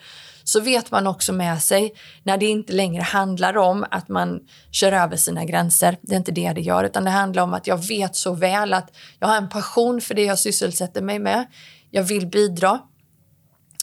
så 0.49 0.59
vet 0.59 0.91
man 0.91 1.07
också 1.07 1.33
med 1.33 1.61
sig 1.61 1.93
när 2.23 2.37
det 2.37 2.45
inte 2.45 2.73
längre 2.73 3.01
handlar 3.01 3.57
om 3.57 3.85
att 3.91 4.09
man 4.09 4.39
kör 4.71 4.91
över 4.91 5.15
sina 5.15 5.45
gränser. 5.45 5.97
Det 6.01 6.13
är 6.13 6.17
inte 6.17 6.31
det 6.31 6.53
det 6.53 6.61
gör, 6.61 6.83
utan 6.83 7.03
det 7.03 7.09
handlar 7.09 7.43
om 7.43 7.53
att 7.53 7.67
jag 7.67 7.87
vet 7.87 8.15
så 8.15 8.33
väl 8.33 8.73
att 8.73 8.95
jag 9.19 9.27
har 9.27 9.37
en 9.37 9.49
passion 9.49 10.01
för 10.01 10.15
det 10.15 10.23
jag 10.23 10.39
sysselsätter 10.39 11.01
mig 11.01 11.19
med. 11.19 11.45
Jag 11.91 12.03
vill 12.03 12.27
bidra. 12.27 12.79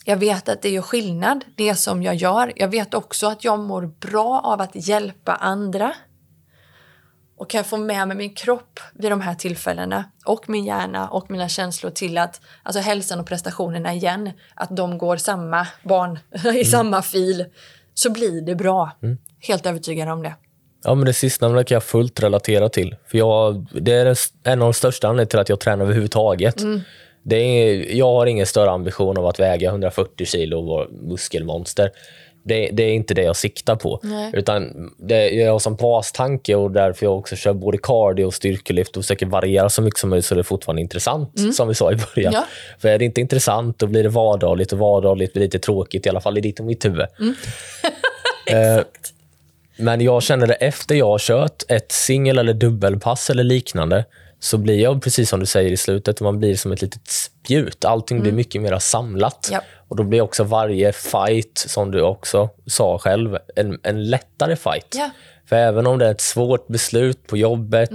Jag 0.05 0.17
vet 0.17 0.49
att 0.49 0.63
det 0.63 0.71
gör 0.71 0.83
skillnad, 0.83 1.45
det 1.57 1.75
som 1.75 2.03
jag 2.03 2.15
gör. 2.15 2.53
Jag 2.57 2.69
vet 2.69 2.95
också 2.95 3.27
att 3.27 3.45
jag 3.45 3.59
mår 3.59 3.87
bra 3.87 4.41
av 4.41 4.61
att 4.61 4.89
hjälpa 4.89 5.35
andra. 5.35 5.95
Och 7.39 7.51
kan 7.51 7.59
jag 7.59 7.67
få 7.67 7.77
med 7.77 8.09
mig 8.09 8.17
min 8.17 8.35
kropp 8.35 8.81
vid 8.95 9.13
de 9.13 9.21
här 9.21 9.35
tillfällena 9.35 10.05
och 10.25 10.49
min 10.49 10.65
hjärna 10.65 11.09
och 11.09 11.31
mina 11.31 11.49
känslor 11.49 11.91
till 11.91 12.19
att 12.19 12.41
alltså 12.63 12.81
hälsan 12.81 13.21
och 13.21 13.27
prestationerna 13.27 13.95
igen, 13.95 14.31
att 14.55 14.77
de 14.77 14.99
går 14.99 15.17
samma 15.17 15.67
barn 15.83 16.19
i 16.61 16.65
samma 16.65 17.03
fil, 17.03 17.45
så 17.95 18.11
blir 18.11 18.41
det 18.41 18.55
bra. 18.55 18.91
Helt 19.41 19.67
övertygad 19.67 20.09
om 20.09 20.23
det. 20.23 20.35
Ja, 20.85 20.95
men 20.95 21.07
det 21.07 21.13
sistnämnda 21.13 21.65
kan 21.65 21.75
jag 21.75 21.85
fullt 21.85 22.23
relatera 22.23 22.69
till. 22.69 22.97
För 23.07 23.19
jag, 23.19 23.67
det 23.73 23.93
är 23.93 24.17
en 24.45 24.63
av 24.63 24.67
de 24.67 24.75
största 24.75 25.09
anledningarna 25.09 25.29
till 25.29 25.39
att 25.39 25.49
jag 25.49 25.61
tränar 25.61 25.85
överhuvudtaget. 25.85 26.63
Det 27.23 27.37
är, 27.37 27.97
jag 27.97 28.07
har 28.07 28.27
ingen 28.27 28.47
större 28.47 28.71
ambition 28.71 29.19
av 29.19 29.27
att 29.27 29.41
väga 29.41 29.69
140 29.69 30.27
kilo 30.27 30.59
och 30.59 30.65
vara 30.65 30.89
muskelmonster. 30.89 31.91
Det, 32.49 32.71
det 32.73 32.83
är 32.83 32.93
inte 32.93 33.15
det 33.15 33.23
jag 33.23 33.37
siktar 33.37 33.77
på. 33.77 34.01
Nej. 34.03 34.31
Utan 34.33 34.91
det 34.99 35.31
jag 35.31 35.53
har 35.53 35.59
som 35.59 35.77
bastanke 35.77 36.55
och 36.55 36.71
därför 36.71 37.07
jag 37.07 37.19
också 37.19 37.37
kör 37.37 37.53
både 37.53 37.79
cardio 37.79 38.25
och 38.25 38.35
styrkelyft 38.35 38.97
och 38.97 39.05
försöker 39.05 39.27
variera 39.27 39.69
så 39.69 39.83
mycket 39.83 40.01
som 40.01 40.11
möjligt 40.11 40.25
så 40.25 40.35
det 40.35 40.41
är 40.41 40.43
fortfarande 40.43 40.83
intressant, 40.83 41.55
som 41.55 41.69
vi 41.69 41.75
sa 41.75 41.93
i 41.93 41.97
början. 41.97 42.33
Ja. 42.33 42.45
För 42.79 42.89
är 42.89 42.99
det 42.99 43.05
inte 43.05 43.21
intressant 43.21 43.79
då 43.79 43.87
blir 43.87 44.03
det 44.03 44.09
vardagligt 44.09 44.73
och 44.73 44.79
vardagligt 44.79 45.33
blir 45.33 45.43
lite 45.43 45.59
tråkigt, 45.59 46.07
i 46.07 46.09
alla 46.09 46.21
fall 46.21 46.39
i 46.39 46.41
ditt 46.41 46.61
och 46.61 46.67
mitt 46.67 46.85
huvud. 46.85 47.07
Eh, 48.51 48.81
men 49.77 50.01
jag 50.01 50.23
känner 50.23 50.47
det 50.47 50.55
efter 50.55 50.95
jag 50.95 51.07
har 51.07 51.19
kört 51.19 51.63
ett 51.69 51.93
singel 51.93 52.39
eller 52.39 52.55
dubbelpass 52.55 53.31
eller 53.31 53.45
liknande 53.45 54.05
så 54.41 54.59
blir 54.59 54.81
jag, 54.81 55.03
precis 55.03 55.29
som 55.31 55.41
du 55.41 55.47
säger 55.47 55.71
i 55.73 55.77
slutet, 55.77 56.21
man 56.21 56.39
blir 56.39 56.57
som 56.57 56.73
ett 56.73 56.83
litet 56.83 57.09
spjut. 57.09 57.85
Allting 57.85 58.21
blir 58.21 58.33
mycket 58.33 58.63
mer 58.63 58.79
samlat. 58.79 59.49
Ja. 59.53 59.61
Och 59.89 59.97
Då 59.97 60.03
blir 60.03 60.21
också 60.21 60.45
varje 60.45 60.93
fight, 60.93 61.59
som 61.59 61.91
du 61.91 62.01
också 62.03 62.49
sa 62.67 62.99
själv, 62.99 63.39
en, 63.57 63.79
en 63.83 64.11
lättare 64.11 64.57
fight. 64.57 64.95
Ja. 64.99 65.11
För 65.49 65.57
även 65.57 65.87
om 65.87 65.99
det 65.99 66.07
är 66.07 66.11
ett 66.11 66.21
svårt 66.21 66.67
beslut 66.69 67.27
på 67.27 67.37
jobbet 67.37 67.91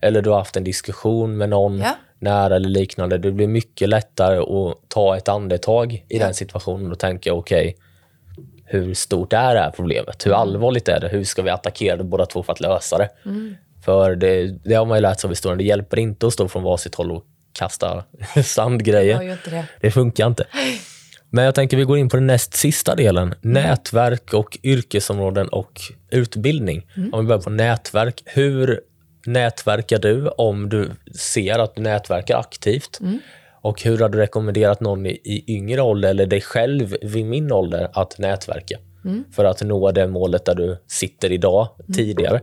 eller 0.00 0.22
du 0.22 0.30
har 0.30 0.36
haft 0.38 0.56
en 0.56 0.64
diskussion 0.64 1.36
med 1.36 1.48
någon 1.48 1.78
Ja. 1.78 1.96
nära 2.18 2.56
eller 2.56 2.68
liknande, 2.68 3.18
det 3.18 3.30
blir 3.32 3.46
mycket 3.46 3.88
lättare 3.88 4.38
att 4.38 4.76
ta 4.88 5.16
ett 5.16 5.28
andetag 5.28 5.92
i 5.92 6.04
Ja. 6.08 6.24
den 6.24 6.34
situationen 6.34 6.92
och 6.92 6.98
tänka 6.98 7.32
okej, 7.34 7.76
hur 8.64 8.94
stort 8.94 9.32
är 9.32 9.54
det 9.54 9.60
här 9.60 9.70
problemet? 9.70 10.26
Hur 10.26 10.32
allvarligt 10.32 10.88
är 10.88 11.00
det? 11.00 11.08
Hur 11.08 11.24
ska 11.24 11.42
vi 11.42 11.50
attackera 11.50 11.96
det 11.96 12.04
båda 12.04 12.26
två 12.26 12.42
för 12.42 12.52
att 12.52 12.60
lösa 12.60 12.98
det? 12.98 13.08
För 13.84 14.16
det, 14.16 14.46
det 14.64 14.74
har 14.74 14.86
man 14.86 14.96
ju 14.98 15.02
lärt 15.02 15.20
sig 15.20 15.28
av 15.28 15.32
historien. 15.32 15.58
Det 15.58 15.64
hjälper 15.64 15.98
inte 15.98 16.26
att 16.26 16.32
stå 16.32 16.48
från 16.48 16.62
varsitt 16.62 16.94
håll 16.94 17.10
och 17.12 17.24
kasta 17.52 18.04
sandgrejer. 18.44 19.22
Inte 19.22 19.50
det. 19.50 19.64
Det 19.80 19.90
funkar 19.90 20.26
inte. 20.26 20.44
Men 21.30 21.44
jag 21.44 21.54
tänker 21.54 21.76
vi 21.76 21.84
går 21.84 21.98
in 21.98 22.08
på 22.08 22.16
den 22.16 22.26
näst 22.26 22.54
sista 22.54 22.94
delen. 22.94 23.34
Nätverk 23.40 24.34
och 24.34 24.58
yrkesområden 24.62 25.48
och 25.48 25.80
utbildning. 26.10 26.86
Om 27.12 27.20
vi 27.20 27.28
börjar 27.28 27.42
på 27.42 27.50
nätverk. 27.50 28.22
Hur 28.24 28.80
nätverkar 29.26 29.98
du 29.98 30.28
om 30.28 30.68
du 30.68 30.90
ser 31.18 31.58
att 31.58 31.74
du 31.74 31.82
nätverkar 31.82 32.38
aktivt? 32.38 32.98
Och 33.62 33.82
hur 33.82 33.98
hade 33.98 34.16
du 34.16 34.22
rekommenderat 34.22 34.80
någon 34.80 35.06
i, 35.06 35.44
yngre 35.48 35.82
ålder 35.82 36.08
eller 36.10 36.26
dig 36.26 36.40
själv 36.40 36.96
vid 37.02 37.26
min 37.26 37.52
ålder 37.52 37.88
att 37.92 38.18
nätverka? 38.18 38.78
För 39.32 39.44
att 39.44 39.62
nå 39.62 39.90
det 39.92 40.06
målet 40.08 40.44
där 40.44 40.54
du 40.54 40.76
sitter 40.86 41.32
idag, 41.32 41.68
tidigare. 41.94 42.40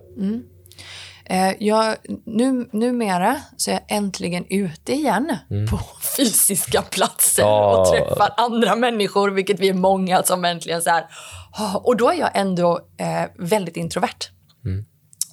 Eh, 1.26 1.52
jag, 1.60 1.96
nu, 2.26 2.70
numera 2.74 3.42
så 3.58 3.72
är 3.72 3.74
jag 3.74 3.84
äntligen 3.98 4.46
ute 4.50 4.94
igen 4.94 5.38
på 5.70 5.80
fysiska 6.18 6.82
platser 6.82 7.44
och 7.46 7.86
träffar 7.92 8.34
andra 8.38 8.76
människor, 8.76 9.30
vilket 9.32 9.60
vi 9.60 9.70
är 9.70 9.74
många 9.74 10.24
som 10.24 10.46
äntligen 10.46 10.82
så 10.82 10.90
här... 10.90 11.06
"Ah", 11.52 11.76
Och 11.76 11.98
då 11.98 12.10
är 12.10 12.16
jag 12.20 12.30
ändå 12.34 12.80
eh, 13.00 13.30
väldigt 13.40 13.78
introvert. 13.78 14.30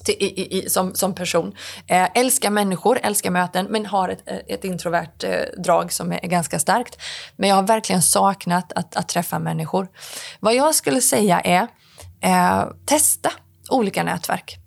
Till, 0.05 0.15
i, 0.19 0.25
i, 0.41 0.57
i, 0.65 0.69
som, 0.69 0.95
som 0.95 1.15
person. 1.15 1.55
Eh, 1.87 2.07
älskar 2.15 2.49
människor, 2.49 2.99
älskar 3.03 3.31
möten, 3.31 3.65
men 3.69 3.85
har 3.85 4.09
ett, 4.09 4.23
ett 4.47 4.63
introvert 4.63 5.23
eh, 5.23 5.61
drag 5.63 5.91
som 5.93 6.11
är 6.11 6.19
ganska 6.19 6.59
starkt. 6.59 6.97
Men 7.35 7.49
jag 7.49 7.55
har 7.55 7.63
verkligen 7.63 8.01
saknat 8.01 8.73
att, 8.75 8.95
att 8.95 9.09
träffa 9.09 9.39
människor. 9.39 9.87
Vad 10.39 10.55
jag 10.55 10.75
skulle 10.75 11.01
säga 11.01 11.39
är, 11.39 11.67
eh, 12.21 12.65
testa 12.85 13.31
olika 13.69 14.03
nätverk. 14.03 14.58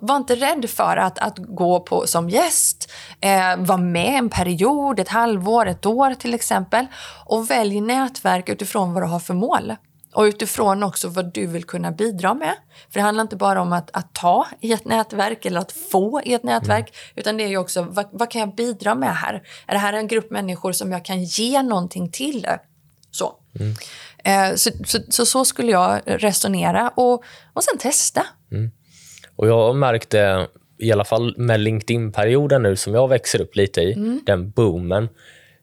Var 0.00 0.16
inte 0.16 0.34
rädd 0.34 0.70
för 0.70 0.96
att, 0.96 1.18
att 1.18 1.38
gå 1.38 1.80
på 1.80 2.06
som 2.06 2.30
gäst, 2.30 2.92
eh, 3.20 3.56
vara 3.56 3.78
med 3.78 4.18
en 4.18 4.30
period, 4.30 5.00
ett 5.00 5.08
halvår, 5.08 5.66
ett 5.66 5.86
år 5.86 6.14
till 6.14 6.34
exempel. 6.34 6.86
Och 7.26 7.50
välj 7.50 7.80
nätverk 7.80 8.48
utifrån 8.48 8.92
vad 8.92 9.02
du 9.02 9.06
har 9.06 9.20
för 9.20 9.34
mål. 9.34 9.74
Och 10.14 10.22
utifrån 10.22 10.82
också 10.82 11.08
vad 11.08 11.32
du 11.34 11.46
vill 11.46 11.64
kunna 11.64 11.92
bidra 11.92 12.34
med. 12.34 12.54
För 12.90 13.00
det 13.00 13.00
handlar 13.00 13.22
inte 13.22 13.36
bara 13.36 13.62
om 13.62 13.72
att, 13.72 13.90
att 13.92 14.14
ta 14.14 14.46
i 14.60 14.72
ett 14.72 14.84
nätverk 14.84 15.46
eller 15.46 15.60
att 15.60 15.72
få 15.72 16.22
i 16.24 16.34
ett 16.34 16.42
nätverk. 16.42 16.96
Utan 17.14 17.36
det 17.36 17.44
är 17.44 17.48
ju 17.48 17.58
också, 17.58 17.82
vad, 17.82 18.08
vad 18.12 18.30
kan 18.30 18.40
jag 18.40 18.54
bidra 18.54 18.94
med 18.94 19.16
här? 19.16 19.42
Är 19.66 19.72
det 19.72 19.78
här 19.78 19.92
en 19.92 20.08
grupp 20.08 20.30
människor 20.30 20.72
som 20.72 20.92
jag 20.92 21.04
kan 21.04 21.24
ge 21.24 21.62
någonting 21.62 22.10
till? 22.10 22.46
Så. 23.10 23.34
Eh, 24.24 24.54
så, 24.54 24.70
så, 24.84 24.98
så, 25.08 25.26
så 25.26 25.44
skulle 25.44 25.72
jag 25.72 26.00
resonera 26.04 26.88
och, 26.88 27.24
och 27.52 27.64
sen 27.64 27.78
testa. 27.78 28.26
Och 29.36 29.48
jag 29.48 29.58
har 29.66 29.72
märkt 29.74 30.10
det, 30.10 30.46
i 30.78 30.92
alla 30.92 31.04
fall 31.04 31.34
med 31.36 31.60
LinkedIn-perioden 31.60 32.62
nu 32.62 32.76
som 32.76 32.94
jag 32.94 33.08
växer 33.08 33.40
upp 33.40 33.56
lite 33.56 33.80
i, 33.80 33.92
Mm. 33.92 34.20
den 34.26 34.50
boomen. 34.50 35.08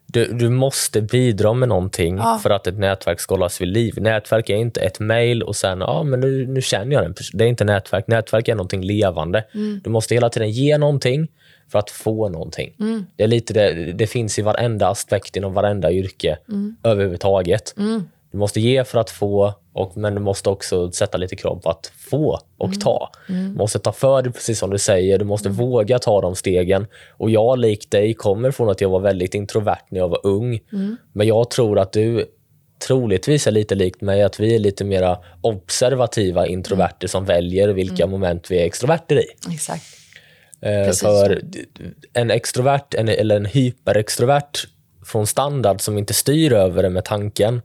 Du, 0.05 0.25
du 0.33 0.49
måste 0.49 1.01
bidra 1.01 1.53
med 1.53 1.69
någonting 1.69 2.17
Ja. 2.17 2.39
för 2.43 2.49
att 2.49 2.67
ett 2.67 2.77
nätverk 2.77 3.19
ska 3.19 3.33
hållas 3.33 3.61
vid 3.61 3.67
liv. 3.67 3.93
Nätverk 3.97 4.49
är 4.49 4.55
inte 4.55 4.81
ett 4.81 4.99
mejl 4.99 5.43
och 5.43 5.55
sen, 5.55 5.79
ja 5.79 6.03
men 6.03 6.19
nu, 6.19 6.47
nu 6.47 6.61
känner 6.61 6.93
jag 6.95 7.03
den. 7.03 7.15
Det 7.33 7.43
är 7.43 7.47
inte 7.47 7.63
nätverk. 7.63 8.07
Nätverk 8.07 8.47
är 8.47 8.55
någonting 8.55 8.83
levande. 8.83 9.43
Mm. 9.53 9.81
Du 9.83 9.89
måste 9.89 10.13
hela 10.13 10.29
tiden 10.29 10.51
ge 10.51 10.77
någonting 10.77 11.27
för 11.71 11.79
att 11.79 11.89
få 11.89 12.29
någonting. 12.29 12.73
Det, 13.15 13.23
är 13.23 13.27
lite 13.27 13.53
det, 13.53 13.93
det 13.93 14.07
finns 14.07 14.39
i 14.39 14.41
varenda 14.41 14.87
aspekt 14.89 15.35
inom 15.37 15.53
varenda 15.53 15.91
yrke 15.91 16.37
Mm. 16.49 16.75
överhuvudtaget. 16.83 17.75
Du 18.31 18.37
måste 18.37 18.59
ge 18.61 18.83
för 18.83 18.99
att 18.99 19.09
få, 19.09 19.53
och, 19.73 19.97
men 19.97 20.15
du 20.15 20.21
måste 20.21 20.49
också 20.49 20.91
sätta 20.91 21.17
lite 21.17 21.35
krav 21.35 21.59
på 21.63 21.69
att 21.69 21.91
få 22.09 22.39
och 22.57 22.81
ta. 22.81 23.09
Du 23.27 23.33
måste 23.33 23.79
ta 23.79 23.91
för 23.91 24.21
dig, 24.21 24.31
precis 24.31 24.59
som 24.59 24.69
du 24.69 24.77
säger. 24.77 25.19
Du 25.19 25.25
måste 25.25 25.49
våga 25.49 25.99
ta 25.99 26.21
de 26.21 26.35
stegen. 26.35 26.87
Och 27.09 27.29
Jag, 27.31 27.59
likt 27.59 27.91
dig, 27.91 28.13
kommer 28.13 28.51
från 28.51 28.69
att 28.69 28.81
jag 28.81 28.89
var 28.89 28.99
väldigt 28.99 29.33
introvert 29.33 29.85
när 29.89 29.99
jag 29.99 30.09
var 30.09 30.19
ung. 30.23 30.59
Men 31.13 31.27
jag 31.27 31.49
tror 31.49 31.79
att 31.79 31.91
du 31.93 32.25
troligtvis 32.87 33.47
är 33.47 33.51
lite 33.51 33.75
likt 33.75 34.01
mig, 34.01 34.23
att 34.23 34.39
vi 34.39 34.55
är 34.55 34.59
lite 34.59 34.83
mera 34.83 35.17
observativa 35.41 36.47
introverter 36.47 37.07
som 37.07 37.25
väljer 37.25 37.67
vilka 37.67 38.07
moment 38.07 38.51
vi 38.51 38.61
är 38.61 38.65
extroverter 38.65 39.15
i. 39.19 39.53
Exakt. 39.53 39.83
Eh, 40.61 40.85
Precis 40.85 41.01
för 41.01 41.41
en 42.13 42.31
extrovert 42.31 42.93
en, 42.93 43.09
eller 43.09 43.35
en 43.35 43.45
hyperextrovert 43.45 44.67
från 45.05 45.27
standard 45.27 45.81
som 45.81 45.97
inte 45.97 46.13
styr 46.13 46.53
över 46.53 46.83
det 46.83 46.89
med 46.89 47.05
tanken 47.05 47.61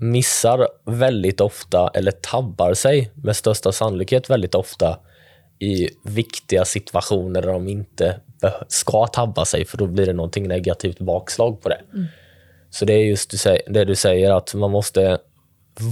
missar 0.00 0.68
väldigt 0.84 1.40
ofta, 1.40 1.90
eller 1.94 2.10
tabbar 2.10 2.74
sig 2.74 3.10
med 3.14 3.36
största 3.36 3.72
sannolikhet 3.72 4.30
väldigt 4.30 4.54
ofta 4.54 4.98
i 5.58 5.88
viktiga 6.04 6.64
situationer 6.64 7.42
där 7.42 7.52
de 7.52 7.68
inte 7.68 8.20
ska 8.68 9.06
tabba 9.06 9.44
sig 9.44 9.64
för 9.64 9.78
då 9.78 9.86
blir 9.86 10.06
det 10.06 10.12
någonting 10.12 10.48
negativt 10.48 10.98
bakslag 10.98 11.62
på 11.62 11.68
det. 11.68 11.80
Så 12.70 12.84
det 12.84 12.92
är 12.92 13.04
just 13.04 13.44
det 13.66 13.84
du 13.84 13.94
säger 13.94 14.30
att 14.30 14.54
man 14.54 14.70
måste 14.70 15.18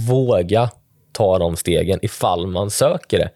våga 0.09 0.69
ta 1.11 1.39
de 1.39 1.55
stegen 1.55 1.99
ifall 2.01 2.47
man 2.47 2.69
söker 2.69 3.17
det. 3.17 3.29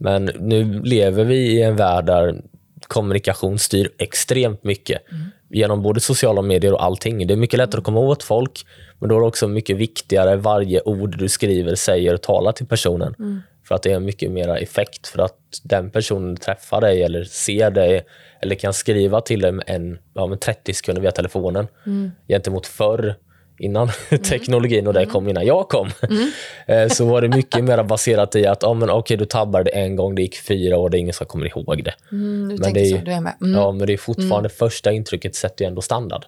Men 0.00 0.24
nu 0.24 0.82
lever 0.82 1.24
vi 1.24 1.36
i 1.36 1.62
en 1.62 1.76
värld 1.76 2.06
där 2.06 2.42
kommunikation 2.88 3.58
styr 3.58 3.90
extremt 3.98 4.64
mycket. 4.64 5.02
Genom 5.50 5.82
både 5.82 6.00
sociala 6.00 6.42
medier 6.42 6.72
och 6.72 6.84
allting. 6.84 7.26
Det 7.26 7.34
är 7.34 7.36
mycket 7.36 7.58
lättare 7.58 7.78
att 7.78 7.84
komma 7.84 8.00
åt 8.00 8.22
folk, 8.22 8.64
men 8.98 9.08
då 9.08 9.16
är 9.16 9.20
det 9.20 9.26
också 9.26 9.48
mycket 9.48 9.76
viktigare 9.76 10.36
varje 10.36 10.80
ord 10.80 11.18
du 11.18 11.28
skriver, 11.28 11.74
säger 11.74 12.14
och 12.14 12.22
talar 12.22 12.52
till 12.52 12.66
personen. 12.66 13.14
För 13.68 13.74
att 13.74 13.82
det 13.82 13.92
är 13.92 14.00
mycket 14.00 14.30
mer 14.30 14.48
effekt 14.48 15.06
för 15.06 15.22
att 15.22 15.38
den 15.62 15.90
personen 15.90 16.36
träffar 16.36 16.80
dig 16.80 17.02
eller 17.02 17.24
ser 17.24 17.70
dig 17.70 18.04
eller 18.40 18.54
kan 18.54 18.74
skriva 18.74 19.20
till 19.20 19.40
dig 19.40 19.52
med 19.52 19.64
en, 19.66 19.98
ja, 20.14 20.26
med 20.26 20.40
30 20.40 20.74
sekunder 20.74 21.02
via 21.02 21.10
telefonen. 21.10 21.66
Gentemot 22.28 22.66
förr, 22.66 23.14
innan 23.58 23.88
teknologin 24.28 24.86
och 24.86 24.92
det 24.92 25.06
kom 25.06 25.28
innan 25.28 25.46
jag 25.46 25.68
kom, 25.68 25.90
eh, 26.66 26.88
så 26.88 27.04
var 27.04 27.22
det 27.22 27.28
mycket 27.28 27.64
mer 27.64 27.82
baserat 27.82 28.36
i 28.36 28.46
att 28.46 28.62
ja, 28.62 28.74
men, 28.74 28.90
okej, 28.90 29.16
du 29.16 29.24
tabbade 29.24 29.70
en 29.70 29.96
gång, 29.96 30.14
det 30.14 30.22
gick 30.22 30.36
fyra 30.36 30.76
år, 30.76 30.90
det 30.90 30.98
är 30.98 31.00
ingen 31.00 31.14
som 31.14 31.26
kommer 31.26 31.46
ihåg 31.46 31.84
det. 31.84 31.94
Mm, 32.12 32.48
Men 32.48 32.72
det 32.72 32.80
är 32.80 33.08
är. 33.08 33.34
Mm. 33.40 33.54
Ja, 33.54 33.72
men 33.72 33.86
det 33.86 33.92
är 33.92 33.96
fortfarande 33.96 34.48
första 34.48 34.92
intrycket 34.92 35.34
sätter 35.34 35.64
ju 35.64 35.68
ändå 35.68 35.82
standard. 35.82 36.24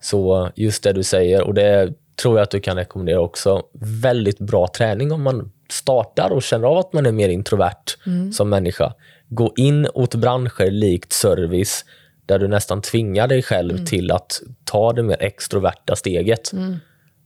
Så 0.00 0.50
just 0.54 0.82
det 0.82 0.92
du 0.92 1.02
säger, 1.02 1.42
och 1.42 1.54
det 1.54 1.92
tror 2.22 2.38
jag 2.38 2.42
att 2.42 2.50
du 2.50 2.60
kan 2.60 2.76
rekommendera 2.76 3.20
också. 3.20 3.62
Väldigt 3.80 4.38
bra 4.38 4.68
träning 4.68 5.12
om 5.12 5.22
man 5.22 5.50
startar 5.70 6.30
och 6.30 6.42
känner 6.42 6.68
av 6.68 6.78
att 6.78 6.92
man 6.92 7.06
är 7.06 7.12
mer 7.12 7.28
introvert 7.28 7.96
som 8.32 8.48
människa. 8.48 8.94
Gå 9.28 9.52
in 9.56 9.88
åt 9.94 10.14
branscher 10.14 10.70
likt 10.70 11.12
service 11.12 11.84
där 12.28 12.38
du 12.38 12.48
nästan 12.48 12.82
tvingar 12.82 13.28
dig 13.28 13.42
själv 13.42 13.84
till 13.84 14.10
att 14.10 14.40
ta 14.64 14.92
det 14.92 15.02
mer 15.02 15.16
extroverta 15.22 15.96
steget. 15.96 16.50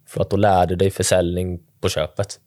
För 0.08 0.20
att 0.20 0.30
då 0.30 0.36
lär 0.36 0.66
du 0.66 0.76
dig 0.76 0.90
försäljning 0.90 1.60
på 1.80 1.88
köpet. 1.88 2.40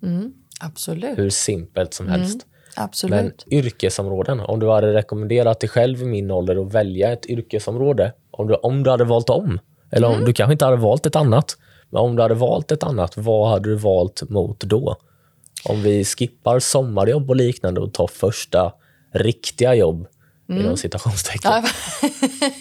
Absolut. 0.59 1.17
Hur 1.17 1.29
simpelt 1.29 1.93
som 1.93 2.07
helst. 2.07 2.45
Men 2.75 2.85
Absolut. 2.85 3.45
yrkesområden, 3.51 4.39
om 4.39 4.59
du 4.59 4.69
hade 4.69 4.93
rekommenderat 4.93 5.59
dig 5.59 5.69
själv 5.69 6.01
i 6.01 6.05
min 6.05 6.31
ålder 6.31 6.65
att 6.65 6.73
välja 6.73 7.11
ett 7.11 7.25
yrkesområde, 7.25 8.13
om 8.31 8.47
du, 8.47 8.53
om 8.53 8.83
du 8.83 8.89
hade 8.89 9.03
valt 9.03 9.29
om, 9.29 9.59
eller 9.91 10.07
om 10.07 10.25
du 10.25 10.33
kanske 10.33 10.51
inte 10.51 10.65
hade 10.65 10.77
valt 10.77 11.05
ett 11.05 11.15
annat, 11.15 11.57
men 11.89 12.01
om 12.01 12.15
du 12.15 12.21
hade 12.21 12.33
valt 12.33 12.71
ett 12.71 12.83
annat, 12.83 13.17
vad 13.17 13.49
hade 13.49 13.69
du 13.69 13.75
valt 13.75 14.29
mot 14.29 14.59
då? 14.59 14.95
Om 15.65 15.81
vi 15.81 16.05
skippar 16.05 16.59
sommarjobb 16.59 17.29
och 17.29 17.35
liknande 17.35 17.81
och 17.81 17.93
tar 17.93 18.07
första 18.07 18.73
riktiga 19.13 19.75
jobb, 19.75 20.07
inom 20.47 20.77
citationstecken. 20.77 21.51
Ja, 21.51 21.63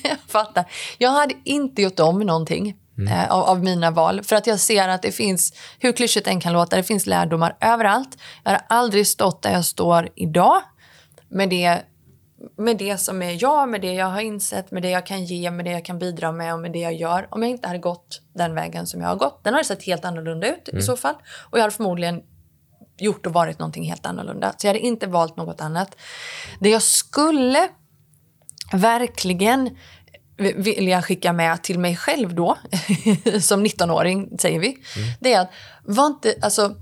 jag 0.04 0.18
fattar. 0.28 0.64
Jag 0.98 1.10
hade 1.10 1.34
inte 1.44 1.82
gjort 1.82 2.00
om 2.00 2.20
någonting 2.20 2.76
eh, 3.10 3.32
av, 3.32 3.42
av 3.42 3.64
mina 3.64 3.90
val. 3.90 4.22
För 4.22 4.36
att 4.36 4.46
jag 4.46 4.60
ser 4.60 4.88
att 4.88 5.02
det 5.02 5.12
finns, 5.12 5.52
hur 5.78 5.92
klyschigt 5.92 6.26
än 6.26 6.40
kan 6.40 6.52
låta, 6.52 6.76
det 6.76 6.82
finns 6.82 7.06
lärdomar 7.06 7.56
överallt. 7.60 8.18
Jag 8.44 8.50
har 8.50 8.60
aldrig 8.68 9.06
stått 9.06 9.42
där 9.42 9.52
jag 9.52 9.64
står 9.64 10.08
idag 10.14 10.62
med 11.28 11.50
det, 11.50 11.82
med 12.56 12.78
det 12.78 12.98
som 12.98 13.22
är 13.22 13.42
jag, 13.42 13.68
med 13.68 13.80
det 13.80 13.92
jag 13.92 14.06
har 14.06 14.20
insett, 14.20 14.70
med 14.70 14.82
det 14.82 14.90
jag 14.90 15.06
kan 15.06 15.24
ge, 15.24 15.50
med 15.50 15.64
det 15.64 15.70
jag 15.70 15.84
kan 15.84 15.98
bidra 15.98 16.32
med 16.32 16.54
och 16.54 16.60
med 16.60 16.72
det 16.72 16.78
jag 16.78 16.94
gör. 16.94 17.28
Om 17.30 17.42
jag 17.42 17.50
inte 17.50 17.68
hade 17.68 17.80
gått 17.80 18.22
den 18.34 18.54
vägen 18.54 18.86
som 18.86 19.00
jag 19.00 19.08
har 19.08 19.16
gått. 19.16 19.44
Den 19.44 19.54
hade 19.54 19.64
sett 19.64 19.82
helt 19.82 20.04
annorlunda 20.04 20.48
ut 20.48 20.68
i 20.72 20.82
så 20.82 20.96
fall. 20.96 21.14
Och 21.50 21.58
jag 21.58 21.62
hade 21.62 21.74
förmodligen 21.74 22.22
gjort 22.98 23.26
och 23.26 23.32
varit 23.32 23.58
någonting 23.58 23.84
helt 23.84 24.06
annorlunda. 24.06 24.54
Så 24.56 24.66
jag 24.66 24.68
hade 24.68 24.86
inte 24.86 25.06
valt 25.06 25.36
något 25.36 25.60
annat. 25.60 25.96
Det 26.60 26.68
jag 26.68 26.82
skulle 26.82 27.68
verkligen 28.72 29.76
vill 30.36 30.88
jag 30.88 31.04
skicka 31.04 31.32
med 31.32 31.62
till 31.62 31.78
mig 31.78 31.96
själv 31.96 32.34
då, 32.34 32.58
som 33.40 33.66
19-åring 33.66 34.38
säger 34.38 34.60
vi, 34.60 34.78
det 35.20 35.32
är 35.32 35.40
att 35.40 35.50
var 35.82 36.06
inte, 36.06 36.34
alltså, 36.42 36.76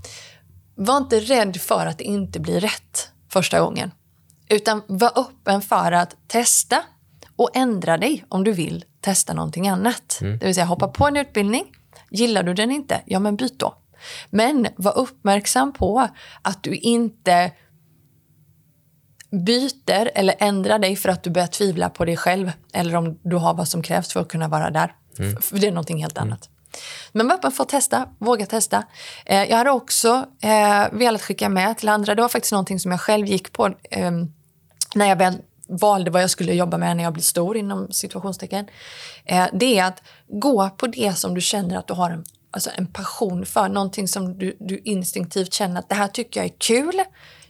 var 0.75 0.97
inte 0.97 1.19
rädd 1.19 1.61
för 1.61 1.85
att 1.85 1.97
det 1.97 2.03
inte 2.03 2.39
blir 2.39 2.59
rätt 2.59 3.09
första 3.29 3.59
gången. 3.59 3.91
Utan 4.49 4.81
var 4.87 5.19
öppen 5.19 5.61
för 5.61 5.91
att 5.91 6.15
testa 6.27 6.83
och 7.35 7.49
ändra 7.53 7.97
dig 7.97 8.25
om 8.29 8.43
du 8.43 8.51
vill 8.51 8.85
testa 9.01 9.33
någonting 9.33 9.67
annat. 9.67 10.17
Det 10.39 10.45
vill 10.45 10.55
säga 10.55 10.65
hoppa 10.65 10.87
på 10.87 11.07
en 11.07 11.17
utbildning, 11.17 11.65
gillar 12.09 12.43
du 12.43 12.53
den 12.53 12.71
inte, 12.71 13.01
ja 13.05 13.19
men 13.19 13.35
byt 13.35 13.59
då. 13.59 13.75
Men 14.29 14.67
var 14.75 14.97
uppmärksam 14.97 15.73
på 15.73 16.07
att 16.41 16.63
du 16.63 16.75
inte 16.75 17.51
byter 19.31 20.11
eller 20.15 20.35
ändrar 20.39 20.79
dig 20.79 20.95
för 20.95 21.09
att 21.09 21.23
du 21.23 21.29
börjar 21.29 21.47
tvivla 21.47 21.89
på 21.89 22.05
dig 22.05 22.17
själv 22.17 22.51
eller 22.73 22.95
om 22.95 23.19
du 23.23 23.35
har 23.35 23.53
vad 23.53 23.67
som 23.67 23.81
krävs 23.83 24.13
för 24.13 24.19
att 24.21 24.27
kunna 24.27 24.47
vara 24.47 24.69
där. 24.69 24.95
F- 25.19 25.43
För 25.43 25.57
det 25.57 25.67
är 25.67 25.71
någonting 25.71 26.01
helt 26.01 26.17
annat. 26.17 26.49
Men 27.11 27.27
var 27.27 27.35
öppen 27.35 27.51
för 27.51 27.63
att 27.63 27.69
testa, 27.69 28.09
våga 28.19 28.45
testa. 28.45 28.83
Eh, 29.25 29.43
jag 29.43 29.57
hade 29.57 29.71
också 29.71 30.25
eh, 30.41 30.85
velat 30.91 31.21
skicka 31.21 31.49
med 31.49 31.77
till 31.77 31.89
andra, 31.89 32.15
det 32.15 32.21
var 32.21 32.29
faktiskt 32.29 32.51
någonting 32.51 32.79
som 32.79 32.91
jag 32.91 33.01
själv 33.01 33.27
gick 33.27 33.53
på 33.53 33.67
eh, 33.91 34.11
när 34.95 35.05
jag 35.09 35.15
väl 35.15 35.37
valde 35.67 36.11
vad 36.11 36.23
jag 36.23 36.29
skulle 36.29 36.53
jobba 36.53 36.77
med 36.77 36.97
när 36.97 37.03
jag 37.03 37.13
blir 37.13 37.23
stor, 37.23 37.57
inom 37.57 37.91
situationstecken, 37.91 38.67
eh, 39.25 39.45
det 39.53 39.79
är 39.79 39.85
att 39.85 40.01
gå 40.27 40.69
på 40.69 40.87
det 40.87 41.13
som 41.17 41.33
du 41.35 41.41
känner 41.41 41.77
att 41.77 41.87
du 41.87 41.93
har 41.93 42.09
en, 42.11 42.23
alltså 42.53 42.69
en 42.75 42.87
passion 42.87 43.45
för. 43.45 43.69
Någonting 43.69 44.07
som 44.07 44.37
du, 44.37 44.57
du 44.59 44.77
instinktivt 44.77 45.53
känner 45.53 45.79
att 45.79 45.89
det 45.89 45.95
här 45.95 46.07
tycker 46.07 46.39
jag 46.39 46.45
är 46.45 46.55
kul. 46.57 47.01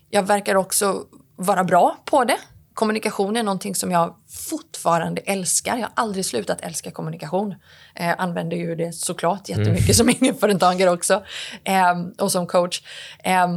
Jag 0.10 0.24
verkar 0.24 0.56
också 0.56 1.04
vara 1.36 1.64
bra 1.64 1.98
på 2.06 2.24
det. 2.24 2.38
Kommunikation 2.74 3.38
är 3.38 3.44
någonting 3.44 3.76
som 3.76 3.92
jag 3.92 4.16
fortfarande 4.50 5.22
älskar. 5.22 5.78
Jag 5.78 5.84
har 5.84 5.92
aldrig 5.96 6.26
slutat 6.26 6.62
älska 6.62 6.92
kommunikation. 6.92 7.56
Eh, 7.96 8.14
använder 8.18 8.58
ju 8.58 8.76
det 8.76 8.94
såklart 8.94 9.50
jättemycket 9.50 9.84
mm. 9.84 9.94
som 9.94 10.10
egenföretagare 10.10 10.90
också 10.90 11.24
eh, 11.64 11.94
och 12.20 12.32
som 12.32 12.48
coach. 12.48 12.82
Eh, 13.24 13.48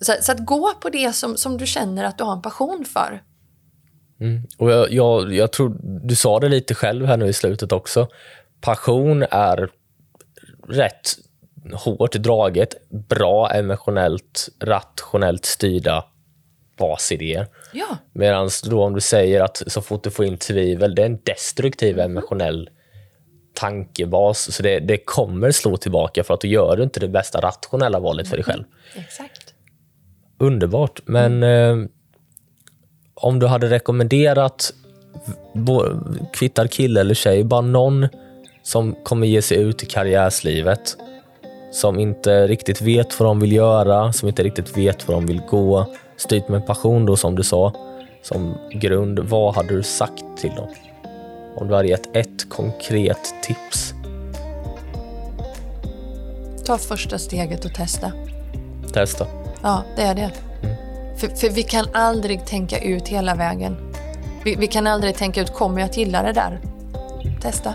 så, 0.00 0.14
så, 0.20 0.32
att 0.32 0.46
gå 0.46 0.72
på 0.80 0.88
det 0.88 1.12
som, 1.12 1.36
som 1.36 1.58
du 1.58 1.66
känner 1.66 2.04
att 2.04 2.18
du 2.18 2.24
har 2.24 2.32
en 2.32 2.42
passion 2.42 2.84
för. 2.84 3.22
Mm. 4.20 4.42
Och 4.58 4.70
jag, 4.70 4.92
jag, 4.92 5.34
jag 5.34 5.52
tror, 5.52 5.76
du 5.82 6.14
sa 6.14 6.40
det 6.40 6.48
lite 6.48 6.74
själv 6.74 7.06
här 7.06 7.16
nu 7.16 7.26
i 7.26 7.32
slutet 7.32 7.72
också. 7.72 8.08
Passion 8.60 9.22
är 9.30 9.70
rätt 10.68 11.16
hårt 11.74 12.12
draget, 12.12 12.74
bra 13.08 13.50
emotionellt, 13.50 14.48
rationellt 14.60 15.44
styrda 15.44 16.04
basidéer. 16.78 17.46
Ja. 17.72 17.96
Medan 18.12 18.50
då 18.64 18.84
om 18.84 18.94
du 18.94 19.00
säger 19.00 19.40
att 19.40 19.62
så 19.66 19.82
fort 19.82 20.04
du 20.04 20.10
får 20.10 20.24
in 20.24 20.36
tvivel, 20.36 20.94
det 20.94 21.02
är 21.02 21.06
en 21.06 21.20
destruktiv 21.24 21.98
mm. 21.98 22.10
emotionell 22.10 22.70
tankebas. 23.54 24.54
Så 24.54 24.62
det, 24.62 24.78
det 24.78 24.98
kommer 24.98 25.50
slå 25.50 25.76
tillbaka 25.76 26.24
för 26.24 26.34
att 26.34 26.40
du 26.40 26.48
gör 26.48 26.82
inte 26.82 27.00
det 27.00 27.08
bästa 27.08 27.40
rationella 27.40 28.00
valet 28.00 28.28
för 28.28 28.36
dig 28.36 28.44
själv. 28.44 28.64
Mm. 28.94 29.04
Exakt. 29.04 29.54
Underbart. 30.38 31.00
Men 31.04 31.42
mm. 31.42 31.82
eh, 31.82 31.88
om 33.14 33.38
du 33.38 33.46
hade 33.46 33.70
rekommenderat 33.70 34.74
kvittar 36.32 36.66
kille 36.66 37.00
eller 37.00 37.14
tjej, 37.14 37.44
bara 37.44 37.60
någon 37.60 38.08
som 38.62 38.94
kommer 39.02 39.26
ge 39.26 39.42
sig 39.42 39.56
ut 39.56 39.82
i 39.82 39.86
karriärslivet, 39.86 40.96
som 41.72 41.98
inte 41.98 42.46
riktigt 42.46 42.80
vet 42.80 43.20
vad 43.20 43.28
de 43.28 43.40
vill 43.40 43.52
göra, 43.52 44.12
som 44.12 44.28
inte 44.28 44.42
riktigt 44.42 44.76
vet 44.76 45.08
vad 45.08 45.16
de 45.16 45.26
vill 45.26 45.40
gå, 45.50 45.86
styrt 46.16 46.48
med 46.48 46.66
passion 46.66 47.06
då 47.06 47.16
som 47.16 47.34
du 47.34 47.42
sa, 47.42 47.72
som 48.22 48.54
grund, 48.70 49.18
vad 49.18 49.54
hade 49.54 49.76
du 49.76 49.82
sagt 49.82 50.24
till 50.36 50.50
dem? 50.50 50.68
Om 51.56 51.68
du 51.68 51.74
hade 51.74 51.88
gett 51.88 52.16
ett 52.16 52.48
konkret 52.48 53.34
tips? 53.42 53.94
Ta 56.64 56.78
första 56.78 57.18
steget 57.18 57.64
och 57.64 57.74
testa. 57.74 58.12
Testa? 58.92 59.26
Ja, 59.62 59.82
det 59.96 60.02
är 60.02 60.14
det. 60.14 60.30
Mm. 60.62 60.76
För, 61.16 61.28
för, 61.28 61.48
vi 61.48 61.62
kan 61.62 61.86
aldrig 61.92 62.46
tänka 62.46 62.78
ut 62.78 63.08
hela 63.08 63.34
vägen. 63.34 63.76
Vi, 64.44 64.56
vi, 64.56 64.66
kan 64.66 64.86
aldrig 64.86 65.16
tänka 65.16 65.40
ut, 65.40 65.52
kommer 65.52 65.80
jag 65.80 65.90
att 65.90 65.96
gilla 65.96 66.22
det 66.22 66.32
där? 66.32 66.60
Testa. 67.40 67.74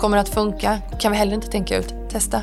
Mm. 0.00 0.10
Kommer 0.10 0.16
det 0.16 0.20
att 0.20 0.28
funka? 0.28 0.78
Kan 0.98 1.12
vi 1.12 1.18
heller 1.18 1.34
inte 1.34 1.50
tänka 1.50 1.76
ut. 1.76 1.94
Testa. 2.10 2.42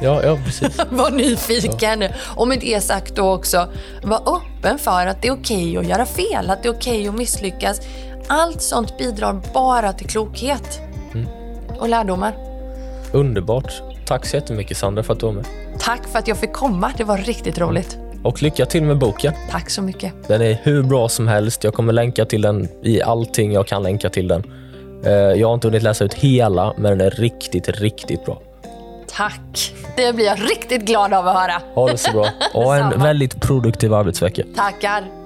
Ja, 0.00 0.22
ja 0.22 0.38
precis. 0.44 0.76
var 0.90 1.10
nyfiken. 1.10 2.00
Ja. 2.00 2.08
Och 2.36 2.48
med 2.48 2.60
det 2.60 2.80
sagt 2.80 3.16
då 3.16 3.32
också, 3.32 3.68
var 4.02 4.36
öppen 4.36 4.78
för 4.78 5.06
att 5.06 5.22
det 5.22 5.28
är 5.28 5.32
okej 5.32 5.70
okay 5.70 5.76
att 5.76 5.86
göra 5.86 6.06
fel, 6.06 6.50
att 6.50 6.62
det 6.62 6.68
är 6.68 6.72
okej 6.72 6.98
okay 6.98 7.08
att 7.08 7.14
misslyckas. 7.14 7.80
Allt 8.26 8.62
sånt 8.62 8.98
bidrar 8.98 9.40
bara 9.54 9.92
till 9.92 10.06
klokhet 10.06 10.80
mm. 11.14 11.26
och 11.78 11.88
lärdomar. 11.88 12.34
Underbart. 13.12 13.82
Tack 14.06 14.26
så 14.26 14.36
jättemycket 14.36 14.76
Sandra 14.76 15.02
för 15.02 15.12
att 15.12 15.20
du 15.20 15.26
var 15.26 15.32
med. 15.32 15.46
Tack 15.78 16.08
för 16.08 16.18
att 16.18 16.28
jag 16.28 16.36
fick 16.36 16.52
komma. 16.52 16.92
Det 16.96 17.04
var 17.04 17.18
riktigt 17.18 17.58
roligt. 17.58 17.98
Och 18.22 18.42
lycka 18.42 18.66
till 18.66 18.82
med 18.82 18.98
boken. 18.98 19.32
Tack 19.50 19.70
så 19.70 19.82
mycket. 19.82 20.12
Den 20.28 20.42
är 20.42 20.60
hur 20.62 20.82
bra 20.82 21.08
som 21.08 21.28
helst. 21.28 21.64
Jag 21.64 21.74
kommer 21.74 21.92
länka 21.92 22.24
till 22.24 22.42
den 22.42 22.68
i 22.82 23.02
allting 23.02 23.52
jag 23.52 23.66
kan 23.66 23.82
länka 23.82 24.10
till 24.10 24.28
den. 24.28 24.42
Eh, 25.04 25.12
jag 25.12 25.48
har 25.48 25.54
inte 25.54 25.66
hunnit 25.66 25.82
läsa 25.82 26.04
ut 26.04 26.14
hela, 26.14 26.74
men 26.76 26.98
den 26.98 27.06
är 27.06 27.10
riktigt, 27.10 27.68
riktigt 27.68 28.24
bra. 28.24 28.40
Tack! 29.08 29.74
Det 29.96 30.12
blir 30.12 30.24
jag 30.26 30.38
riktigt 30.50 30.82
glad 30.82 31.14
av 31.14 31.28
att 31.28 31.34
höra. 31.34 31.62
Ha 31.74 31.88
det 31.88 31.98
så 31.98 32.12
bra. 32.12 32.28
Och 32.54 32.76
en 32.76 33.00
väldigt 33.00 33.40
produktiv 33.40 33.94
arbetsvecka. 33.94 34.42
Tackar. 34.56 35.21